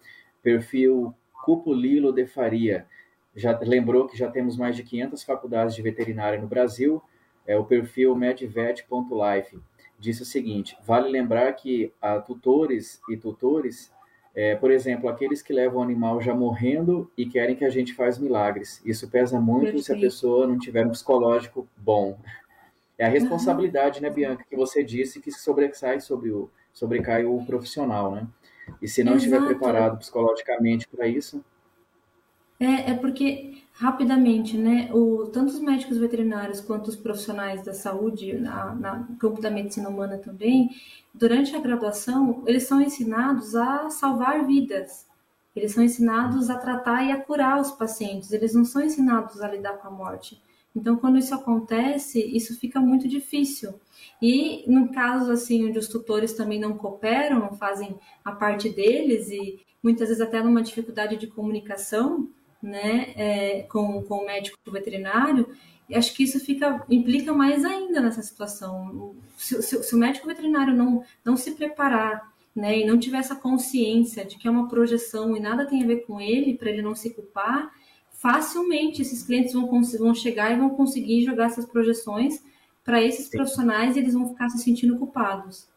Perfil 0.42 1.14
Cupulilo 1.44 2.14
de 2.14 2.26
Faria 2.26 2.86
já 3.36 3.58
lembrou 3.60 4.06
que 4.06 4.16
já 4.16 4.30
temos 4.30 4.56
mais 4.56 4.74
de 4.74 4.82
500 4.82 5.22
faculdades 5.22 5.74
de 5.74 5.82
veterinária 5.82 6.40
no 6.40 6.46
Brasil. 6.46 7.02
É, 7.46 7.58
o 7.58 7.64
perfil 7.64 8.16
medvet.life 8.16 9.58
disse 9.98 10.22
o 10.22 10.24
seguinte: 10.24 10.74
vale 10.82 11.10
lembrar 11.10 11.52
que 11.52 11.92
a 12.00 12.18
tutores 12.18 13.02
e 13.10 13.18
tutores, 13.18 13.92
é, 14.34 14.54
por 14.54 14.70
exemplo, 14.70 15.10
aqueles 15.10 15.42
que 15.42 15.52
levam 15.52 15.80
o 15.80 15.82
animal 15.82 16.22
já 16.22 16.34
morrendo 16.34 17.10
e 17.18 17.26
querem 17.26 17.54
que 17.54 17.66
a 17.66 17.70
gente 17.70 17.92
faz 17.92 18.18
milagres. 18.18 18.80
Isso 18.82 19.10
pesa 19.10 19.38
muito 19.38 19.64
Perfeito. 19.64 19.84
se 19.84 19.92
a 19.92 19.98
pessoa 19.98 20.46
não 20.46 20.58
tiver 20.58 20.86
um 20.86 20.90
psicológico 20.90 21.68
bom. 21.76 22.18
É 22.96 23.06
a 23.06 23.08
responsabilidade, 23.08 24.00
né, 24.00 24.08
Bianca, 24.10 24.44
que 24.48 24.56
você 24.56 24.82
disse 24.82 25.20
que 25.20 25.30
sobressai 25.30 26.00
sobre 26.00 26.30
o 26.30 26.50
sobrecai 26.72 27.24
o 27.24 27.44
profissional, 27.44 28.12
né? 28.12 28.26
E 28.82 28.88
se 28.88 29.04
não 29.04 29.12
Exato. 29.12 29.26
estiver 29.26 29.46
preparado 29.46 29.98
psicologicamente 29.98 30.88
para 30.88 31.06
isso, 31.06 31.44
é, 32.58 32.92
é 32.92 32.94
porque 32.94 33.62
rapidamente, 33.72 34.56
né, 34.56 34.88
o, 34.92 35.26
tanto 35.26 35.52
os 35.52 35.60
médicos 35.60 35.98
veterinários 35.98 36.60
quanto 36.60 36.88
os 36.88 36.96
profissionais 36.96 37.64
da 37.64 37.74
saúde, 37.74 38.32
na, 38.34 38.74
na, 38.74 38.96
no 38.96 39.16
campo 39.16 39.40
da 39.40 39.50
medicina 39.50 39.88
humana 39.88 40.18
também, 40.18 40.70
durante 41.12 41.54
a 41.54 41.60
graduação, 41.60 42.42
eles 42.46 42.62
são 42.64 42.80
ensinados 42.80 43.54
a 43.56 43.90
salvar 43.90 44.46
vidas. 44.46 45.06
Eles 45.54 45.72
são 45.72 45.84
ensinados 45.84 46.50
a 46.50 46.58
tratar 46.58 47.04
e 47.04 47.12
a 47.12 47.20
curar 47.20 47.60
os 47.60 47.70
pacientes. 47.70 48.32
Eles 48.32 48.54
não 48.54 48.64
são 48.64 48.82
ensinados 48.82 49.40
a 49.40 49.48
lidar 49.48 49.74
com 49.74 49.88
a 49.88 49.90
morte. 49.90 50.40
Então, 50.74 50.96
quando 50.96 51.18
isso 51.18 51.34
acontece, 51.34 52.20
isso 52.36 52.58
fica 52.58 52.80
muito 52.80 53.06
difícil. 53.06 53.74
E 54.20 54.64
no 54.66 54.90
caso 54.92 55.30
assim, 55.30 55.68
onde 55.68 55.78
os 55.78 55.88
tutores 55.88 56.32
também 56.32 56.58
não 56.58 56.76
cooperam, 56.76 57.38
não 57.38 57.52
fazem 57.52 57.96
a 58.24 58.32
parte 58.32 58.68
deles 58.68 59.28
e 59.30 59.60
muitas 59.82 60.08
vezes 60.08 60.22
até 60.22 60.42
numa 60.42 60.62
dificuldade 60.62 61.16
de 61.16 61.26
comunicação, 61.26 62.28
né, 62.62 63.12
é, 63.16 63.62
com, 63.64 64.02
com 64.02 64.16
o 64.16 64.26
médico 64.26 64.58
veterinário, 64.70 65.48
acho 65.92 66.14
que 66.14 66.22
isso 66.22 66.40
fica 66.40 66.82
implica 66.88 67.32
mais 67.34 67.64
ainda 67.64 68.00
nessa 68.00 68.22
situação. 68.22 69.14
Se, 69.36 69.62
se, 69.62 69.82
se, 69.82 69.94
o 69.94 69.98
médico 69.98 70.26
veterinário 70.26 70.74
não, 70.74 71.04
não 71.24 71.36
se 71.36 71.52
preparar, 71.52 72.32
né, 72.56 72.78
e 72.78 72.86
não 72.86 72.98
tiver 72.98 73.18
essa 73.18 73.34
consciência 73.34 74.24
de 74.24 74.38
que 74.38 74.48
é 74.48 74.50
uma 74.50 74.68
projeção 74.68 75.36
e 75.36 75.40
nada 75.40 75.66
tem 75.66 75.82
a 75.82 75.86
ver 75.86 76.06
com 76.06 76.20
ele, 76.20 76.56
para 76.56 76.70
ele 76.70 76.82
não 76.82 76.94
se 76.94 77.10
culpar, 77.10 77.70
facilmente 78.24 79.02
esses 79.02 79.22
clientes 79.22 79.52
vão, 79.52 79.68
vão 79.98 80.14
chegar 80.14 80.50
e 80.50 80.56
vão 80.56 80.70
conseguir 80.70 81.22
jogar 81.22 81.44
essas 81.44 81.66
projeções 81.66 82.42
para 82.82 83.02
esses 83.02 83.26
Sim. 83.26 83.36
profissionais 83.36 83.94
e 83.94 83.98
eles 83.98 84.14
vão 84.14 84.26
ficar 84.26 84.48
se 84.48 84.64
sentindo 84.64 84.96
culpados. 84.96 85.68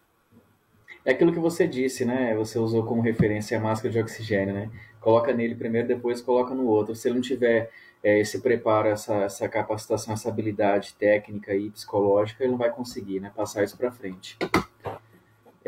É 1.03 1.11
aquilo 1.11 1.33
que 1.33 1.39
você 1.39 1.67
disse, 1.67 2.05
né? 2.05 2.33
Você 2.35 2.57
usou 2.57 2.85
como 2.85 3.01
referência 3.01 3.57
a 3.57 3.61
máscara 3.61 3.91
de 3.91 3.99
oxigênio, 3.99 4.53
né? 4.53 4.71
Coloca 5.01 5.33
nele 5.33 5.55
primeiro, 5.55 5.89
depois 5.89 6.21
coloca 6.21 6.55
no 6.55 6.65
outro. 6.67 6.95
Se 6.95 7.09
ele 7.09 7.15
não 7.15 7.21
tiver 7.21 7.69
é, 8.01 8.19
esse 8.21 8.39
preparo, 8.39 8.87
essa, 8.87 9.15
essa 9.23 9.49
capacitação, 9.49 10.13
essa 10.13 10.29
habilidade 10.29 10.93
técnica 10.93 11.53
e 11.53 11.69
psicológica, 11.69 12.45
ele 12.45 12.51
não 12.51 12.57
vai 12.57 12.71
conseguir, 12.71 13.19
né? 13.19 13.29
Passar 13.35 13.65
isso 13.65 13.77
para 13.77 13.91
frente. 13.91 14.37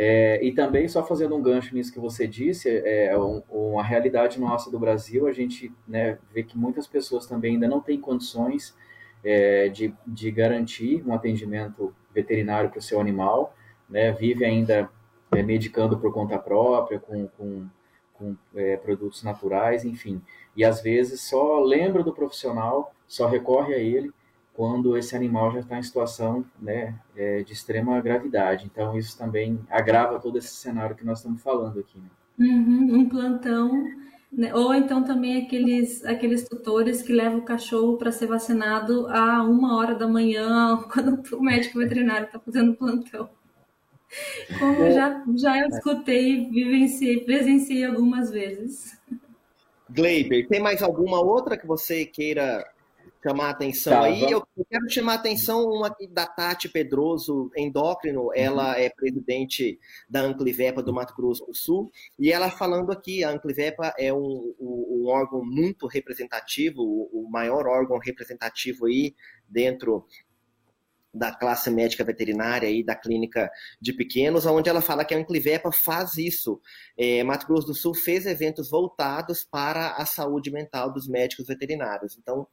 É, 0.01 0.41
e 0.41 0.53
também, 0.53 0.87
só 0.87 1.03
fazendo 1.03 1.35
um 1.35 1.41
gancho 1.41 1.75
nisso 1.75 1.91
que 1.91 1.99
você 1.99 2.25
disse, 2.25 2.69
é, 2.69 3.07
é 3.07 3.19
um, 3.19 3.43
uma 3.49 3.83
realidade 3.83 4.39
nossa 4.39 4.71
do 4.71 4.79
Brasil, 4.79 5.27
a 5.27 5.33
gente 5.33 5.73
né, 5.85 6.17
vê 6.33 6.41
que 6.41 6.57
muitas 6.57 6.87
pessoas 6.87 7.25
também 7.25 7.55
ainda 7.55 7.67
não 7.67 7.81
têm 7.81 7.99
condições 7.99 8.73
é, 9.21 9.67
de, 9.67 9.93
de 10.07 10.31
garantir 10.31 11.05
um 11.05 11.13
atendimento 11.13 11.93
veterinário 12.13 12.69
para 12.69 12.79
o 12.79 12.81
seu 12.81 13.01
animal, 13.01 13.53
né, 13.89 14.13
vive 14.13 14.45
ainda 14.45 14.89
é, 15.33 15.43
medicando 15.43 15.99
por 15.99 16.13
conta 16.13 16.39
própria, 16.39 16.97
com, 16.97 17.27
com, 17.27 17.67
com 18.13 18.37
é, 18.55 18.77
produtos 18.77 19.21
naturais, 19.21 19.83
enfim. 19.83 20.21
E 20.55 20.63
às 20.63 20.81
vezes 20.81 21.19
só 21.27 21.59
lembra 21.59 22.03
do 22.03 22.13
profissional, 22.13 22.95
só 23.05 23.27
recorre 23.27 23.73
a 23.73 23.79
ele 23.79 24.13
quando 24.59 24.97
esse 24.97 25.15
animal 25.15 25.53
já 25.53 25.61
está 25.61 25.79
em 25.79 25.83
situação 25.83 26.43
né, 26.61 26.93
é, 27.15 27.41
de 27.43 27.53
extrema 27.53 28.01
gravidade. 28.01 28.65
Então, 28.65 28.97
isso 28.97 29.17
também 29.17 29.57
agrava 29.69 30.19
todo 30.19 30.37
esse 30.37 30.53
cenário 30.53 30.97
que 30.97 31.05
nós 31.05 31.19
estamos 31.19 31.41
falando 31.41 31.79
aqui. 31.79 31.97
Né? 31.97 32.09
Uhum, 32.45 32.99
um 32.99 33.07
plantão, 33.07 33.71
né? 34.29 34.53
ou 34.53 34.73
então 34.73 35.01
também 35.01 35.41
aqueles, 35.41 36.03
aqueles 36.03 36.45
tutores 36.45 37.01
que 37.01 37.13
levam 37.13 37.39
o 37.39 37.45
cachorro 37.45 37.95
para 37.95 38.11
ser 38.11 38.27
vacinado 38.27 39.07
a 39.07 39.43
uma 39.43 39.77
hora 39.77 39.95
da 39.95 40.09
manhã, 40.09 40.75
quando 40.91 41.23
o 41.37 41.41
médico 41.41 41.79
veterinário 41.79 42.25
está 42.25 42.37
fazendo 42.37 42.75
plantão. 42.75 43.29
Como 44.59 44.83
é. 44.83 44.91
já, 44.91 45.23
já 45.37 45.67
escutei, 45.67 46.49
vivenciei, 46.49 47.21
presenciei 47.21 47.85
algumas 47.85 48.29
vezes. 48.29 48.99
Gleiber, 49.89 50.49
tem 50.49 50.59
mais 50.59 50.83
alguma 50.83 51.21
outra 51.21 51.57
que 51.57 51.65
você 51.65 52.03
queira 52.05 52.61
chamar 53.21 53.47
a 53.47 53.49
atenção 53.49 53.93
tá, 53.93 54.03
aí. 54.03 54.31
Eu, 54.31 54.45
quero 54.69 54.89
chamar 54.89 55.13
a 55.13 55.15
atenção 55.15 55.63
uma 55.65 55.93
da 56.11 56.25
Tati 56.25 56.69
Pedroso, 56.69 57.51
endócrino, 57.55 58.25
uhum. 58.25 58.33
ela 58.33 58.79
é 58.79 58.89
presidente 58.89 59.79
da 60.09 60.21
Anclivepa 60.21 60.81
do 60.81 60.93
Mato 60.93 61.13
Grosso 61.15 61.45
do 61.45 61.53
Sul, 61.53 61.91
e 62.17 62.31
ela 62.31 62.49
falando 62.49 62.91
aqui, 62.91 63.23
a 63.23 63.31
Anclivepa 63.31 63.93
é 63.97 64.13
um, 64.13 64.55
um, 64.59 65.03
um 65.03 65.07
órgão 65.07 65.43
muito 65.43 65.87
representativo, 65.87 66.81
o, 66.81 67.25
o 67.25 67.29
maior 67.29 67.67
órgão 67.67 67.97
representativo 67.97 68.85
aí 68.85 69.13
dentro 69.47 70.05
da 71.13 71.33
classe 71.33 71.71
médica 71.71 72.03
veterinária 72.03 72.69
e 72.69 72.83
da 72.83 72.95
clínica 72.95 73.49
de 73.81 73.93
pequenos, 73.93 74.45
onde 74.45 74.69
ela 74.69 74.81
fala 74.81 75.03
que 75.03 75.13
a 75.13 75.17
Anclivepa 75.17 75.71
faz 75.71 76.17
isso. 76.17 76.61
É, 76.97 77.23
Mato 77.23 77.47
Grosso 77.47 77.67
do 77.67 77.73
Sul 77.73 77.95
fez 77.95 78.25
eventos 78.25 78.69
voltados 78.69 79.43
para 79.43 79.93
a 79.93 80.05
saúde 80.05 80.51
mental 80.51 80.93
dos 80.93 81.07
médicos 81.07 81.47
veterinários. 81.47 82.15
Então, 82.17 82.47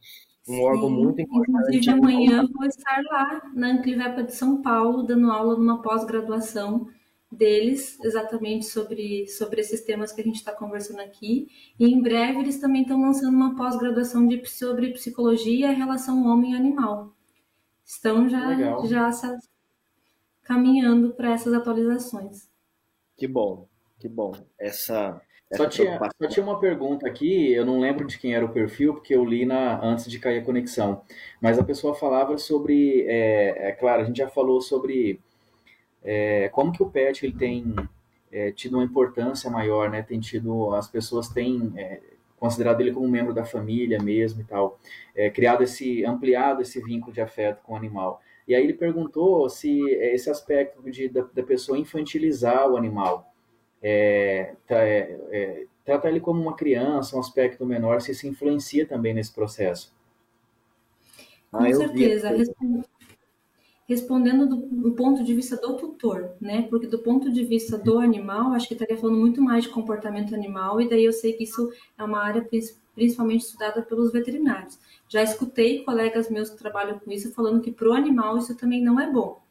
um 0.48 0.54
Sim, 0.54 0.64
órgão 0.64 0.90
muito 0.90 1.20
importante. 1.20 1.76
Inclusive, 1.76 1.90
amanhã 1.90 2.46
vou 2.52 2.66
estar 2.66 3.02
lá 3.10 3.42
na 3.54 3.68
Anclivepa 3.68 4.22
de 4.22 4.34
São 4.34 4.62
Paulo, 4.62 5.02
dando 5.02 5.30
aula 5.30 5.56
numa 5.56 5.82
pós-graduação 5.82 6.88
deles, 7.30 7.98
exatamente 8.04 8.66
sobre, 8.66 9.26
sobre 9.26 9.60
esses 9.60 9.82
temas 9.82 10.12
que 10.12 10.20
a 10.20 10.24
gente 10.24 10.36
está 10.36 10.52
conversando 10.52 11.00
aqui. 11.00 11.48
E 11.78 11.86
em 11.86 12.00
breve 12.00 12.40
eles 12.40 12.60
também 12.60 12.82
estão 12.82 13.00
lançando 13.00 13.34
uma 13.34 13.56
pós-graduação 13.56 14.28
sobre 14.46 14.92
psicologia 14.92 15.72
e 15.72 15.74
relação 15.74 16.26
homem-animal. 16.26 17.12
Estão 17.84 18.28
já, 18.28 18.54
já 18.86 19.10
caminhando 20.42 21.12
para 21.12 21.32
essas 21.32 21.52
atualizações. 21.52 22.48
Que 23.16 23.26
bom, 23.26 23.68
que 23.98 24.08
bom. 24.08 24.32
Essa 24.58 25.20
só 25.54 25.66
tinha, 25.68 25.98
só 26.20 26.28
tinha 26.28 26.44
uma 26.44 26.58
pergunta 26.58 27.06
aqui, 27.06 27.52
eu 27.52 27.64
não 27.64 27.78
lembro 27.78 28.06
de 28.06 28.18
quem 28.18 28.34
era 28.34 28.44
o 28.44 28.48
perfil, 28.48 28.94
porque 28.94 29.14
eu 29.14 29.24
li 29.24 29.46
na, 29.46 29.80
antes 29.84 30.10
de 30.10 30.18
cair 30.18 30.38
a 30.38 30.44
conexão. 30.44 31.02
Mas 31.40 31.58
a 31.58 31.64
pessoa 31.64 31.94
falava 31.94 32.36
sobre, 32.36 33.06
é, 33.08 33.68
é 33.68 33.72
claro, 33.72 34.02
a 34.02 34.04
gente 34.04 34.18
já 34.18 34.28
falou 34.28 34.60
sobre 34.60 35.20
é, 36.02 36.48
como 36.48 36.72
que 36.72 36.82
o 36.82 36.90
pet 36.90 37.24
ele 37.24 37.36
tem 37.36 37.74
é, 38.32 38.50
tido 38.50 38.76
uma 38.76 38.84
importância 38.84 39.48
maior, 39.48 39.88
né? 39.88 40.02
Tem 40.02 40.18
tido, 40.18 40.74
as 40.74 40.88
pessoas 40.88 41.28
têm 41.28 41.72
é, 41.76 42.00
considerado 42.38 42.80
ele 42.80 42.92
como 42.92 43.06
um 43.06 43.10
membro 43.10 43.32
da 43.32 43.44
família 43.44 44.02
mesmo 44.02 44.40
e 44.40 44.44
tal, 44.44 44.78
é, 45.14 45.30
criado 45.30 45.62
esse, 45.62 46.04
ampliado 46.04 46.60
esse 46.60 46.80
vínculo 46.82 47.12
de 47.12 47.20
afeto 47.20 47.62
com 47.62 47.72
o 47.72 47.76
animal. 47.76 48.20
E 48.48 48.54
aí 48.54 48.62
ele 48.62 48.74
perguntou 48.74 49.48
se 49.48 49.80
esse 49.90 50.28
aspecto 50.30 50.90
de, 50.90 51.08
da, 51.08 51.22
da 51.32 51.42
pessoa 51.42 51.78
infantilizar 51.78 52.68
o 52.68 52.76
animal, 52.76 53.32
é, 53.88 54.56
é, 54.68 55.20
é, 55.30 55.66
tratar 55.84 56.08
ele 56.08 56.18
como 56.18 56.42
uma 56.42 56.56
criança, 56.56 57.16
um 57.16 57.20
aspecto 57.20 57.64
menor, 57.64 58.00
se 58.00 58.10
isso 58.10 58.26
influencia 58.26 58.84
também 58.84 59.14
nesse 59.14 59.32
processo. 59.32 59.94
Com 61.52 61.58
ah, 61.58 61.72
certeza. 61.72 62.30
Respondendo 63.88 64.48
do, 64.48 64.56
do, 64.56 64.92
ponto 64.96 65.22
de 65.22 65.32
vista 65.32 65.56
do 65.56 65.76
tutor, 65.76 66.32
né? 66.40 66.62
Porque 66.62 66.88
do 66.88 66.98
ponto 66.98 67.30
de 67.30 67.44
vista 67.44 67.78
do 67.78 68.00
animal, 68.00 68.52
acho 68.52 68.66
que 68.66 68.74
estaria 68.74 68.96
falando 68.96 69.20
muito 69.20 69.40
mais 69.40 69.62
de 69.62 69.70
comportamento 69.70 70.34
animal, 70.34 70.80
e 70.80 70.88
daí 70.88 71.04
eu 71.04 71.12
sei 71.12 71.34
que 71.34 71.44
isso 71.44 71.72
é 71.96 72.02
uma 72.02 72.20
área 72.20 72.44
principalmente 72.96 73.42
estudada 73.42 73.82
pelos 73.82 74.12
veterinários. 74.12 74.80
Já 75.08 75.22
escutei 75.22 75.84
colegas 75.84 76.28
meus 76.28 76.50
que 76.50 76.58
trabalham 76.58 76.98
com 76.98 77.12
isso 77.12 77.32
falando 77.32 77.60
que 77.60 77.70
para 77.70 77.88
o 77.88 77.92
animal 77.92 78.36
isso 78.36 78.56
também 78.56 78.82
não 78.82 78.98
é 78.98 79.08
bom. 79.08 79.45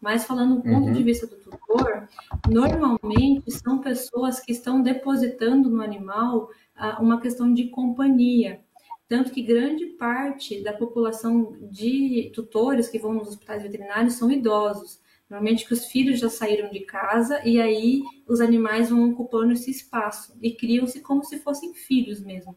Mas 0.00 0.24
falando 0.24 0.56
do 0.56 0.62
ponto 0.62 0.86
uhum. 0.86 0.92
de 0.92 1.02
vista 1.02 1.26
do 1.26 1.36
tutor, 1.36 2.08
normalmente 2.48 3.50
são 3.50 3.78
pessoas 3.78 4.40
que 4.40 4.52
estão 4.52 4.82
depositando 4.82 5.68
no 5.68 5.82
animal 5.82 6.50
uh, 6.76 7.02
uma 7.02 7.20
questão 7.20 7.52
de 7.52 7.68
companhia. 7.68 8.60
Tanto 9.06 9.32
que 9.32 9.42
grande 9.42 9.86
parte 9.86 10.62
da 10.62 10.72
população 10.72 11.56
de 11.70 12.30
tutores 12.34 12.88
que 12.88 12.98
vão 12.98 13.12
nos 13.12 13.28
hospitais 13.28 13.62
veterinários 13.62 14.14
são 14.14 14.30
idosos. 14.30 15.00
Normalmente 15.28 15.66
que 15.66 15.74
os 15.74 15.86
filhos 15.86 16.18
já 16.18 16.28
saíram 16.28 16.70
de 16.70 16.80
casa 16.80 17.40
e 17.46 17.60
aí 17.60 18.02
os 18.26 18.40
animais 18.40 18.90
vão 18.90 19.10
ocupando 19.10 19.52
esse 19.52 19.70
espaço 19.70 20.36
e 20.40 20.52
criam-se 20.52 21.00
como 21.00 21.22
se 21.24 21.38
fossem 21.38 21.74
filhos 21.74 22.20
mesmo. 22.20 22.56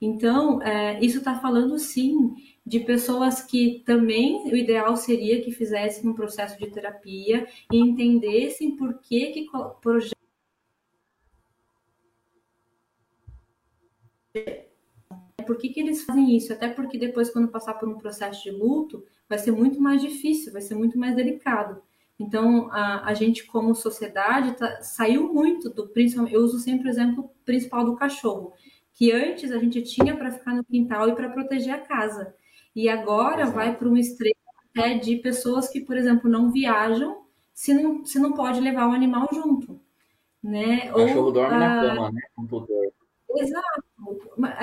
Então, 0.00 0.60
é, 0.60 0.98
isso 1.00 1.18
está 1.18 1.38
falando 1.38 1.78
sim 1.78 2.34
de 2.64 2.80
pessoas 2.80 3.42
que 3.42 3.82
também 3.84 4.44
o 4.50 4.56
ideal 4.56 4.96
seria 4.96 5.42
que 5.42 5.50
fizessem 5.50 6.08
um 6.08 6.14
processo 6.14 6.58
de 6.58 6.70
terapia 6.70 7.46
e 7.70 7.78
entendessem 7.78 8.76
por 8.76 8.98
que 9.00 9.32
que 9.32 9.46
por 15.42 15.56
que, 15.58 15.68
que 15.68 15.80
eles 15.80 16.04
fazem 16.04 16.36
isso? 16.36 16.52
Até 16.52 16.68
porque 16.68 16.96
depois, 16.96 17.30
quando 17.30 17.48
passar 17.48 17.74
por 17.74 17.88
um 17.88 17.98
processo 17.98 18.42
de 18.42 18.50
luto, 18.50 19.04
vai 19.28 19.38
ser 19.38 19.50
muito 19.50 19.80
mais 19.80 20.00
difícil, 20.00 20.52
vai 20.52 20.62
ser 20.62 20.74
muito 20.74 20.98
mais 20.98 21.14
delicado. 21.14 21.82
Então, 22.18 22.70
a, 22.70 23.06
a 23.06 23.14
gente, 23.14 23.44
como 23.44 23.74
sociedade, 23.74 24.56
tá, 24.56 24.80
saiu 24.82 25.32
muito 25.32 25.68
do. 25.68 25.88
Principalmente, 25.88 26.34
eu 26.34 26.42
uso 26.42 26.58
sempre 26.58 26.88
o 26.88 26.90
exemplo 26.90 27.30
principal 27.44 27.84
do 27.84 27.96
cachorro, 27.96 28.52
que 28.94 29.10
antes 29.12 29.50
a 29.50 29.58
gente 29.58 29.82
tinha 29.82 30.16
para 30.16 30.30
ficar 30.30 30.54
no 30.54 30.64
quintal 30.64 31.08
e 31.08 31.14
para 31.14 31.28
proteger 31.28 31.74
a 31.74 31.80
casa. 31.80 32.34
E 32.74 32.88
agora 32.88 33.42
Exato. 33.42 33.56
vai 33.56 33.76
para 33.76 33.88
um 33.88 33.96
extremo 33.96 34.34
até 34.70 34.94
de 34.94 35.16
pessoas 35.16 35.68
que, 35.68 35.80
por 35.80 35.96
exemplo, 35.96 36.30
não 36.30 36.50
viajam 36.50 37.22
se 37.52 37.74
não, 37.74 38.04
se 38.04 38.18
não 38.18 38.32
pode 38.32 38.60
levar 38.60 38.88
o 38.88 38.92
animal 38.92 39.28
junto. 39.32 39.80
Né? 40.42 40.90
O 40.90 40.96
cachorro 40.96 41.26
Ou, 41.26 41.32
dorme 41.32 41.54
a... 41.54 41.58
na 41.58 41.80
cama, 41.80 42.12
né? 42.12 42.20
Exato. 43.36 43.82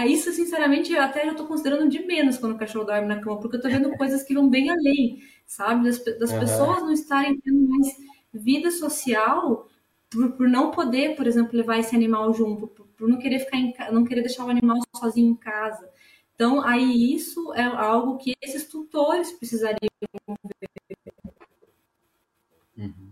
Isso, 0.07 0.31
sinceramente, 0.31 0.91
eu 0.91 1.01
até 1.01 1.27
eu 1.27 1.35
tô 1.35 1.45
considerando 1.45 1.89
de 1.89 2.05
menos 2.05 2.37
quando 2.37 2.55
o 2.55 2.57
cachorro 2.57 2.85
dorme 2.85 3.07
na 3.07 3.19
cama, 3.19 3.39
porque 3.39 3.57
eu 3.57 3.61
tô 3.61 3.69
vendo 3.69 3.89
coisas 3.97 4.23
que 4.23 4.33
vão 4.33 4.49
bem 4.49 4.69
além, 4.69 5.21
sabe? 5.45 5.85
Das, 5.85 6.03
das 6.03 6.31
uhum. 6.31 6.39
pessoas 6.39 6.81
não 6.81 6.91
estarem 6.91 7.39
tendo 7.39 7.69
mais 7.69 7.87
vida 8.33 8.69
social 8.71 9.67
por, 10.09 10.31
por, 10.33 10.47
não 10.47 10.71
poder, 10.71 11.15
por 11.15 11.27
exemplo, 11.27 11.57
levar 11.57 11.79
esse 11.79 11.95
animal 11.95 12.33
junto, 12.33 12.67
por, 12.67 12.85
por 12.87 13.07
não 13.07 13.17
querer 13.17 13.39
ficar 13.39 13.57
em, 13.57 13.73
não 13.91 14.03
querer 14.03 14.21
deixar 14.21 14.45
o 14.45 14.49
animal 14.49 14.77
sozinho 14.95 15.31
em 15.31 15.35
casa. 15.35 15.87
Então, 16.39 16.65
aí 16.65 17.13
isso 17.13 17.53
é 17.53 17.63
algo 17.63 18.17
que 18.17 18.33
esses 18.41 18.65
tutores 18.69 19.29
precisariam 19.33 19.77
ver. 20.61 20.69
Uhum. 22.77 23.11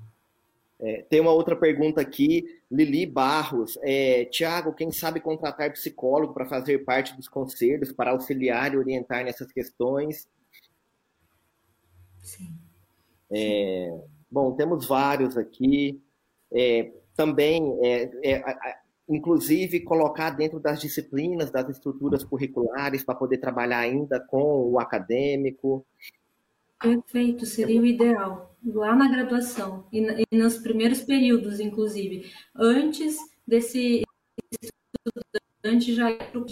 É, 0.80 1.01
tem 1.09 1.19
uma 1.19 1.34
outra 1.34 1.53
pergunta 1.53 1.99
aqui, 1.99 2.45
Lili 2.71 3.05
Barros. 3.05 3.78
É, 3.82 4.23
Tiago, 4.23 4.73
quem 4.73 4.93
sabe 4.93 5.19
contratar 5.19 5.73
psicólogo 5.73 6.34
para 6.34 6.45
fazer 6.45 6.86
parte 6.86 7.17
dos 7.17 7.28
conselhos, 7.28 7.91
para 7.91 8.11
auxiliar 8.11 8.73
e 8.73 8.78
orientar 8.78 9.25
nessas 9.25 9.51
questões? 9.51 10.25
Sim. 12.19 12.57
É, 13.30 14.05
bom, 14.32 14.55
temos 14.55 14.88
vários 14.88 15.36
aqui. 15.36 16.01
É, 16.49 16.93
também 17.13 17.78
é, 17.84 18.03
é, 18.23 18.78
inclusive 19.07 19.81
colocar 19.81 20.31
dentro 20.31 20.59
das 20.59 20.79
disciplinas, 20.81 21.51
das 21.51 21.69
estruturas 21.69 22.23
curriculares, 22.23 23.03
para 23.03 23.15
poder 23.15 23.37
trabalhar 23.37 23.79
ainda 23.79 24.19
com 24.19 24.71
o 24.71 24.79
acadêmico. 24.79 25.85
Perfeito, 26.79 27.45
seria 27.45 27.81
o 27.81 27.85
ideal, 27.85 28.55
lá 28.63 28.95
na 28.95 29.09
graduação 29.09 29.87
e, 29.91 30.25
e 30.31 30.37
nos 30.37 30.57
primeiros 30.57 31.01
períodos, 31.01 31.59
inclusive, 31.59 32.29
antes 32.55 33.17
desse 33.47 34.03
estudante 34.61 35.95
já 35.95 36.11
ir 36.11 36.17
para 36.17 36.39
o 36.39 36.45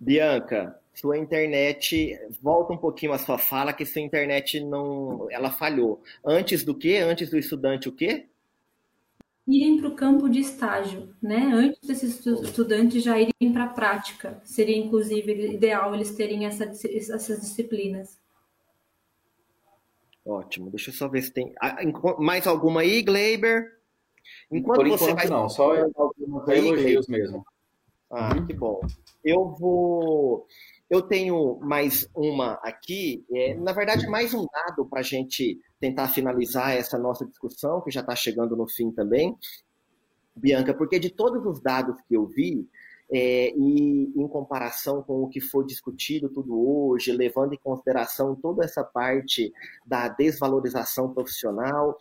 Bianca, 0.00 0.80
sua 0.98 1.16
internet 1.16 2.18
volta 2.42 2.72
um 2.72 2.76
pouquinho 2.76 3.12
a 3.12 3.18
sua 3.18 3.38
fala 3.38 3.72
que 3.72 3.86
sua 3.86 4.02
internet 4.02 4.60
não 4.60 5.30
ela 5.30 5.50
falhou. 5.50 6.02
Antes 6.24 6.64
do 6.64 6.74
que? 6.74 6.96
Antes 6.96 7.30
do 7.30 7.38
estudante 7.38 7.88
o 7.88 7.92
quê? 7.92 8.26
Irem 9.46 9.78
para 9.78 9.88
o 9.88 9.94
campo 9.94 10.28
de 10.28 10.40
estágio, 10.40 11.14
né? 11.22 11.50
Antes 11.54 11.80
desses 11.86 12.26
estudantes 12.26 13.02
já 13.02 13.18
irem 13.18 13.52
para 13.52 13.64
a 13.64 13.68
prática, 13.68 14.40
seria 14.44 14.76
inclusive 14.76 15.54
ideal 15.54 15.94
eles 15.94 16.14
terem 16.14 16.44
essa, 16.44 16.64
essas 16.64 17.40
disciplinas. 17.40 18.18
Ótimo. 20.26 20.68
Deixa 20.68 20.90
eu 20.90 20.94
só 20.94 21.08
ver 21.08 21.22
se 21.22 21.32
tem 21.32 21.54
ah, 21.60 21.78
mais 22.18 22.46
alguma 22.46 22.80
aí, 22.82 23.00
Gleiber. 23.02 23.78
Enquanto, 24.50 24.76
Por 24.76 24.86
enquanto 24.86 25.00
você 25.00 25.14
vai... 25.14 25.26
não, 25.26 25.48
só 25.48 25.74
alguns 25.94 26.48
elogios 26.48 27.06
mesmo. 27.06 27.46
Ah, 28.10 28.34
que 28.46 28.52
bom. 28.52 28.80
Eu 29.24 29.54
vou. 29.58 30.46
Eu 30.90 31.02
tenho 31.02 31.58
mais 31.60 32.08
uma 32.14 32.54
aqui, 32.62 33.22
é, 33.30 33.54
na 33.54 33.72
verdade, 33.72 34.06
mais 34.06 34.32
um 34.32 34.46
dado 34.50 34.86
para 34.86 35.00
a 35.00 35.02
gente 35.02 35.60
tentar 35.78 36.08
finalizar 36.08 36.74
essa 36.74 36.98
nossa 36.98 37.26
discussão, 37.26 37.82
que 37.82 37.90
já 37.90 38.00
está 38.00 38.16
chegando 38.16 38.56
no 38.56 38.66
fim 38.66 38.90
também, 38.90 39.36
Bianca, 40.34 40.72
porque 40.72 40.98
de 40.98 41.10
todos 41.10 41.44
os 41.44 41.60
dados 41.60 42.00
que 42.08 42.14
eu 42.14 42.26
vi, 42.26 42.66
é, 43.10 43.52
e 43.54 44.12
em 44.16 44.28
comparação 44.28 45.02
com 45.02 45.22
o 45.22 45.28
que 45.28 45.40
foi 45.40 45.66
discutido 45.66 46.30
tudo 46.30 46.58
hoje, 46.58 47.12
levando 47.12 47.52
em 47.52 47.58
consideração 47.58 48.34
toda 48.34 48.64
essa 48.64 48.82
parte 48.82 49.52
da 49.84 50.08
desvalorização 50.08 51.12
profissional, 51.12 51.98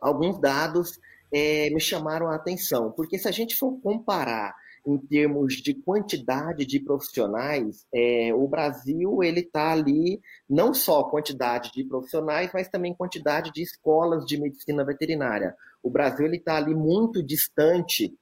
alguns 0.00 0.40
dados 0.40 0.98
é, 1.32 1.70
me 1.70 1.80
chamaram 1.80 2.28
a 2.28 2.34
atenção, 2.34 2.90
porque 2.90 3.16
se 3.16 3.28
a 3.28 3.32
gente 3.32 3.54
for 3.54 3.78
comparar 3.80 4.54
em 4.86 4.98
termos 4.98 5.54
de 5.54 5.74
quantidade 5.74 6.66
de 6.66 6.80
profissionais, 6.80 7.86
é, 7.94 8.32
o 8.34 8.46
Brasil 8.48 9.22
ele 9.22 9.40
está 9.40 9.72
ali 9.72 10.20
não 10.48 10.74
só 10.74 11.04
quantidade 11.04 11.70
de 11.72 11.84
profissionais, 11.84 12.50
mas 12.52 12.68
também 12.68 12.94
quantidade 12.94 13.52
de 13.52 13.62
escolas 13.62 14.24
de 14.26 14.40
medicina 14.40 14.84
veterinária. 14.84 15.54
O 15.82 15.90
Brasil 15.90 16.26
ele 16.26 16.36
está 16.36 16.56
ali 16.56 16.74
muito 16.74 17.22
distante 17.22 18.12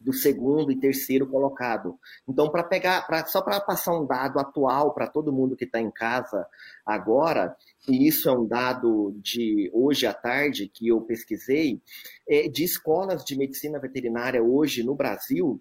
do 0.00 0.12
segundo 0.12 0.70
e 0.70 0.78
terceiro 0.78 1.26
colocado. 1.26 1.98
Então, 2.28 2.48
para 2.50 2.62
pegar, 2.62 3.06
pra, 3.06 3.26
só 3.26 3.42
para 3.42 3.60
passar 3.60 3.98
um 3.98 4.06
dado 4.06 4.38
atual 4.38 4.94
para 4.94 5.08
todo 5.08 5.32
mundo 5.32 5.56
que 5.56 5.64
está 5.64 5.80
em 5.80 5.90
casa 5.90 6.46
agora, 6.86 7.56
e 7.88 8.06
isso 8.06 8.28
é 8.28 8.32
um 8.32 8.46
dado 8.46 9.16
de 9.20 9.70
hoje 9.74 10.06
à 10.06 10.14
tarde 10.14 10.70
que 10.72 10.86
eu 10.88 11.00
pesquisei, 11.00 11.82
é, 12.28 12.48
de 12.48 12.62
escolas 12.62 13.24
de 13.24 13.36
medicina 13.36 13.78
veterinária 13.80 14.42
hoje 14.42 14.84
no 14.84 14.94
Brasil, 14.94 15.60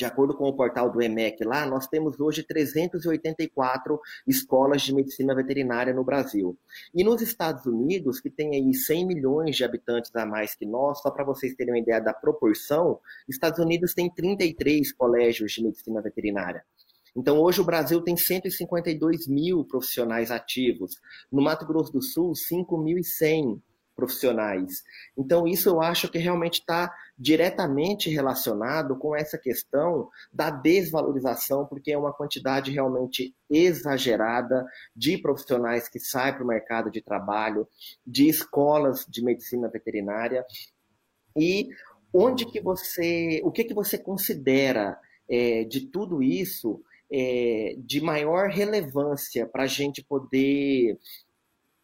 de 0.00 0.06
acordo 0.06 0.34
com 0.34 0.48
o 0.48 0.56
portal 0.56 0.90
do 0.90 1.02
EMEC 1.02 1.44
lá, 1.44 1.66
nós 1.66 1.86
temos 1.86 2.18
hoje 2.18 2.42
384 2.42 4.00
escolas 4.26 4.80
de 4.80 4.94
medicina 4.94 5.34
veterinária 5.34 5.92
no 5.92 6.02
Brasil. 6.02 6.58
E 6.94 7.04
nos 7.04 7.20
Estados 7.20 7.66
Unidos, 7.66 8.18
que 8.18 8.30
tem 8.30 8.54
aí 8.54 8.72
100 8.72 9.06
milhões 9.06 9.56
de 9.56 9.62
habitantes 9.62 10.10
a 10.16 10.24
mais 10.24 10.54
que 10.54 10.64
nós, 10.64 11.02
só 11.02 11.10
para 11.10 11.22
vocês 11.22 11.54
terem 11.54 11.74
uma 11.74 11.78
ideia 11.78 12.00
da 12.00 12.14
proporção, 12.14 12.98
Estados 13.28 13.58
Unidos 13.58 13.92
tem 13.92 14.08
33 14.08 14.90
colégios 14.94 15.52
de 15.52 15.62
medicina 15.62 16.00
veterinária. 16.00 16.64
Então, 17.14 17.38
hoje 17.38 17.60
o 17.60 17.64
Brasil 17.64 18.00
tem 18.00 18.16
152 18.16 19.28
mil 19.28 19.66
profissionais 19.66 20.30
ativos. 20.30 20.98
No 21.30 21.42
Mato 21.42 21.66
Grosso 21.66 21.92
do 21.92 22.00
Sul, 22.00 22.32
5.100 22.32 23.60
profissionais. 24.00 24.82
Então, 25.16 25.46
isso 25.46 25.68
eu 25.68 25.82
acho 25.82 26.08
que 26.08 26.16
realmente 26.16 26.60
está 26.60 26.90
diretamente 27.20 28.08
relacionado 28.08 28.96
com 28.96 29.14
essa 29.14 29.36
questão 29.36 30.08
da 30.32 30.48
desvalorização, 30.48 31.66
porque 31.66 31.92
é 31.92 31.98
uma 31.98 32.14
quantidade 32.14 32.70
realmente 32.70 33.34
exagerada 33.50 34.64
de 34.96 35.18
profissionais 35.18 35.86
que 35.86 36.00
saem 36.00 36.32
para 36.32 36.42
o 36.42 36.46
mercado 36.46 36.90
de 36.90 37.02
trabalho, 37.02 37.68
de 38.06 38.26
escolas 38.26 39.04
de 39.06 39.22
medicina 39.22 39.68
veterinária. 39.68 40.46
E 41.36 41.68
onde 42.10 42.46
que 42.46 42.58
você, 42.58 43.42
o 43.44 43.52
que 43.52 43.64
que 43.64 43.74
você 43.74 43.98
considera 43.98 44.98
é, 45.28 45.64
de 45.64 45.82
tudo 45.88 46.22
isso 46.22 46.82
é, 47.12 47.74
de 47.78 48.00
maior 48.00 48.48
relevância 48.48 49.46
para 49.46 49.64
a 49.64 49.66
gente 49.66 50.02
poder 50.02 50.98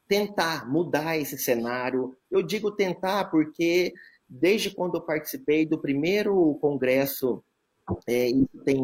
tentar 0.09 0.69
mudar 0.71 1.19
esse 1.19 1.37
cenário. 1.37 2.17
Eu 2.31 2.43
digo 2.43 2.71
tentar 2.71 3.25
porque 3.27 3.93
desde 4.29 4.75
quando 4.75 4.97
eu 4.97 5.03
participei 5.03 5.67
do 5.67 5.79
primeiro 5.79 6.55
congresso, 6.61 7.43
é, 8.07 8.29
isso 8.29 8.65
tem, 8.65 8.79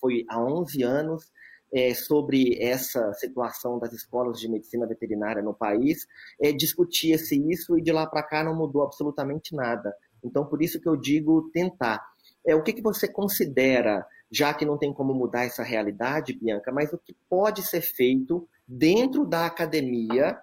foi 0.00 0.24
há 0.28 0.40
11 0.40 0.82
anos, 0.82 1.32
é, 1.72 1.92
sobre 1.94 2.62
essa 2.62 3.12
situação 3.14 3.78
das 3.78 3.92
escolas 3.92 4.38
de 4.38 4.48
medicina 4.48 4.86
veterinária 4.86 5.42
no 5.42 5.54
país, 5.54 6.06
é, 6.40 6.52
discutia-se 6.52 7.36
isso 7.50 7.76
e 7.76 7.82
de 7.82 7.92
lá 7.92 8.06
para 8.06 8.22
cá 8.22 8.44
não 8.44 8.54
mudou 8.54 8.82
absolutamente 8.82 9.54
nada. 9.54 9.94
Então, 10.22 10.46
por 10.46 10.62
isso 10.62 10.80
que 10.80 10.88
eu 10.88 10.96
digo 10.96 11.50
tentar. 11.52 12.04
É, 12.46 12.54
o 12.54 12.62
que, 12.62 12.72
que 12.72 12.82
você 12.82 13.08
considera, 13.08 14.06
já 14.30 14.54
que 14.54 14.64
não 14.64 14.78
tem 14.78 14.92
como 14.92 15.12
mudar 15.12 15.44
essa 15.44 15.62
realidade, 15.62 16.38
Bianca, 16.38 16.72
mas 16.72 16.92
o 16.92 16.98
que 16.98 17.14
pode 17.28 17.62
ser 17.62 17.80
feito 17.80 18.48
dentro 18.66 19.24
da 19.24 19.46
academia 19.46 20.38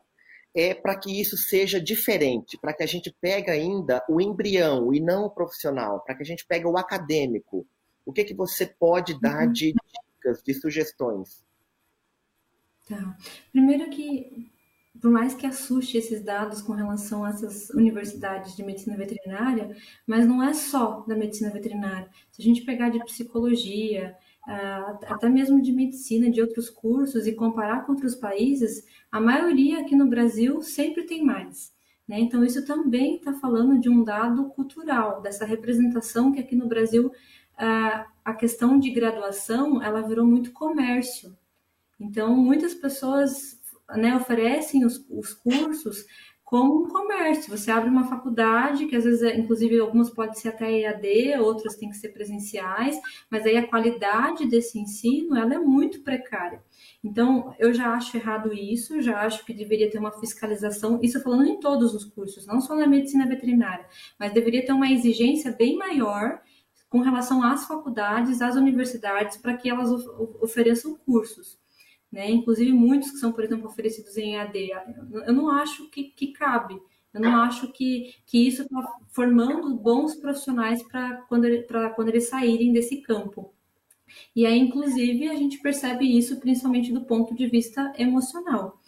é 0.55 0.73
para 0.73 0.97
que 0.97 1.19
isso 1.19 1.35
seja 1.35 1.81
diferente, 1.81 2.57
para 2.59 2.73
que 2.73 2.83
a 2.83 2.87
gente 2.87 3.15
pegue 3.19 3.49
ainda 3.49 4.03
o 4.07 4.21
embrião 4.21 4.93
e 4.93 4.99
não 4.99 5.25
o 5.25 5.29
profissional, 5.29 6.01
para 6.01 6.15
que 6.15 6.21
a 6.21 6.25
gente 6.25 6.45
pegue 6.45 6.65
o 6.65 6.77
acadêmico. 6.77 7.65
O 8.05 8.13
que, 8.13 8.23
que 8.23 8.33
você 8.33 8.65
pode 8.65 9.19
dar 9.19 9.47
uhum. 9.47 9.51
de 9.51 9.73
dicas, 9.73 10.43
de 10.43 10.53
sugestões? 10.53 11.43
Tá. 12.87 13.17
Primeiro 13.51 13.89
que, 13.89 14.51
por 15.01 15.09
mais 15.09 15.33
que 15.33 15.47
assuste 15.47 15.97
esses 15.97 16.21
dados 16.21 16.61
com 16.61 16.73
relação 16.73 17.23
a 17.23 17.29
essas 17.29 17.69
universidades 17.71 18.55
de 18.55 18.63
medicina 18.63 18.95
veterinária, 18.95 19.75
mas 20.05 20.27
não 20.27 20.43
é 20.43 20.53
só 20.53 21.01
da 21.07 21.15
medicina 21.15 21.49
veterinária. 21.49 22.09
Se 22.31 22.41
a 22.41 22.45
gente 22.45 22.61
pegar 22.61 22.89
de 22.89 23.03
psicologia, 23.05 24.15
até 24.45 25.29
mesmo 25.29 25.61
de 25.61 25.71
medicina, 25.71 26.29
de 26.29 26.41
outros 26.41 26.69
cursos, 26.69 27.25
e 27.25 27.33
comparar 27.33 27.85
com 27.85 27.93
outros 27.93 28.15
países, 28.15 28.85
a 29.11 29.19
maioria 29.19 29.79
aqui 29.79 29.95
no 29.95 30.07
Brasil 30.07 30.61
sempre 30.61 31.03
tem 31.03 31.23
mais. 31.23 31.73
Né? 32.07 32.19
Então, 32.19 32.43
isso 32.43 32.65
também 32.65 33.15
está 33.15 33.33
falando 33.33 33.79
de 33.79 33.89
um 33.89 34.03
dado 34.03 34.49
cultural, 34.49 35.21
dessa 35.21 35.45
representação 35.45 36.31
que 36.31 36.39
aqui 36.39 36.55
no 36.55 36.67
Brasil 36.67 37.11
a 38.25 38.33
questão 38.33 38.79
de 38.79 38.89
graduação 38.89 39.81
ela 39.81 40.01
virou 40.01 40.25
muito 40.25 40.51
comércio. 40.51 41.37
Então, 41.99 42.35
muitas 42.35 42.73
pessoas 42.73 43.61
né, 43.95 44.15
oferecem 44.15 44.85
os, 44.85 45.05
os 45.09 45.33
cursos 45.33 46.05
como 46.53 46.83
um 46.83 46.87
comércio. 46.87 47.49
Você 47.57 47.71
abre 47.71 47.89
uma 47.89 48.07
faculdade, 48.07 48.85
que 48.85 48.95
às 48.95 49.05
vezes, 49.05 49.23
é, 49.23 49.35
inclusive, 49.35 49.79
algumas 49.79 50.11
podem 50.11 50.35
ser 50.35 50.49
até 50.49 50.71
EAD, 50.71 51.39
outras 51.39 51.75
têm 51.75 51.89
que 51.89 51.97
ser 51.97 52.09
presenciais, 52.09 52.95
mas 53.27 53.43
aí 53.43 53.57
a 53.57 53.67
qualidade 53.67 54.45
desse 54.45 54.77
ensino 54.77 55.35
ela 55.35 55.55
é 55.55 55.57
muito 55.57 56.01
precária. 56.01 56.63
Então, 57.03 57.55
eu 57.57 57.73
já 57.73 57.95
acho 57.95 58.17
errado 58.17 58.53
isso, 58.53 59.01
já 59.01 59.21
acho 59.21 59.43
que 59.43 59.51
deveria 59.51 59.89
ter 59.89 59.97
uma 59.97 60.11
fiscalização, 60.11 60.99
isso 61.01 61.19
falando 61.23 61.47
em 61.47 61.59
todos 61.59 61.95
os 61.95 62.05
cursos, 62.05 62.45
não 62.45 62.61
só 62.61 62.75
na 62.75 62.85
medicina 62.85 63.25
veterinária, 63.25 63.87
mas 64.19 64.31
deveria 64.31 64.63
ter 64.63 64.73
uma 64.73 64.91
exigência 64.91 65.51
bem 65.53 65.75
maior 65.75 66.39
com 66.87 66.99
relação 66.99 67.41
às 67.41 67.65
faculdades, 67.65 68.43
às 68.43 68.55
universidades, 68.55 69.37
para 69.37 69.57
que 69.57 69.71
elas 69.71 69.89
ofereçam 70.39 70.93
cursos 71.03 71.62
né? 72.13 72.29
Inclusive 72.29 72.71
muitos 72.71 73.09
que 73.09 73.17
são, 73.17 73.31
por 73.31 73.43
exemplo, 73.43 73.67
oferecidos 73.67 74.15
em 74.17 74.37
AD. 74.37 74.69
Eu 75.25 75.33
não 75.33 75.49
acho 75.49 75.89
que, 75.89 76.03
que 76.03 76.27
cabe. 76.27 76.79
Eu 77.11 77.21
não 77.21 77.41
acho 77.41 77.71
que, 77.71 78.13
que 78.25 78.47
isso 78.47 78.61
está 78.61 78.93
formando 79.09 79.75
bons 79.75 80.15
profissionais 80.15 80.83
para 80.83 81.17
quando, 81.23 81.47
quando 81.95 82.09
eles 82.09 82.29
saírem 82.29 82.71
desse 82.71 83.01
campo. 83.01 83.51
E 84.35 84.45
aí, 84.45 84.59
inclusive, 84.59 85.27
a 85.27 85.35
gente 85.35 85.57
percebe 85.57 86.05
isso 86.05 86.39
principalmente 86.39 86.93
do 86.93 87.03
ponto 87.03 87.33
de 87.33 87.47
vista 87.47 87.91
emocional. 87.97 88.79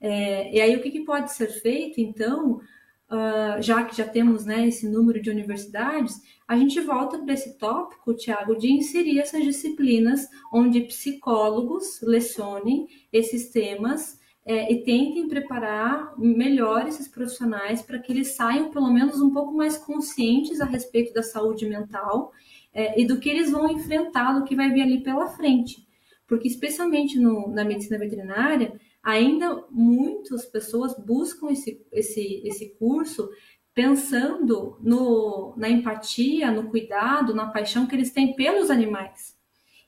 É, 0.00 0.54
e 0.54 0.60
aí, 0.60 0.74
o 0.74 0.80
que, 0.80 0.90
que 0.90 1.04
pode 1.04 1.32
ser 1.32 1.48
feito, 1.60 2.00
então, 2.00 2.62
uh, 3.10 3.60
já 3.60 3.84
que 3.84 3.96
já 3.96 4.06
temos 4.06 4.44
né, 4.44 4.68
esse 4.68 4.88
número 4.88 5.20
de 5.20 5.30
universidades, 5.30 6.20
a 6.46 6.56
gente 6.56 6.80
volta 6.80 7.18
para 7.18 7.34
esse 7.34 7.58
tópico, 7.58 8.14
Tiago, 8.14 8.56
de 8.56 8.70
inserir 8.72 9.18
essas 9.18 9.42
disciplinas 9.44 10.26
onde 10.52 10.80
psicólogos 10.82 12.00
lecionem 12.02 12.86
esses 13.12 13.50
temas 13.50 14.18
é, 14.44 14.72
e 14.72 14.82
tentem 14.82 15.28
preparar 15.28 16.14
melhor 16.18 16.88
esses 16.88 17.06
profissionais 17.06 17.82
para 17.82 17.98
que 17.98 18.10
eles 18.10 18.28
saiam 18.28 18.70
pelo 18.70 18.90
menos 18.92 19.20
um 19.20 19.30
pouco 19.30 19.52
mais 19.52 19.76
conscientes 19.76 20.60
a 20.60 20.64
respeito 20.64 21.12
da 21.12 21.22
saúde 21.22 21.68
mental 21.68 22.32
é, 22.72 23.00
e 23.00 23.06
do 23.06 23.20
que 23.20 23.28
eles 23.28 23.50
vão 23.50 23.70
enfrentar, 23.70 24.32
do 24.32 24.44
que 24.44 24.56
vai 24.56 24.70
vir 24.70 24.82
ali 24.82 25.02
pela 25.02 25.28
frente. 25.28 25.86
Porque, 26.26 26.48
especialmente 26.48 27.18
no, 27.18 27.48
na 27.48 27.64
medicina 27.64 27.98
veterinária, 27.98 28.72
ainda 29.02 29.64
muitas 29.70 30.44
pessoas 30.44 30.96
buscam 30.98 31.50
esse, 31.50 31.84
esse, 31.92 32.42
esse 32.44 32.70
curso 32.78 33.28
pensando 33.74 34.76
no, 34.80 35.54
na 35.56 35.68
empatia, 35.68 36.50
no 36.50 36.68
cuidado, 36.70 37.34
na 37.34 37.50
paixão 37.50 37.86
que 37.86 37.94
eles 37.94 38.12
têm 38.12 38.34
pelos 38.34 38.70
animais. 38.70 39.38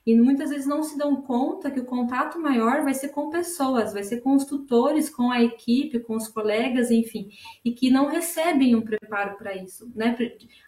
E 0.05 0.15
muitas 0.15 0.49
vezes 0.49 0.67
não 0.67 0.83
se 0.83 0.97
dão 0.97 1.21
conta 1.21 1.71
que 1.71 1.79
o 1.79 1.85
contato 1.85 2.37
maior 2.37 2.83
vai 2.83 2.93
ser 2.93 3.09
com 3.09 3.29
pessoas, 3.29 3.93
vai 3.93 4.03
ser 4.03 4.19
com 4.19 4.35
os 4.35 4.43
tutores, 4.43 5.09
com 5.09 5.31
a 5.31 5.41
equipe, 5.41 5.99
com 6.01 6.15
os 6.15 6.27
colegas, 6.27 6.91
enfim, 6.91 7.29
e 7.63 7.71
que 7.71 7.89
não 7.89 8.07
recebem 8.07 8.75
um 8.75 8.81
preparo 8.81 9.37
para 9.37 9.55
isso, 9.55 9.89
né? 9.95 10.15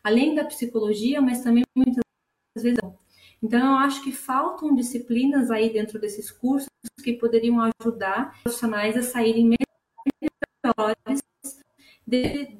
Além 0.02 0.36
da 0.36 0.46
psicologia, 0.46 1.22
mas 1.22 1.41
também 1.41 1.64
muitas 1.76 2.02
vezes 2.56 2.78
não. 2.82 2.98
Então, 3.46 3.74
eu 3.74 3.78
acho 3.78 4.04
que 4.04 4.12
faltam 4.12 4.74
disciplinas 4.74 5.52
aí 5.52 5.72
dentro 5.72 6.00
desses 6.00 6.32
cursos 6.32 6.68
que 7.04 7.14
poderiam 7.14 7.58
ajudar 7.80 8.41
profissionais 8.41 8.98
a 8.98 9.04
saírem 9.04 9.56
melhores 10.66 11.24
de, 12.08 12.58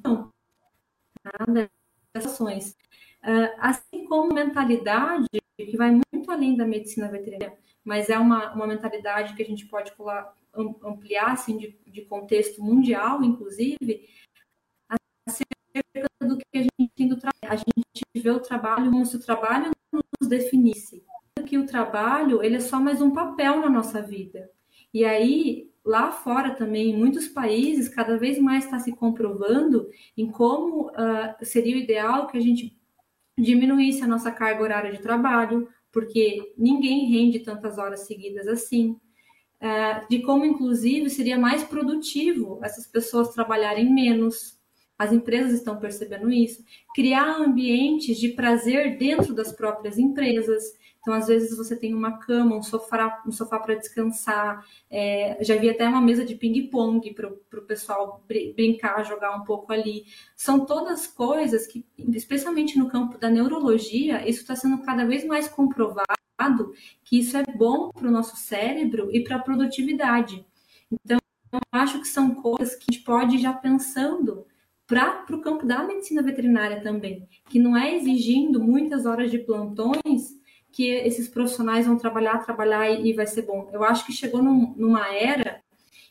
dessas 2.14 2.32
ações. 2.32 2.76
Uh, 3.20 3.50
assim 3.58 4.04
como 4.06 4.32
mentalidade, 4.32 5.26
que 5.56 5.76
vai 5.76 5.90
muito 5.90 6.30
além 6.30 6.56
da 6.56 6.64
medicina 6.64 7.08
veterinária, 7.08 7.58
mas 7.84 8.08
é 8.08 8.16
uma, 8.16 8.54
uma 8.54 8.68
mentalidade 8.68 9.34
que 9.34 9.42
a 9.42 9.46
gente 9.46 9.66
pode 9.66 9.92
ampliar 10.84 11.32
assim, 11.32 11.58
de, 11.58 11.76
de 11.84 12.02
contexto 12.02 12.62
mundial, 12.62 13.24
inclusive, 13.24 14.08
acerca 15.28 16.06
do 16.20 16.38
que 16.38 16.44
a 16.54 16.62
gente 16.62 16.92
tem 16.94 17.08
do 17.08 17.18
trabalho. 17.18 17.42
A 17.42 17.56
gente 17.56 18.04
vê 18.14 18.30
o 18.30 18.38
trabalho 18.38 18.88
como 18.88 19.04
se 19.04 19.16
o 19.16 19.20
trabalho 19.20 19.75
nos 19.92 20.28
definisse. 20.28 21.02
Que 21.46 21.58
o 21.58 21.66
trabalho 21.66 22.42
ele 22.42 22.56
é 22.56 22.60
só 22.60 22.80
mais 22.80 23.00
um 23.00 23.10
papel 23.10 23.60
na 23.60 23.68
nossa 23.68 24.02
vida. 24.02 24.50
E 24.92 25.04
aí, 25.04 25.70
lá 25.84 26.10
fora 26.10 26.54
também, 26.54 26.90
em 26.90 26.96
muitos 26.96 27.28
países, 27.28 27.88
cada 27.88 28.16
vez 28.18 28.38
mais 28.38 28.64
está 28.64 28.78
se 28.78 28.92
comprovando 28.96 29.88
em 30.16 30.30
como 30.30 30.88
uh, 30.88 31.44
seria 31.44 31.76
o 31.76 31.78
ideal 31.78 32.26
que 32.26 32.36
a 32.36 32.40
gente 32.40 32.76
diminuísse 33.38 34.02
a 34.02 34.06
nossa 34.06 34.32
carga 34.32 34.62
horária 34.62 34.92
de 34.92 35.00
trabalho, 35.00 35.68
porque 35.92 36.54
ninguém 36.56 37.06
rende 37.10 37.40
tantas 37.40 37.78
horas 37.78 38.00
seguidas 38.00 38.48
assim. 38.48 38.98
Uh, 39.60 40.08
de 40.10 40.20
como, 40.22 40.44
inclusive, 40.44 41.08
seria 41.08 41.38
mais 41.38 41.62
produtivo 41.62 42.58
essas 42.62 42.86
pessoas 42.86 43.34
trabalharem 43.34 43.92
menos. 43.92 44.55
As 44.98 45.12
empresas 45.12 45.52
estão 45.52 45.78
percebendo 45.78 46.30
isso. 46.30 46.64
Criar 46.94 47.36
ambientes 47.36 48.18
de 48.18 48.30
prazer 48.30 48.96
dentro 48.96 49.34
das 49.34 49.52
próprias 49.52 49.98
empresas. 49.98 50.62
Então, 51.00 51.14
às 51.14 51.28
vezes, 51.28 51.56
você 51.56 51.76
tem 51.76 51.94
uma 51.94 52.18
cama, 52.18 52.56
um 52.56 52.62
sofá, 52.62 53.22
um 53.26 53.30
sofá 53.30 53.60
para 53.60 53.76
descansar. 53.76 54.66
É, 54.90 55.38
já 55.40 55.56
vi 55.56 55.70
até 55.70 55.86
uma 55.86 56.00
mesa 56.00 56.24
de 56.24 56.34
ping-pong 56.34 57.14
para 57.14 57.28
o 57.28 57.62
pessoal 57.62 58.24
br 58.26 58.54
brincar, 58.54 59.04
jogar 59.04 59.36
um 59.36 59.44
pouco 59.44 59.72
ali. 59.72 60.04
São 60.34 60.64
todas 60.64 61.06
coisas 61.06 61.66
que, 61.66 61.84
especialmente 61.98 62.78
no 62.78 62.88
campo 62.88 63.18
da 63.18 63.30
neurologia, 63.30 64.28
isso 64.28 64.40
está 64.40 64.56
sendo 64.56 64.82
cada 64.82 65.04
vez 65.04 65.24
mais 65.24 65.46
comprovado 65.46 66.16
que 67.04 67.18
isso 67.18 67.36
é 67.36 67.44
bom 67.44 67.90
para 67.90 68.08
o 68.08 68.10
nosso 68.10 68.36
cérebro 68.36 69.08
e 69.12 69.22
para 69.22 69.36
a 69.36 69.40
produtividade. 69.40 70.44
Então, 70.90 71.18
eu 71.52 71.60
acho 71.72 72.00
que 72.00 72.08
são 72.08 72.34
coisas 72.34 72.74
que 72.74 72.86
a 72.88 72.92
gente 72.92 73.04
pode 73.04 73.36
ir 73.36 73.38
já 73.38 73.52
pensando 73.52 74.44
para 74.86 75.34
o 75.34 75.40
campo 75.40 75.66
da 75.66 75.82
medicina 75.82 76.22
veterinária 76.22 76.80
também, 76.80 77.28
que 77.48 77.58
não 77.58 77.76
é 77.76 77.94
exigindo 77.94 78.62
muitas 78.62 79.04
horas 79.04 79.30
de 79.30 79.38
plantões 79.38 80.36
que 80.70 80.88
esses 80.88 81.28
profissionais 81.28 81.86
vão 81.86 81.96
trabalhar, 81.96 82.44
trabalhar 82.44 82.88
e, 82.90 83.08
e 83.08 83.12
vai 83.14 83.26
ser 83.26 83.42
bom. 83.42 83.68
Eu 83.72 83.82
acho 83.82 84.04
que 84.06 84.12
chegou 84.12 84.42
num, 84.42 84.74
numa 84.76 85.12
era 85.12 85.62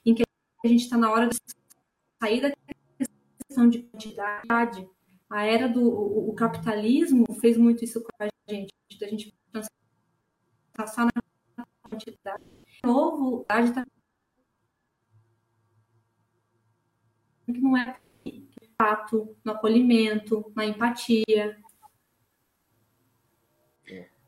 em 0.05 0.13
que 0.13 0.23
a 0.63 0.67
gente 0.67 0.82
está 0.82 0.97
na 0.97 1.11
hora 1.11 1.28
de 1.28 1.38
sair 2.21 2.41
da 2.41 2.51
questão 3.47 3.69
de 3.69 3.84
quantidade. 3.84 4.89
A 5.30 5.45
era 5.45 5.69
do 5.69 5.82
o, 5.82 6.30
o 6.30 6.34
capitalismo 6.34 7.26
fez 7.39 7.57
muito 7.57 7.84
isso 7.84 8.01
com 8.01 8.09
a 8.19 8.28
gente, 8.49 8.73
da 8.99 9.07
gente 9.07 9.34
pensar 9.51 10.88
só 10.88 11.05
na 11.05 11.65
quantidade. 11.89 12.43
De 12.43 12.80
novo, 12.84 13.45
a 13.47 13.61
gente 13.61 13.69
está 13.69 13.86
que 17.45 17.61
não 17.61 17.78
é 17.78 17.99
de 18.26 18.47
fato 19.06 19.36
no 19.43 19.51
acolhimento, 19.51 20.51
na 20.56 20.66
empatia, 20.66 21.58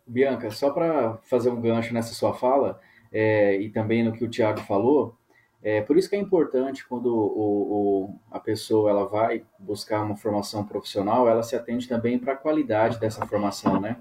Bianca, 0.05 0.49
só 0.51 0.71
para 0.71 1.17
fazer 1.23 1.49
um 1.49 1.59
gancho 1.59 1.93
nessa 1.93 2.13
sua 2.13 2.33
fala 2.33 2.79
é, 3.11 3.59
e 3.59 3.69
também 3.69 4.03
no 4.03 4.13
que 4.13 4.23
o 4.23 4.29
Tiago 4.29 4.61
falou, 4.61 5.17
é 5.61 5.81
por 5.81 5.97
isso 5.97 6.09
que 6.09 6.15
é 6.15 6.19
importante 6.19 6.87
quando 6.87 7.07
o, 7.07 8.05
o, 8.05 8.19
a 8.31 8.39
pessoa 8.39 8.89
ela 8.89 9.05
vai 9.05 9.43
buscar 9.59 10.03
uma 10.03 10.15
formação 10.15 10.65
profissional, 10.65 11.27
ela 11.27 11.43
se 11.43 11.57
atende 11.57 11.89
também 11.89 12.17
para 12.17 12.33
a 12.33 12.37
qualidade 12.37 12.99
dessa 12.99 13.25
formação, 13.25 13.81
né? 13.81 13.97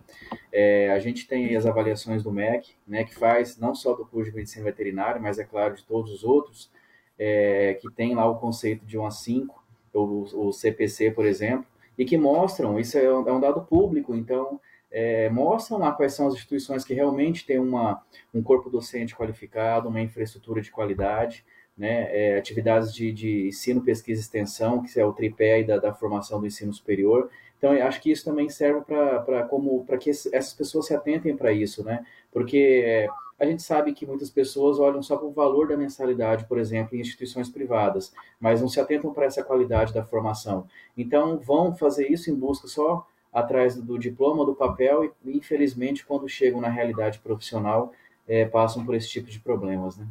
É, 0.53 0.93
a 0.93 1.01
gente 1.01 1.27
tem 1.27 1.57
as 1.57 1.67
avaliações 1.67 2.23
do 2.23 2.31
MEC, 2.31 2.77
né, 2.87 3.03
que 3.03 3.15
faz 3.15 3.59
não 3.59 3.75
só 3.75 3.95
do 3.95 4.07
curso 4.07 4.31
de 4.31 4.37
medicina 4.37 4.65
veterinária, 4.65 5.21
mas 5.21 5.41
é 5.41 5.45
claro 5.45 5.75
de 5.75 5.85
todos 5.85 6.13
os 6.13 6.23
outros, 6.23 6.71
é, 7.19 7.75
que 7.81 7.91
tem 7.91 8.15
lá 8.15 8.31
o 8.31 8.39
conceito 8.39 8.87
de 8.87 8.97
1 8.97 9.07
a 9.07 9.11
5, 9.11 9.66
o, 9.97 10.49
o 10.49 10.53
CPC, 10.53 11.11
por 11.11 11.25
exemplo, 11.25 11.67
e 11.97 12.05
que 12.05 12.17
mostram, 12.17 12.79
isso 12.79 12.99
é 12.99 13.13
um, 13.13 13.29
é 13.29 13.33
um 13.33 13.41
dado 13.41 13.63
público, 13.63 14.15
então 14.15 14.61
é, 14.91 15.29
mostram 15.31 15.79
lá 15.79 15.93
quais 15.93 16.15
são 16.15 16.27
as 16.27 16.35
instituições 16.35 16.85
que 16.85 16.95
realmente 16.95 17.47
têm 17.47 17.59
uma, 17.59 18.03
um 18.33 18.43
corpo 18.43 18.71
docente 18.71 19.17
qualificado, 19.17 19.89
uma 19.89 20.01
infraestrutura 20.01 20.61
de 20.61 20.71
qualidade, 20.71 21.45
né, 21.77 22.09
é, 22.11 22.39
atividades 22.39 22.93
de, 22.95 23.13
de, 23.13 23.49
ensino, 23.49 23.83
pesquisa 23.83 24.21
e 24.21 24.25
extensão, 24.25 24.83
que 24.83 24.99
é 24.99 25.05
o 25.05 25.13
tripé 25.13 25.63
da, 25.63 25.79
da 25.79 25.93
formação 25.93 26.41
do 26.41 26.47
ensino 26.47 26.73
superior. 26.73 27.31
Então, 27.59 27.73
acho 27.73 28.01
que 28.01 28.11
isso 28.11 28.25
também 28.25 28.49
serve 28.49 28.83
para 28.83 29.99
que 29.99 30.11
essas 30.11 30.53
pessoas 30.55 30.87
se 30.87 30.95
atentem 30.95 31.37
para 31.37 31.53
isso, 31.53 31.85
né? 31.85 32.05
Porque 32.31 32.83
é, 32.85 33.09
a 33.39 33.45
gente 33.45 33.63
sabe 33.63 33.93
que 33.93 34.07
muitas 34.07 34.31
pessoas 34.31 34.79
olham 34.79 35.03
só 35.03 35.17
para 35.17 35.27
o 35.27 35.33
valor 35.33 35.69
da 35.69 35.77
mensalidade, 35.77 36.47
por 36.47 36.59
exemplo, 36.59 36.97
em 36.97 37.01
instituições 37.01 37.49
privadas, 37.49 38.13
mas 38.41 38.61
não 38.61 38.69
se 38.69 38.81
atentam 38.81 39.13
para 39.13 39.27
essa 39.27 39.45
qualidade 39.45 39.93
da 39.93 40.05
formação. 40.05 40.67
Então, 40.97 41.39
vão 41.39 41.75
fazer 41.75 42.11
isso 42.11 42.31
em 42.31 42.35
busca 42.35 42.67
só 42.67 43.07
atrás 43.33 43.77
do 43.77 43.99
diploma, 43.99 44.47
do 44.47 44.55
papel 44.55 45.05
e, 45.05 45.37
infelizmente, 45.37 46.07
quando 46.07 46.27
chegam 46.29 46.61
na 46.61 46.71
realidade 46.71 47.19
profissional, 47.19 47.93
é, 48.27 48.47
passam 48.47 48.85
por 48.85 48.95
esse 48.95 49.09
tipo 49.09 49.29
de 49.29 49.39
problemas, 49.39 49.99
né? 49.99 50.07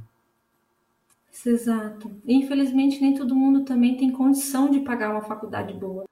Exato. 1.46 2.12
Infelizmente, 2.26 3.02
nem 3.02 3.14
todo 3.14 3.36
mundo 3.36 3.66
também 3.66 3.98
tem 3.98 4.12
condição 4.12 4.70
de 4.70 4.80
pagar 4.82 5.12
uma 5.12 5.22
faculdade 5.22 5.74
boa. 5.74 6.06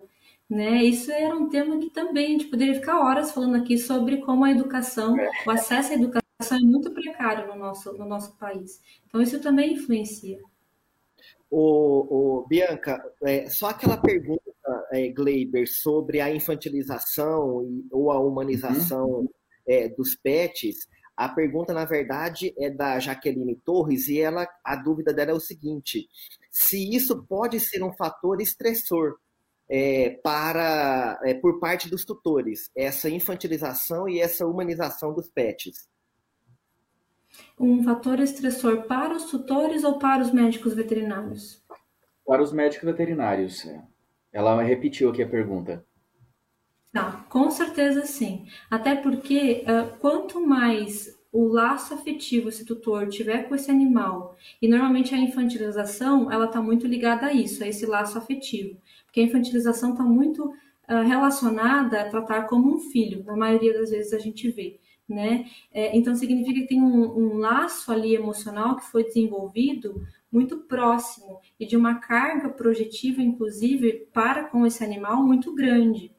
Né? 0.50 0.84
Isso 0.84 1.12
era 1.12 1.36
um 1.36 1.48
tema 1.48 1.78
que 1.78 1.90
também 1.90 2.26
a 2.26 2.30
gente 2.30 2.46
poderia 2.46 2.76
ficar 2.76 3.00
horas 3.00 3.32
falando 3.32 3.56
aqui 3.56 3.78
sobre 3.78 4.18
como 4.18 4.44
a 4.44 4.52
educação, 4.52 5.18
é. 5.18 5.30
o 5.48 5.52
acesso 5.52 5.92
à 5.92 5.96
educação 5.96 6.23
é 6.52 6.60
muito 6.60 6.92
precário 6.92 7.48
no 7.48 7.56
nosso, 7.56 7.94
no 7.94 8.06
nosso 8.06 8.38
país. 8.38 8.82
Então, 9.08 9.22
isso 9.22 9.40
também 9.42 9.74
influencia. 9.74 10.40
O, 11.50 12.42
o 12.42 12.48
Bianca, 12.48 13.04
é, 13.24 13.48
só 13.50 13.70
aquela 13.70 13.98
pergunta 13.98 14.42
é, 14.92 15.08
Gleiber, 15.10 15.68
sobre 15.68 16.20
a 16.20 16.34
infantilização 16.34 17.64
e, 17.64 17.88
ou 17.92 18.12
a 18.12 18.20
humanização 18.20 19.08
uhum. 19.08 19.30
é, 19.68 19.88
dos 19.90 20.16
pets, 20.16 20.88
a 21.16 21.30
pergunta, 21.30 21.74
na 21.74 21.86
verdade, 21.86 22.54
é 22.58 22.72
da 22.72 23.00
Jaqueline 23.00 23.56
Torres 23.64 24.08
e 24.08 24.20
ela, 24.20 24.48
a 24.64 24.76
dúvida 24.76 25.14
dela 25.14 25.32
é 25.32 25.34
o 25.34 25.40
seguinte: 25.40 26.08
se 26.50 26.96
isso 26.96 27.24
pode 27.28 27.60
ser 27.60 27.84
um 27.84 27.94
fator 27.94 28.42
estressor 28.42 29.18
é, 29.70 30.10
para 30.24 31.20
é, 31.24 31.34
por 31.36 31.60
parte 31.60 31.90
dos 31.90 32.04
tutores, 32.04 32.70
essa 32.76 33.10
infantilização 33.10 34.10
e 34.10 34.20
essa 34.20 34.46
humanização 34.46 35.14
dos 35.14 35.30
pets. 35.30 35.88
Um 37.60 37.84
fator 37.84 38.20
estressor 38.20 38.84
para 38.84 39.16
os 39.16 39.26
tutores 39.26 39.84
ou 39.84 40.00
para 40.00 40.22
os 40.22 40.32
médicos 40.32 40.74
veterinários? 40.74 41.64
Para 42.26 42.42
os 42.42 42.52
médicos 42.52 42.86
veterinários. 42.86 43.66
É. 43.66 43.82
Ela 44.32 44.62
repetiu 44.64 45.10
aqui 45.10 45.22
a 45.22 45.28
pergunta. 45.28 45.86
Não, 46.92 47.24
com 47.24 47.50
certeza 47.50 48.06
sim. 48.06 48.46
Até 48.70 48.96
porque 48.96 49.64
uh, 49.68 49.98
quanto 50.00 50.46
mais 50.46 51.18
o 51.32 51.48
laço 51.48 51.96
afetivo 51.96 52.50
esse 52.50 52.64
tutor 52.64 53.08
tiver 53.08 53.50
com 53.50 53.56
esse 53.56 53.72
animal, 53.72 54.38
e 54.62 54.68
normalmente 54.68 55.16
a 55.16 55.18
infantilização 55.18 56.32
ela 56.32 56.46
está 56.46 56.62
muito 56.62 56.86
ligada 56.86 57.26
a 57.26 57.34
isso, 57.34 57.64
a 57.64 57.68
esse 57.68 57.88
laço 57.88 58.20
afetivo, 58.20 58.80
porque 59.06 59.20
a 59.20 59.24
infantilização 59.24 59.94
está 59.94 60.04
muito 60.04 60.46
uh, 60.46 61.02
relacionada 61.04 62.02
a 62.02 62.10
tratar 62.10 62.44
como 62.44 62.76
um 62.76 62.80
filho, 62.80 63.24
na 63.24 63.36
maioria 63.36 63.74
das 63.74 63.90
vezes 63.90 64.14
a 64.14 64.20
gente 64.20 64.48
vê. 64.52 64.80
Né? 65.08 65.50
É, 65.72 65.96
então 65.96 66.16
significa 66.16 66.62
que 66.62 66.68
tem 66.68 66.82
um, 66.82 67.18
um 67.18 67.38
laço 67.38 67.92
ali 67.92 68.16
emocional 68.16 68.78
que 68.78 68.86
foi 68.86 69.04
desenvolvido 69.04 70.02
muito 70.32 70.58
próximo 70.60 71.40
e 71.60 71.66
de 71.66 71.78
uma 71.78 71.96
carga 71.96 72.50
projetiva, 72.50 73.22
inclusive, 73.22 74.08
para 74.12 74.46
com 74.46 74.66
esse 74.66 74.84
animal 74.84 75.22
muito 75.24 75.54
grande. 75.54 76.12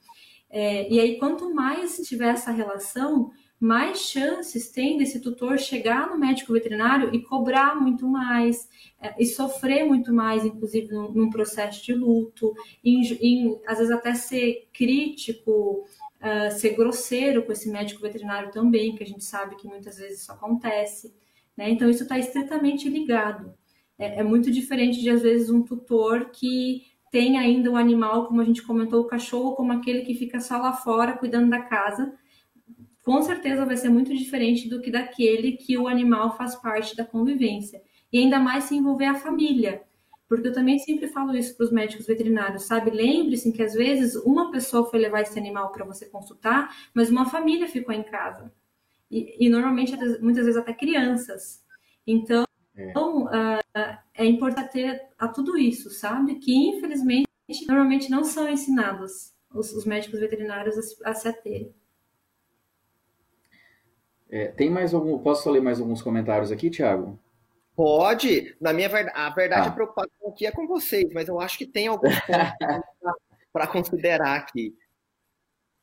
É, 0.48 0.88
e 0.88 1.00
aí, 1.00 1.18
quanto 1.18 1.52
mais 1.52 1.96
tiver 2.06 2.28
essa 2.28 2.52
relação, 2.52 3.32
mais 3.58 3.98
chances 4.00 4.70
tem 4.70 4.98
desse 4.98 5.18
tutor 5.18 5.58
chegar 5.58 6.08
no 6.08 6.18
médico 6.18 6.52
veterinário 6.52 7.12
e 7.12 7.22
cobrar 7.22 7.74
muito 7.74 8.06
mais, 8.06 8.68
é, 9.00 9.14
e 9.18 9.26
sofrer 9.26 9.84
muito 9.84 10.12
mais, 10.12 10.44
inclusive 10.44 10.92
num, 10.92 11.10
num 11.10 11.30
processo 11.30 11.82
de 11.84 11.92
luto, 11.92 12.54
em, 12.84 13.02
em, 13.20 13.60
às 13.66 13.78
vezes 13.78 13.90
até 13.90 14.14
ser 14.14 14.68
crítico, 14.72 15.84
uh, 16.24 16.50
ser 16.50 16.70
grosseiro 16.70 17.44
com 17.44 17.52
esse 17.52 17.70
médico 17.70 18.00
veterinário 18.00 18.50
também, 18.50 18.96
que 18.96 19.04
a 19.04 19.06
gente 19.06 19.22
sabe 19.22 19.56
que 19.56 19.68
muitas 19.68 19.98
vezes 19.98 20.22
isso 20.22 20.32
acontece. 20.32 21.14
Né? 21.56 21.70
Então, 21.70 21.88
isso 21.88 22.02
está 22.02 22.18
estritamente 22.18 22.88
ligado. 22.88 23.54
É, 23.98 24.20
é, 24.20 24.22
muito 24.22 24.50
diferente 24.50 25.00
de, 25.00 25.10
às 25.10 25.22
vezes, 25.22 25.50
um 25.50 25.62
tutor 25.62 26.30
que 26.30 26.82
tem 27.10 27.38
ainda 27.38 27.70
o 27.70 27.76
animal, 27.76 28.26
como 28.26 28.40
a 28.40 28.44
gente 28.44 28.62
comentou, 28.62 29.02
o 29.02 29.06
cachorro, 29.06 29.54
como 29.54 29.72
aquele 29.72 30.02
que 30.02 30.14
fica 30.14 30.40
só 30.40 30.56
lá 30.58 30.72
fora 30.72 31.16
cuidando 31.16 31.50
da 31.50 31.60
casa. 31.60 32.12
Com 33.04 33.22
certeza 33.22 33.66
vai 33.66 33.76
ser 33.76 33.90
muito 33.90 34.12
diferente 34.16 34.68
do 34.68 34.80
que 34.80 34.90
daquele 34.90 35.52
que 35.52 35.76
o 35.78 35.86
animal 35.86 36.36
faz 36.36 36.56
parte 36.56 36.96
da 36.96 37.04
convivência. 37.04 37.82
E 38.12 38.18
ainda 38.18 38.40
mais 38.40 38.64
se 38.64 38.74
envolver 38.74 39.06
a 39.06 39.14
família. 39.14 39.82
Porque 40.34 40.48
eu 40.48 40.52
também 40.52 40.78
sempre 40.78 41.06
falo 41.06 41.36
isso 41.36 41.56
para 41.56 41.64
os 41.64 41.72
médicos 41.72 42.06
veterinários, 42.06 42.64
sabe? 42.64 42.90
Lembre-se 42.90 43.52
que 43.52 43.62
às 43.62 43.72
vezes 43.74 44.16
uma 44.16 44.50
pessoa 44.50 44.90
foi 44.90 44.98
levar 44.98 45.20
esse 45.20 45.38
animal 45.38 45.70
para 45.70 45.84
você 45.84 46.06
consultar, 46.06 46.74
mas 46.92 47.08
uma 47.08 47.30
família 47.30 47.68
ficou 47.68 47.94
em 47.94 48.02
casa. 48.02 48.52
E, 49.10 49.46
e 49.46 49.48
normalmente, 49.48 49.96
muitas 50.20 50.44
vezes, 50.44 50.56
até 50.56 50.72
crianças. 50.72 51.62
Então, 52.04 52.44
é, 52.76 52.92
uh, 52.98 53.98
é 54.12 54.26
importante 54.26 54.72
ter 54.72 55.02
a 55.16 55.28
tudo 55.28 55.56
isso, 55.56 55.90
sabe? 55.90 56.34
Que 56.36 56.52
infelizmente, 56.52 57.28
normalmente 57.68 58.10
não 58.10 58.24
são 58.24 58.48
ensinados 58.48 59.32
os, 59.52 59.72
os 59.72 59.84
médicos 59.84 60.18
veterinários 60.18 60.98
a, 61.04 61.10
a 61.10 61.14
se 61.14 61.28
aterem. 61.28 61.72
É, 64.28 64.48
tem 64.48 64.68
mais 64.68 64.92
algum. 64.92 65.16
Posso 65.20 65.48
ler 65.48 65.62
mais 65.62 65.78
alguns 65.78 66.02
comentários 66.02 66.50
aqui, 66.50 66.68
Thiago? 66.68 67.20
Pode. 67.76 68.56
Na 68.60 68.72
minha 68.72 68.88
verdade, 68.88 69.16
a 69.18 69.30
verdade, 69.30 69.68
ah. 69.68 69.70
a 69.70 69.74
preocupação 69.74 70.28
aqui 70.28 70.46
é 70.46 70.52
com 70.52 70.66
vocês, 70.66 71.12
mas 71.12 71.28
eu 71.28 71.40
acho 71.40 71.58
que 71.58 71.66
tem 71.66 71.88
alguns 71.88 72.14
para 73.52 73.66
considerar 73.66 74.36
aqui. 74.36 74.74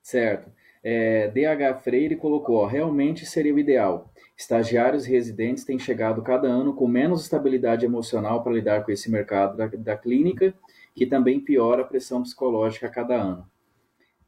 Certo. 0.02 0.52
É, 0.84 1.28
DH 1.28 1.82
Freire 1.84 2.16
colocou: 2.16 2.58
ó, 2.58 2.66
realmente 2.66 3.26
seria 3.26 3.54
o 3.54 3.60
ideal. 3.60 4.12
Estagiários 4.38 5.06
e 5.06 5.12
residentes 5.12 5.64
têm 5.64 5.78
chegado 5.78 6.24
cada 6.24 6.48
ano 6.48 6.74
com 6.74 6.88
menos 6.88 7.22
estabilidade 7.22 7.86
emocional 7.86 8.44
para 8.44 8.54
lidar 8.54 8.84
com 8.84 8.92
esse 8.92 9.12
mercado 9.12 9.56
da, 9.56 9.68
da 9.68 9.98
clínica, 9.98 10.54
que 10.96 11.06
também 11.06 11.40
piora 11.40 11.84
a 11.84 11.86
pressão 11.86 12.24
psicológica 12.24 12.88
a 12.88 12.90
cada 12.90 13.16
ano. 13.16 13.51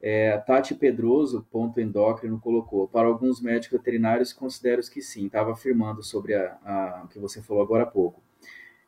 É, 0.05 0.37
Tati 0.37 0.75
Pedroso, 0.75 1.47
ponto 1.49 1.79
endócrino, 1.79 2.37
colocou: 2.37 2.89
para 2.89 3.07
alguns 3.07 3.39
médicos 3.39 3.77
veterinários, 3.77 4.33
considero 4.33 4.81
que 4.81 5.01
sim, 5.01 5.27
estava 5.27 5.53
afirmando 5.53 6.03
sobre 6.03 6.35
o 6.35 7.07
que 7.07 7.17
você 7.17 7.41
falou 7.41 7.63
agora 7.63 7.83
há 7.83 7.85
pouco. 7.85 8.21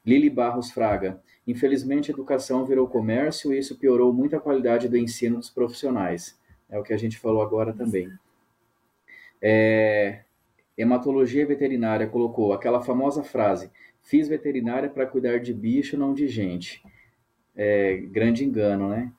Lili 0.05 0.30
Barros 0.30 0.72
Fraga: 0.72 1.22
infelizmente, 1.47 2.11
a 2.11 2.13
educação 2.13 2.66
virou 2.66 2.86
comércio 2.86 3.53
e 3.53 3.57
isso 3.57 3.78
piorou 3.78 4.11
muito 4.11 4.36
a 4.36 4.41
qualidade 4.41 4.89
do 4.89 4.97
ensino 4.97 5.38
dos 5.38 5.49
profissionais. 5.49 6.38
É 6.70 6.78
o 6.78 6.84
que 6.84 6.91
a 6.91 6.97
gente 6.97 7.18
falou 7.18 7.41
agora 7.41 7.72
também. 7.72 8.11
É, 9.41 10.20
hematologia 10.78 11.45
veterinária 11.45 12.07
colocou 12.07 12.51
aquela 12.51 12.82
famosa 12.82 13.24
frase: 13.24 13.72
fiz 14.01 14.28
veterinária 14.28 14.89
para 14.89 15.07
cuidar 15.07 15.39
de 15.39 15.53
bicho, 15.53 15.97
não 15.97 16.13
de 16.13 16.28
gente. 16.28 16.84
É, 17.55 17.95
grande 17.95 18.43
engano, 18.43 18.89
né? 18.89 19.13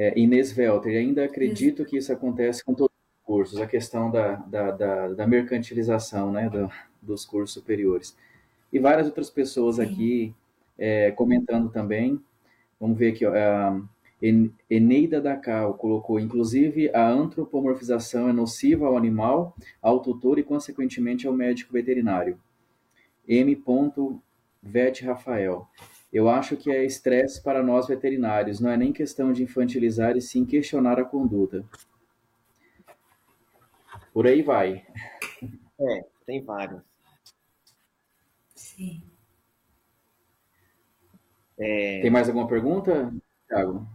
É, 0.00 0.18
Inês 0.18 0.56
Welter, 0.56 0.96
ainda 0.96 1.26
acredito 1.26 1.84
que 1.84 1.98
isso 1.98 2.10
acontece 2.10 2.64
com 2.64 2.72
todos 2.72 2.96
os 2.96 3.22
cursos, 3.22 3.60
a 3.60 3.66
questão 3.66 4.10
da, 4.10 4.36
da, 4.36 4.70
da, 4.70 5.08
da 5.08 5.26
mercantilização 5.26 6.32
né, 6.32 6.48
do, 6.48 6.70
dos 7.02 7.26
cursos 7.26 7.52
superiores. 7.52 8.16
E 8.72 8.78
várias 8.78 9.06
outras 9.06 9.28
pessoas 9.28 9.76
Sim. 9.76 9.82
aqui 9.82 10.34
é, 10.78 11.10
comentando 11.10 11.68
também. 11.68 12.18
Vamos 12.80 12.96
ver 12.96 13.12
aqui, 13.12 13.26
ó, 13.26 13.34
a 13.34 13.78
Eneida 14.70 15.20
Dacal 15.20 15.74
colocou, 15.74 16.18
inclusive, 16.18 16.90
a 16.94 17.06
antropomorfização 17.06 18.26
é 18.26 18.32
nociva 18.32 18.86
ao 18.86 18.96
animal, 18.96 19.54
ao 19.82 20.00
tutor 20.00 20.38
e, 20.38 20.42
consequentemente, 20.42 21.26
ao 21.26 21.34
médico 21.34 21.74
veterinário. 21.74 22.40
M. 23.28 23.62
Vet 24.62 25.04
Rafael. 25.04 25.68
Eu 26.12 26.28
acho 26.28 26.56
que 26.56 26.70
é 26.70 26.84
estresse 26.84 27.42
para 27.42 27.62
nós 27.62 27.86
veterinários, 27.86 28.60
não 28.60 28.70
é 28.70 28.76
nem 28.76 28.92
questão 28.92 29.32
de 29.32 29.44
infantilizar 29.44 30.16
e 30.16 30.20
sim 30.20 30.44
questionar 30.44 30.98
a 30.98 31.04
conduta. 31.04 31.64
Por 34.12 34.26
aí 34.26 34.42
vai. 34.42 34.84
É, 35.80 36.04
tem 36.26 36.42
vários. 36.42 36.82
Sim. 38.54 39.02
É... 41.58 42.00
Tem 42.00 42.10
mais 42.10 42.28
alguma 42.28 42.48
pergunta, 42.48 43.12
Thiago? 43.46 43.86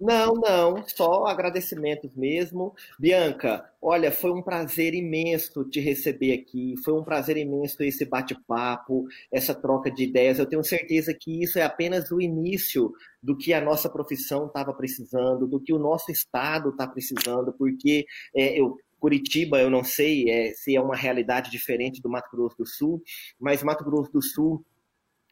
Não, 0.00 0.32
não, 0.32 0.82
só 0.88 1.26
agradecimentos 1.26 2.10
mesmo. 2.16 2.74
Bianca, 2.98 3.70
olha, 3.82 4.10
foi 4.10 4.30
um 4.30 4.40
prazer 4.40 4.94
imenso 4.94 5.62
te 5.64 5.78
receber 5.78 6.32
aqui, 6.32 6.74
foi 6.82 6.94
um 6.94 7.04
prazer 7.04 7.36
imenso 7.36 7.82
esse 7.82 8.06
bate-papo, 8.06 9.06
essa 9.30 9.54
troca 9.54 9.90
de 9.90 10.04
ideias. 10.04 10.38
Eu 10.38 10.46
tenho 10.46 10.64
certeza 10.64 11.12
que 11.12 11.42
isso 11.42 11.58
é 11.58 11.62
apenas 11.62 12.10
o 12.10 12.18
início 12.18 12.94
do 13.22 13.36
que 13.36 13.52
a 13.52 13.60
nossa 13.60 13.90
profissão 13.90 14.46
estava 14.46 14.72
precisando, 14.72 15.46
do 15.46 15.60
que 15.60 15.72
o 15.72 15.78
nosso 15.78 16.10
estado 16.10 16.70
está 16.70 16.86
precisando, 16.88 17.52
porque 17.52 18.06
é, 18.34 18.58
eu, 18.58 18.78
Curitiba, 18.98 19.60
eu 19.60 19.68
não 19.68 19.84
sei 19.84 20.30
é, 20.30 20.52
se 20.54 20.74
é 20.74 20.80
uma 20.80 20.96
realidade 20.96 21.50
diferente 21.50 22.00
do 22.00 22.08
Mato 22.08 22.30
Grosso 22.34 22.56
do 22.56 22.66
Sul, 22.66 23.02
mas 23.38 23.62
Mato 23.62 23.84
Grosso 23.84 24.10
do 24.10 24.22
Sul 24.22 24.64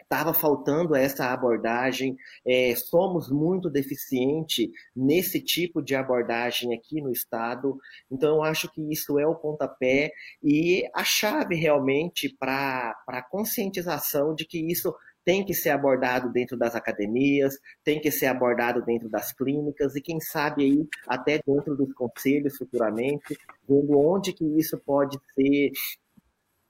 estava 0.09 0.33
faltando 0.33 0.97
essa 0.97 1.27
abordagem. 1.27 2.17
É, 2.47 2.75
somos 2.75 3.31
muito 3.31 3.69
deficientes 3.69 4.69
nesse 4.97 5.41
tipo 5.41 5.83
de 5.83 5.95
abordagem 5.95 6.75
aqui 6.75 7.01
no 7.03 7.13
estado. 7.13 7.79
Então, 8.11 8.37
eu 8.37 8.43
acho 8.43 8.71
que 8.73 8.81
isso 8.91 9.19
é 9.19 9.27
o 9.27 9.37
pontapé 9.37 10.11
e 10.43 10.89
a 10.95 11.05
chave 11.05 11.55
realmente 11.55 12.35
para 12.41 12.97
a 13.07 13.23
conscientização 13.23 14.35
de 14.35 14.47
que 14.47 14.59
isso 14.59 14.95
tem 15.25 15.45
que 15.45 15.53
ser 15.53 15.69
abordado 15.69 16.33
dentro 16.33 16.57
das 16.57 16.75
academias, 16.75 17.55
tem 17.85 18.01
que 18.01 18.11
ser 18.11 18.27
abordado 18.27 18.83
dentro 18.83 19.11
das 19.11 19.31
clínicas 19.31 19.95
e 19.95 20.01
quem 20.01 20.19
sabe 20.21 20.65
aí 20.65 20.89
até 21.07 21.39
dentro 21.47 21.77
dos 21.77 21.93
conselhos 21.93 22.57
futuramente, 22.57 23.37
vendo 23.69 23.99
onde 23.99 24.33
que 24.33 24.45
isso 24.59 24.79
pode 24.79 25.19
ser 25.35 25.71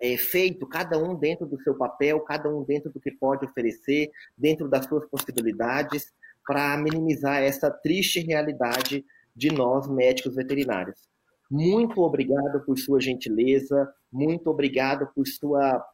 é, 0.01 0.17
feito, 0.17 0.67
cada 0.67 0.99
um 0.99 1.15
dentro 1.15 1.47
do 1.47 1.61
seu 1.63 1.75
papel, 1.75 2.21
cada 2.21 2.49
um 2.49 2.63
dentro 2.63 2.91
do 2.91 3.01
que 3.01 3.11
pode 3.11 3.45
oferecer, 3.47 4.11
dentro 4.37 4.69
das 4.69 4.87
suas 4.87 5.05
possibilidades, 5.09 6.13
para 6.47 6.77
minimizar 6.79 7.43
essa 7.43 7.71
triste 7.71 8.21
realidade 8.21 9.05
de 9.35 9.53
nós, 9.53 9.87
médicos 9.89 10.35
veterinários. 10.35 11.09
Muito 11.51 12.01
obrigado 12.01 12.65
por 12.65 12.79
sua 12.79 13.01
gentileza, 13.01 13.93
muito 14.13 14.49
obrigado 14.49 15.09
por 15.15 15.27
sua 15.27 15.85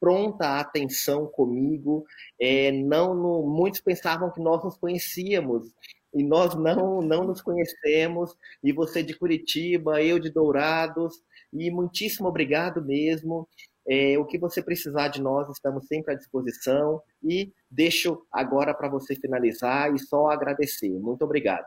pronta 0.00 0.58
atenção 0.58 1.26
comigo. 1.26 2.04
É, 2.40 2.72
não, 2.72 3.14
no, 3.14 3.46
muitos 3.46 3.80
pensavam 3.80 4.30
que 4.32 4.40
nós 4.40 4.64
nos 4.64 4.76
conhecíamos 4.78 5.72
e 6.12 6.24
nós 6.24 6.54
não 6.54 7.00
não 7.02 7.24
nos 7.24 7.42
conhecemos. 7.42 8.36
E 8.64 8.72
você 8.72 9.02
de 9.02 9.14
Curitiba, 9.14 10.02
eu 10.02 10.18
de 10.18 10.30
Dourados, 10.30 11.22
e 11.52 11.70
muitíssimo 11.70 12.28
obrigado 12.28 12.84
mesmo. 12.84 13.48
É, 13.86 14.18
o 14.18 14.24
que 14.24 14.38
você 14.38 14.62
precisar 14.62 15.08
de 15.08 15.20
nós, 15.20 15.48
estamos 15.50 15.86
sempre 15.86 16.14
à 16.14 16.16
disposição. 16.16 17.02
E 17.22 17.52
deixo 17.70 18.22
agora 18.30 18.74
para 18.74 18.88
você 18.88 19.14
finalizar 19.14 19.94
e 19.94 19.98
só 19.98 20.30
agradecer. 20.30 20.90
Muito 20.98 21.24
obrigado. 21.24 21.66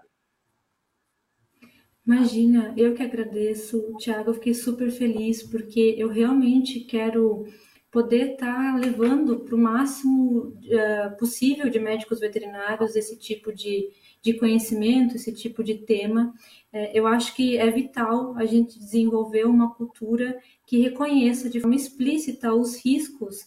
Imagina, 2.05 2.73
eu 2.75 2.93
que 2.93 3.01
agradeço, 3.01 3.95
Tiago. 3.97 4.29
Eu 4.29 4.34
fiquei 4.34 4.53
super 4.53 4.91
feliz 4.91 5.41
porque 5.41 5.95
eu 5.97 6.09
realmente 6.09 6.81
quero 6.81 7.45
poder 7.94 8.32
estar 8.32 8.74
tá 8.74 8.76
levando 8.76 9.41
para 9.41 9.54
o 9.54 9.58
máximo 9.58 10.48
uh, 10.48 11.16
possível 11.20 11.70
de 11.70 11.80
médicos 11.80 12.20
veterinários 12.20 12.96
esse 12.96 13.16
tipo 13.20 13.54
de, 13.54 13.88
de 14.20 14.34
conhecimento, 14.34 15.16
esse 15.16 15.32
tipo 15.32 15.64
de 15.64 15.76
tema. 15.76 16.34
É, 16.72 16.98
eu 16.98 17.06
acho 17.06 17.36
que 17.36 17.56
é 17.56 17.70
vital 17.70 18.36
a 18.36 18.46
gente 18.46 18.80
desenvolver 18.80 19.46
uma 19.46 19.76
cultura 19.76 20.41
que 20.66 20.80
reconheça 20.80 21.48
de 21.48 21.60
forma 21.60 21.76
explícita 21.76 22.52
os 22.52 22.84
riscos 22.84 23.46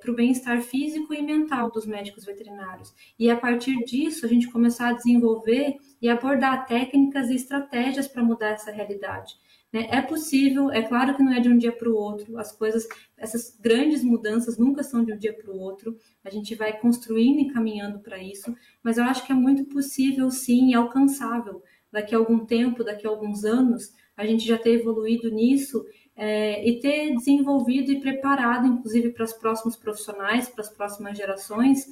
para 0.00 0.10
o 0.10 0.14
bem-estar 0.14 0.60
físico 0.62 1.12
e 1.12 1.22
mental 1.22 1.70
dos 1.70 1.86
médicos 1.86 2.24
veterinários. 2.24 2.94
E 3.18 3.28
a 3.28 3.36
partir 3.36 3.82
disso, 3.84 4.24
a 4.24 4.28
gente 4.28 4.50
começar 4.50 4.90
a 4.90 4.92
desenvolver 4.92 5.76
e 6.00 6.08
abordar 6.08 6.66
técnicas 6.66 7.28
e 7.28 7.34
estratégias 7.34 8.06
para 8.06 8.22
mudar 8.22 8.50
essa 8.50 8.70
realidade. 8.70 9.34
Né? 9.72 9.86
É 9.90 10.02
possível, 10.02 10.70
é 10.70 10.82
claro 10.82 11.16
que 11.16 11.22
não 11.22 11.32
é 11.32 11.40
de 11.40 11.48
um 11.48 11.56
dia 11.56 11.72
para 11.72 11.88
o 11.88 11.94
outro, 11.94 12.36
as 12.38 12.50
coisas, 12.52 12.88
essas 13.16 13.56
grandes 13.60 14.02
mudanças 14.02 14.58
nunca 14.58 14.82
são 14.82 15.04
de 15.04 15.12
um 15.12 15.18
dia 15.18 15.32
para 15.32 15.50
o 15.50 15.58
outro, 15.58 15.96
a 16.24 16.30
gente 16.30 16.54
vai 16.54 16.78
construindo 16.78 17.40
e 17.40 17.52
caminhando 17.52 18.00
para 18.00 18.22
isso, 18.22 18.54
mas 18.82 18.98
eu 18.98 19.04
acho 19.04 19.24
que 19.24 19.32
é 19.32 19.34
muito 19.34 19.64
possível 19.66 20.30
sim 20.30 20.70
e 20.70 20.74
alcançável. 20.74 21.62
Daqui 21.92 22.14
a 22.14 22.18
algum 22.18 22.44
tempo, 22.44 22.84
daqui 22.84 23.06
a 23.06 23.10
alguns 23.10 23.44
anos, 23.44 23.92
a 24.16 24.24
gente 24.26 24.46
já 24.46 24.58
ter 24.58 24.72
evoluído 24.72 25.30
nisso 25.30 25.84
é, 26.14 26.68
e 26.68 26.78
ter 26.78 27.14
desenvolvido 27.14 27.90
e 27.90 28.00
preparado, 28.00 28.66
inclusive 28.66 29.10
para 29.10 29.24
os 29.24 29.32
próximos 29.32 29.76
profissionais, 29.76 30.48
para 30.48 30.62
as 30.62 30.70
próximas 30.70 31.16
gerações, 31.16 31.86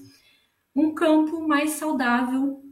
um 0.75 0.95
campo 0.95 1.41
mais 1.47 1.71
saudável 1.71 2.63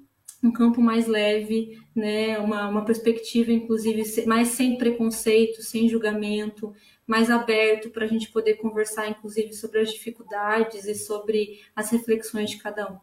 um 0.46 0.52
campo 0.52 0.80
mais 0.80 1.06
leve, 1.06 1.78
né, 1.94 2.38
uma, 2.38 2.68
uma 2.68 2.84
perspectiva, 2.84 3.52
inclusive, 3.52 4.24
mais 4.26 4.48
sem 4.48 4.78
preconceito, 4.78 5.62
sem 5.62 5.88
julgamento, 5.88 6.74
mais 7.06 7.30
aberto 7.30 7.90
para 7.90 8.04
a 8.04 8.08
gente 8.08 8.30
poder 8.30 8.54
conversar, 8.54 9.08
inclusive, 9.08 9.52
sobre 9.52 9.80
as 9.80 9.92
dificuldades 9.92 10.86
e 10.86 10.94
sobre 10.94 11.60
as 11.74 11.90
reflexões 11.90 12.50
de 12.50 12.58
cada 12.58 12.92
um. 12.92 12.98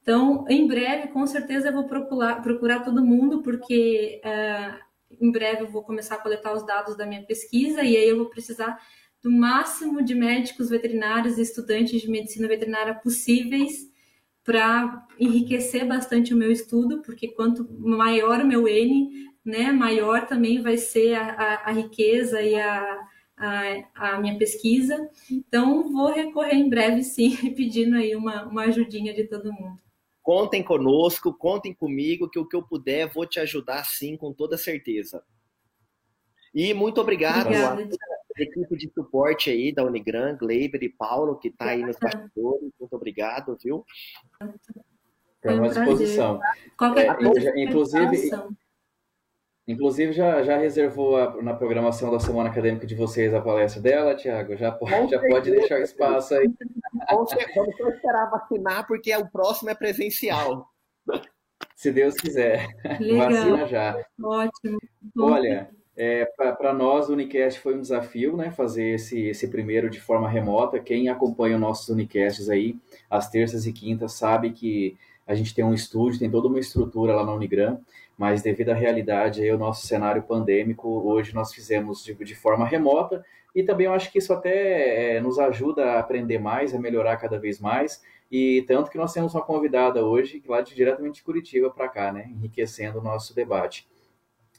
Então, 0.00 0.44
em 0.48 0.66
breve, 0.66 1.08
com 1.08 1.26
certeza, 1.26 1.68
eu 1.68 1.72
vou 1.72 1.86
procurar, 1.86 2.42
procurar 2.42 2.80
todo 2.80 3.04
mundo, 3.04 3.42
porque 3.42 4.20
uh, 4.24 4.78
em 5.20 5.30
breve 5.30 5.62
eu 5.62 5.70
vou 5.70 5.82
começar 5.82 6.16
a 6.16 6.18
coletar 6.18 6.52
os 6.52 6.66
dados 6.66 6.96
da 6.96 7.06
minha 7.06 7.22
pesquisa 7.22 7.82
e 7.82 7.96
aí 7.96 8.08
eu 8.08 8.16
vou 8.16 8.26
precisar 8.26 8.80
do 9.22 9.30
máximo 9.30 10.02
de 10.02 10.14
médicos 10.14 10.70
veterinários 10.70 11.38
e 11.38 11.42
estudantes 11.42 12.00
de 12.00 12.10
medicina 12.10 12.48
veterinária 12.48 12.94
possíveis 12.94 13.91
para 14.44 15.06
enriquecer 15.18 15.86
bastante 15.86 16.34
o 16.34 16.36
meu 16.36 16.50
estudo, 16.50 17.02
porque 17.02 17.28
quanto 17.28 17.66
maior 17.78 18.40
o 18.40 18.46
meu 18.46 18.66
N, 18.66 19.30
né, 19.44 19.72
maior 19.72 20.26
também 20.26 20.60
vai 20.60 20.76
ser 20.76 21.14
a, 21.14 21.30
a, 21.30 21.54
a 21.68 21.72
riqueza 21.72 22.42
e 22.42 22.58
a, 22.58 23.00
a, 23.36 23.60
a, 23.94 24.20
minha 24.20 24.36
pesquisa. 24.36 25.08
Então, 25.30 25.92
vou 25.92 26.12
recorrer 26.12 26.54
em 26.54 26.68
breve, 26.68 27.02
sim, 27.02 27.36
pedindo 27.54 27.96
aí 27.96 28.14
uma, 28.16 28.44
uma 28.44 28.62
ajudinha 28.64 29.12
de 29.14 29.24
todo 29.24 29.52
mundo. 29.52 29.80
Contem 30.22 30.62
conosco, 30.62 31.34
contem 31.34 31.74
comigo, 31.74 32.30
que 32.30 32.38
o 32.38 32.46
que 32.46 32.54
eu 32.54 32.62
puder 32.62 33.12
vou 33.12 33.26
te 33.26 33.40
ajudar, 33.40 33.84
sim, 33.84 34.16
com 34.16 34.32
toda 34.32 34.56
certeza. 34.56 35.22
E 36.54 36.72
muito 36.74 37.00
obrigado 37.00 37.48
à 37.48 37.76
equipe 38.38 38.76
de 38.76 38.90
suporte 38.92 39.50
aí 39.50 39.72
da 39.72 39.84
Unigran, 39.84 40.36
Gleiber 40.36 40.82
e 40.82 40.88
Paulo, 40.88 41.38
que 41.38 41.48
está 41.48 41.70
aí 41.70 41.82
nos 41.82 41.96
bastidores. 41.98 42.70
Muito 42.78 42.96
obrigado, 42.96 43.56
viu? 43.62 43.84
Estamos 45.36 45.76
à 45.76 45.80
disposição. 45.80 46.40
Qualquer 46.78 47.06
é, 47.06 47.14
coisa, 47.14 47.52
inclusive, 47.58 48.30
inclusive 49.66 50.12
já, 50.12 50.42
já 50.42 50.56
reservou 50.56 51.16
a, 51.16 51.42
na 51.42 51.54
programação 51.54 52.10
da 52.10 52.20
semana 52.20 52.48
acadêmica 52.48 52.86
de 52.86 52.94
vocês 52.94 53.34
a 53.34 53.40
palestra 53.40 53.82
dela, 53.82 54.14
Tiago? 54.14 54.56
Já, 54.56 54.70
pode, 54.70 55.10
já 55.10 55.20
pode 55.20 55.50
deixar 55.50 55.80
espaço 55.80 56.34
aí. 56.34 56.48
Vamos 57.10 57.30
só 57.76 57.88
esperar 57.88 58.30
vacinar, 58.30 58.86
porque 58.86 59.14
o 59.16 59.28
próximo 59.28 59.70
é 59.70 59.74
presencial. 59.74 60.68
Se 61.74 61.90
Deus 61.90 62.14
quiser. 62.14 62.68
Legal. 63.00 63.30
Vacina 63.30 63.66
já. 63.66 64.04
Ótimo. 64.22 64.78
Olha, 65.18 65.70
é, 65.96 66.24
para 66.24 66.72
nós, 66.72 67.08
o 67.08 67.12
Unicast 67.12 67.60
foi 67.60 67.74
um 67.74 67.80
desafio, 67.80 68.36
né? 68.36 68.50
Fazer 68.50 68.94
esse, 68.94 69.28
esse 69.28 69.48
primeiro 69.48 69.90
de 69.90 70.00
forma 70.00 70.28
remota. 70.28 70.78
Quem 70.78 71.08
acompanha 71.08 71.56
os 71.56 71.60
nossos 71.60 71.88
Unicasts 71.88 72.48
aí, 72.48 72.76
às 73.10 73.28
terças 73.28 73.66
e 73.66 73.72
quintas, 73.72 74.12
sabe 74.12 74.52
que 74.52 74.96
a 75.26 75.34
gente 75.34 75.54
tem 75.54 75.64
um 75.64 75.74
estúdio, 75.74 76.18
tem 76.18 76.30
toda 76.30 76.48
uma 76.48 76.58
estrutura 76.58 77.14
lá 77.14 77.24
na 77.24 77.32
Unigram, 77.32 77.80
mas 78.18 78.42
devido 78.42 78.70
à 78.70 78.74
realidade 78.74 79.42
aí, 79.42 79.50
o 79.52 79.58
nosso 79.58 79.86
cenário 79.86 80.22
pandêmico, 80.22 80.88
hoje 80.88 81.34
nós 81.34 81.52
fizemos 81.52 82.02
de, 82.04 82.14
de 82.14 82.34
forma 82.34 82.66
remota 82.66 83.24
e 83.54 83.62
também 83.62 83.86
eu 83.86 83.92
acho 83.92 84.10
que 84.10 84.18
isso 84.18 84.32
até 84.32 85.16
é, 85.16 85.20
nos 85.20 85.38
ajuda 85.38 85.92
a 85.92 86.00
aprender 86.00 86.38
mais, 86.38 86.74
a 86.74 86.78
melhorar 86.78 87.16
cada 87.18 87.38
vez 87.38 87.60
mais. 87.60 88.02
E 88.30 88.64
tanto 88.66 88.90
que 88.90 88.96
nós 88.96 89.12
temos 89.12 89.34
uma 89.34 89.44
convidada 89.44 90.04
hoje, 90.04 90.42
lá 90.46 90.62
de, 90.62 90.74
diretamente 90.74 91.16
de 91.16 91.22
Curitiba 91.22 91.70
para 91.70 91.88
cá, 91.88 92.10
né? 92.10 92.30
Enriquecendo 92.30 92.98
o 92.98 93.02
nosso 93.02 93.34
debate. 93.34 93.86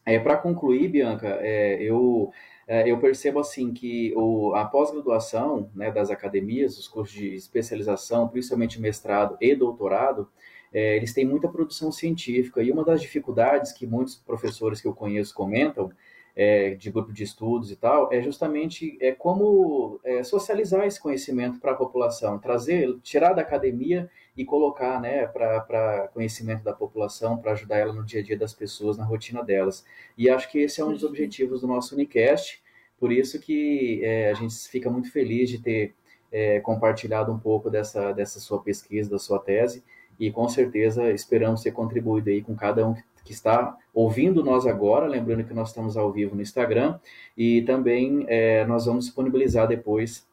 É, 0.05 0.19
Para 0.19 0.37
concluir, 0.37 0.89
Bianca, 0.89 1.37
é, 1.41 1.81
eu, 1.81 2.31
é, 2.67 2.89
eu 2.89 2.99
percebo 2.99 3.39
assim 3.39 3.73
que 3.73 4.13
o, 4.15 4.53
a 4.53 4.65
pós-graduação 4.65 5.69
né, 5.73 5.91
das 5.91 6.09
academias, 6.09 6.77
os 6.77 6.87
cursos 6.87 7.15
de 7.15 7.33
especialização, 7.33 8.27
principalmente 8.27 8.81
mestrado 8.81 9.37
e 9.39 9.55
doutorado, 9.55 10.29
é, 10.73 10.97
eles 10.97 11.13
têm 11.13 11.25
muita 11.25 11.47
produção 11.47 11.91
científica. 11.91 12.61
E 12.61 12.71
uma 12.71 12.83
das 12.83 13.01
dificuldades 13.01 13.71
que 13.71 13.87
muitos 13.87 14.15
professores 14.15 14.81
que 14.81 14.87
eu 14.87 14.93
conheço 14.93 15.33
comentam 15.33 15.91
é, 16.35 16.71
de 16.71 16.91
grupo 16.91 17.13
de 17.13 17.23
estudos 17.23 17.71
e 17.71 17.75
tal, 17.75 18.11
é 18.11 18.21
justamente 18.21 18.97
é, 18.99 19.11
como 19.11 19.99
é, 20.03 20.23
socializar 20.23 20.85
esse 20.85 20.99
conhecimento 20.99 21.59
para 21.59 21.71
a 21.71 21.75
população, 21.75 22.39
trazer, 22.39 22.97
tirar 23.01 23.33
da 23.33 23.41
academia 23.41 24.09
e 24.35 24.43
colocar 24.43 24.99
né, 24.99 25.27
para 25.27 26.09
conhecimento 26.13 26.63
da 26.63 26.73
população, 26.73 27.37
para 27.37 27.51
ajudar 27.51 27.77
ela 27.77 27.93
no 27.93 28.03
dia 28.03 28.21
a 28.21 28.23
dia 28.23 28.37
das 28.37 28.53
pessoas, 28.53 28.97
na 28.97 29.03
rotina 29.03 29.43
delas. 29.43 29.85
E 30.17 30.29
acho 30.29 30.51
que 30.51 30.59
esse 30.59 30.81
é 30.81 30.85
um 30.85 30.91
dos 30.91 31.03
objetivos 31.03 31.61
do 31.61 31.67
nosso 31.67 31.93
Unicast, 31.93 32.61
por 32.99 33.11
isso 33.11 33.39
que 33.39 34.01
é, 34.03 34.31
a 34.31 34.33
gente 34.33 34.55
fica 34.69 34.89
muito 34.89 35.11
feliz 35.11 35.49
de 35.49 35.59
ter 35.59 35.93
é, 36.31 36.59
compartilhado 36.61 37.31
um 37.31 37.37
pouco 37.37 37.69
dessa, 37.69 38.11
dessa 38.11 38.39
sua 38.39 38.61
pesquisa, 38.61 39.09
da 39.09 39.19
sua 39.19 39.39
tese, 39.39 39.83
e 40.19 40.31
com 40.31 40.47
certeza 40.47 41.11
esperamos 41.11 41.61
ter 41.61 41.71
contribuído 41.71 42.29
aí 42.29 42.41
com 42.41 42.55
cada 42.55 42.87
um 42.87 42.95
que 43.23 43.31
está 43.31 43.77
ouvindo 43.93 44.43
nós 44.43 44.65
agora, 44.65 45.07
lembrando 45.07 45.45
que 45.45 45.53
nós 45.53 45.69
estamos 45.69 45.95
ao 45.95 46.11
vivo 46.11 46.35
no 46.35 46.41
Instagram, 46.41 46.99
e 47.37 47.61
também 47.61 48.25
é, 48.27 48.65
nós 48.65 48.85
vamos 48.85 49.05
disponibilizar 49.05 49.67
depois 49.67 50.27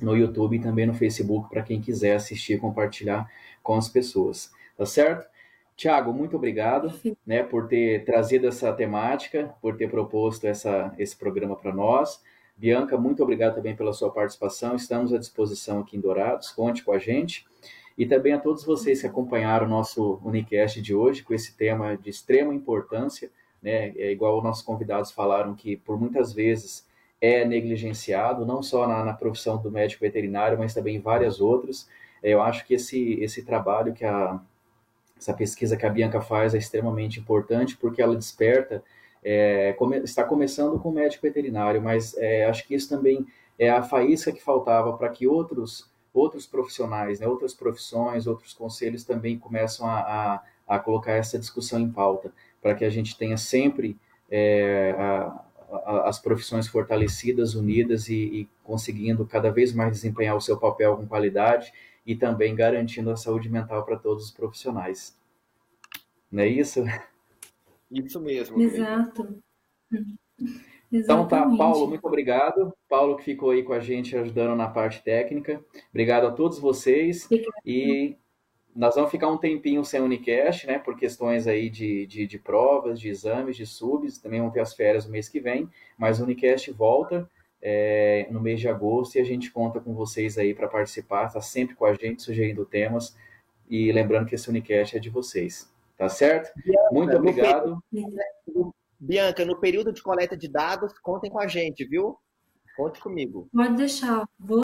no 0.00 0.16
YouTube 0.16 0.56
e 0.56 0.60
também 0.60 0.86
no 0.86 0.94
Facebook 0.94 1.48
para 1.48 1.62
quem 1.62 1.80
quiser 1.80 2.16
assistir 2.16 2.54
e 2.54 2.58
compartilhar 2.58 3.30
com 3.62 3.74
as 3.74 3.88
pessoas. 3.88 4.50
Tá 4.76 4.84
certo? 4.84 5.26
Tiago, 5.76 6.12
muito 6.12 6.36
obrigado 6.36 6.92
né, 7.26 7.42
por 7.42 7.68
ter 7.68 8.04
trazido 8.04 8.48
essa 8.48 8.72
temática, 8.72 9.54
por 9.60 9.76
ter 9.76 9.90
proposto 9.90 10.46
essa, 10.46 10.94
esse 10.98 11.14
programa 11.16 11.54
para 11.54 11.74
nós. 11.74 12.22
Bianca, 12.56 12.96
muito 12.96 13.22
obrigado 13.22 13.56
também 13.56 13.76
pela 13.76 13.92
sua 13.92 14.10
participação. 14.10 14.74
Estamos 14.74 15.12
à 15.12 15.18
disposição 15.18 15.80
aqui 15.80 15.96
em 15.96 16.00
Dourados. 16.00 16.50
Conte 16.50 16.82
com 16.82 16.92
a 16.92 16.98
gente. 16.98 17.44
E 17.98 18.06
também 18.06 18.32
a 18.32 18.38
todos 18.38 18.64
vocês 18.64 19.02
que 19.02 19.06
acompanharam 19.06 19.66
o 19.66 19.68
nosso 19.68 20.20
Unicast 20.24 20.80
de 20.80 20.94
hoje, 20.94 21.22
com 21.22 21.34
esse 21.34 21.54
tema 21.54 21.96
de 21.96 22.08
extrema 22.08 22.54
importância, 22.54 23.30
né? 23.62 23.88
É 23.96 24.10
igual 24.10 24.42
nossos 24.42 24.62
convidados 24.62 25.10
falaram 25.10 25.54
que 25.54 25.76
por 25.76 25.98
muitas 25.98 26.32
vezes 26.32 26.85
é 27.20 27.44
negligenciado, 27.44 28.44
não 28.44 28.62
só 28.62 28.86
na, 28.86 29.04
na 29.04 29.12
profissão 29.12 29.56
do 29.60 29.70
médico 29.70 30.02
veterinário, 30.02 30.58
mas 30.58 30.74
também 30.74 30.96
em 30.96 31.00
várias 31.00 31.40
outras. 31.40 31.88
É, 32.22 32.30
eu 32.30 32.42
acho 32.42 32.66
que 32.66 32.74
esse, 32.74 33.14
esse 33.20 33.44
trabalho 33.44 33.92
que 33.92 34.04
a 34.04 34.40
essa 35.18 35.32
pesquisa 35.32 35.78
que 35.78 35.86
a 35.86 35.90
Bianca 35.90 36.20
faz 36.20 36.54
é 36.54 36.58
extremamente 36.58 37.18
importante 37.18 37.74
porque 37.76 38.02
ela 38.02 38.14
desperta 38.14 38.84
é, 39.24 39.72
come, 39.72 39.98
está 39.98 40.22
começando 40.22 40.78
com 40.78 40.90
o 40.90 40.92
médico 40.92 41.22
veterinário, 41.22 41.80
mas 41.80 42.16
é, 42.18 42.44
acho 42.44 42.66
que 42.66 42.74
isso 42.74 42.88
também 42.88 43.26
é 43.58 43.70
a 43.70 43.82
faísca 43.82 44.30
que 44.30 44.42
faltava 44.42 44.92
para 44.96 45.08
que 45.08 45.26
outros 45.26 45.90
outros 46.12 46.46
profissionais, 46.46 47.20
né, 47.20 47.26
outras 47.26 47.52
profissões, 47.52 48.26
outros 48.26 48.54
conselhos 48.54 49.04
também 49.04 49.38
começam 49.38 49.86
a, 49.86 50.00
a, 50.00 50.42
a 50.66 50.78
colocar 50.78 51.12
essa 51.12 51.38
discussão 51.38 51.78
em 51.78 51.90
pauta, 51.90 52.32
para 52.62 52.74
que 52.74 52.86
a 52.86 52.90
gente 52.90 53.18
tenha 53.18 53.36
sempre 53.36 53.98
é, 54.30 54.94
a, 54.98 55.44
as 55.84 56.18
profissões 56.18 56.66
fortalecidas, 56.66 57.54
unidas 57.54 58.08
e, 58.08 58.14
e, 58.14 58.48
conseguindo 58.62 59.26
cada 59.26 59.50
vez 59.50 59.72
mais 59.72 59.92
desempenhar 59.92 60.36
o 60.36 60.40
seu 60.40 60.58
papel 60.58 60.96
com 60.96 61.06
qualidade 61.06 61.72
e 62.06 62.14
também 62.14 62.54
garantindo 62.54 63.10
a 63.10 63.16
saúde 63.16 63.48
mental 63.48 63.84
para 63.84 63.96
todos 63.96 64.24
os 64.24 64.30
profissionais. 64.30 65.16
Não 66.30 66.42
é 66.42 66.48
isso? 66.48 66.84
Isso 67.90 68.20
mesmo. 68.20 68.60
Exato. 68.60 69.40
Então 70.92 71.26
tá, 71.26 71.48
Paulo, 71.56 71.88
muito 71.88 72.06
obrigado. 72.06 72.72
Paulo 72.88 73.16
que 73.16 73.24
ficou 73.24 73.50
aí 73.50 73.62
com 73.62 73.72
a 73.72 73.80
gente 73.80 74.16
ajudando 74.16 74.56
na 74.56 74.68
parte 74.68 75.02
técnica. 75.02 75.64
Obrigado 75.90 76.26
a 76.26 76.32
todos 76.32 76.58
vocês. 76.58 77.28
E 77.64 78.16
nós 78.76 78.94
vamos 78.94 79.10
ficar 79.10 79.28
um 79.28 79.38
tempinho 79.38 79.82
sem 79.84 80.00
Unicast, 80.00 80.66
né? 80.66 80.78
Por 80.78 80.96
questões 80.96 81.46
aí 81.46 81.70
de, 81.70 82.06
de, 82.06 82.26
de, 82.26 82.38
provas, 82.38 83.00
de 83.00 83.08
exames, 83.08 83.56
de 83.56 83.66
subs. 83.66 84.18
Também 84.18 84.40
vão 84.40 84.50
ter 84.50 84.60
as 84.60 84.74
férias 84.74 85.06
no 85.06 85.12
mês 85.12 85.28
que 85.28 85.40
vem. 85.40 85.68
Mas 85.96 86.20
o 86.20 86.24
Unicast 86.24 86.70
volta 86.72 87.28
é, 87.62 88.28
no 88.30 88.38
mês 88.38 88.60
de 88.60 88.68
agosto 88.68 89.16
e 89.16 89.20
a 89.20 89.24
gente 89.24 89.50
conta 89.50 89.80
com 89.80 89.94
vocês 89.94 90.36
aí 90.36 90.54
para 90.54 90.68
participar. 90.68 91.26
Está 91.26 91.40
sempre 91.40 91.74
com 91.74 91.86
a 91.86 91.94
gente, 91.94 92.22
sugerindo 92.22 92.66
temas. 92.66 93.16
E 93.68 93.90
lembrando 93.90 94.26
que 94.26 94.34
esse 94.34 94.50
Unicast 94.50 94.94
é 94.94 95.00
de 95.00 95.08
vocês. 95.08 95.72
Tá 95.96 96.10
certo? 96.10 96.52
Muito 96.92 97.16
obrigado. 97.16 97.82
Bianca, 99.00 99.44
no 99.46 99.58
período 99.58 99.90
de 99.90 100.02
coleta 100.02 100.36
de 100.36 100.48
dados, 100.48 100.98
contem 100.98 101.30
com 101.30 101.40
a 101.40 101.46
gente, 101.46 101.82
viu? 101.86 102.18
Conte 102.76 103.00
comigo. 103.00 103.48
Pode 103.50 103.76
deixar. 103.76 104.28
Vou 104.38 104.60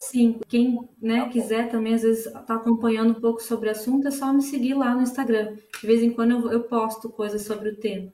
sim. 0.00 0.40
Quem 0.48 0.88
né, 1.00 1.28
quiser 1.28 1.70
também, 1.70 1.94
às 1.94 2.02
vezes, 2.02 2.26
está 2.26 2.56
acompanhando 2.56 3.10
um 3.16 3.20
pouco 3.20 3.42
sobre 3.42 3.68
o 3.68 3.72
assunto, 3.72 4.08
é 4.08 4.10
só 4.10 4.32
me 4.32 4.42
seguir 4.42 4.74
lá 4.74 4.94
no 4.94 5.02
Instagram. 5.02 5.56
De 5.80 5.86
vez 5.86 6.02
em 6.02 6.10
quando 6.12 6.32
eu, 6.32 6.52
eu 6.52 6.64
posto 6.64 7.08
coisas 7.10 7.42
sobre 7.42 7.68
o 7.68 7.76
tema. 7.76 8.12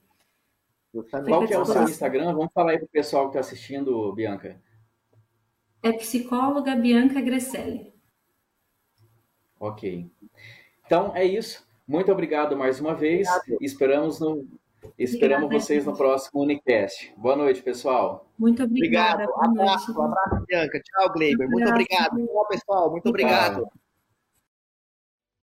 Qual 1.26 1.46
que 1.46 1.54
é 1.54 1.58
o 1.58 1.64
seu 1.64 1.82
Instagram? 1.82 2.34
Vamos 2.34 2.52
falar 2.52 2.72
aí 2.72 2.78
para 2.78 2.86
o 2.86 2.88
pessoal 2.88 3.24
que 3.24 3.36
está 3.36 3.40
assistindo, 3.40 4.12
Bianca. 4.12 4.60
É 5.82 5.92
psicóloga 5.92 6.74
Bianca 6.74 7.20
Gresselli. 7.20 7.92
Ok. 9.60 10.10
Então 10.84 11.14
é 11.14 11.24
isso. 11.24 11.66
Muito 11.86 12.10
obrigado 12.10 12.56
mais 12.56 12.80
uma 12.80 12.94
vez. 12.94 13.28
Obrigado. 13.28 13.62
Esperamos 13.62 14.18
no, 14.18 14.48
Esperamos 14.98 15.44
obrigada, 15.44 15.64
vocês 15.64 15.86
no 15.86 15.96
próximo 15.96 16.42
Unicast. 16.42 17.12
Boa 17.16 17.36
noite, 17.36 17.62
pessoal. 17.62 18.28
Muito 18.38 18.62
obrigada. 18.62 19.24
Obrigado. 19.24 19.56
Um 19.56 19.60
abraço, 19.60 19.98
um 19.98 20.02
abraço, 20.02 20.44
Bianca. 20.46 20.80
Tchau, 20.80 21.12
Gleiber. 21.12 21.48
Muito 21.48 21.68
obrigado. 21.68 22.26
Tchau, 22.26 22.48
pessoal. 22.48 22.90
Muito 22.90 23.08
obrigado. 23.08 23.52
obrigado. 23.58 23.85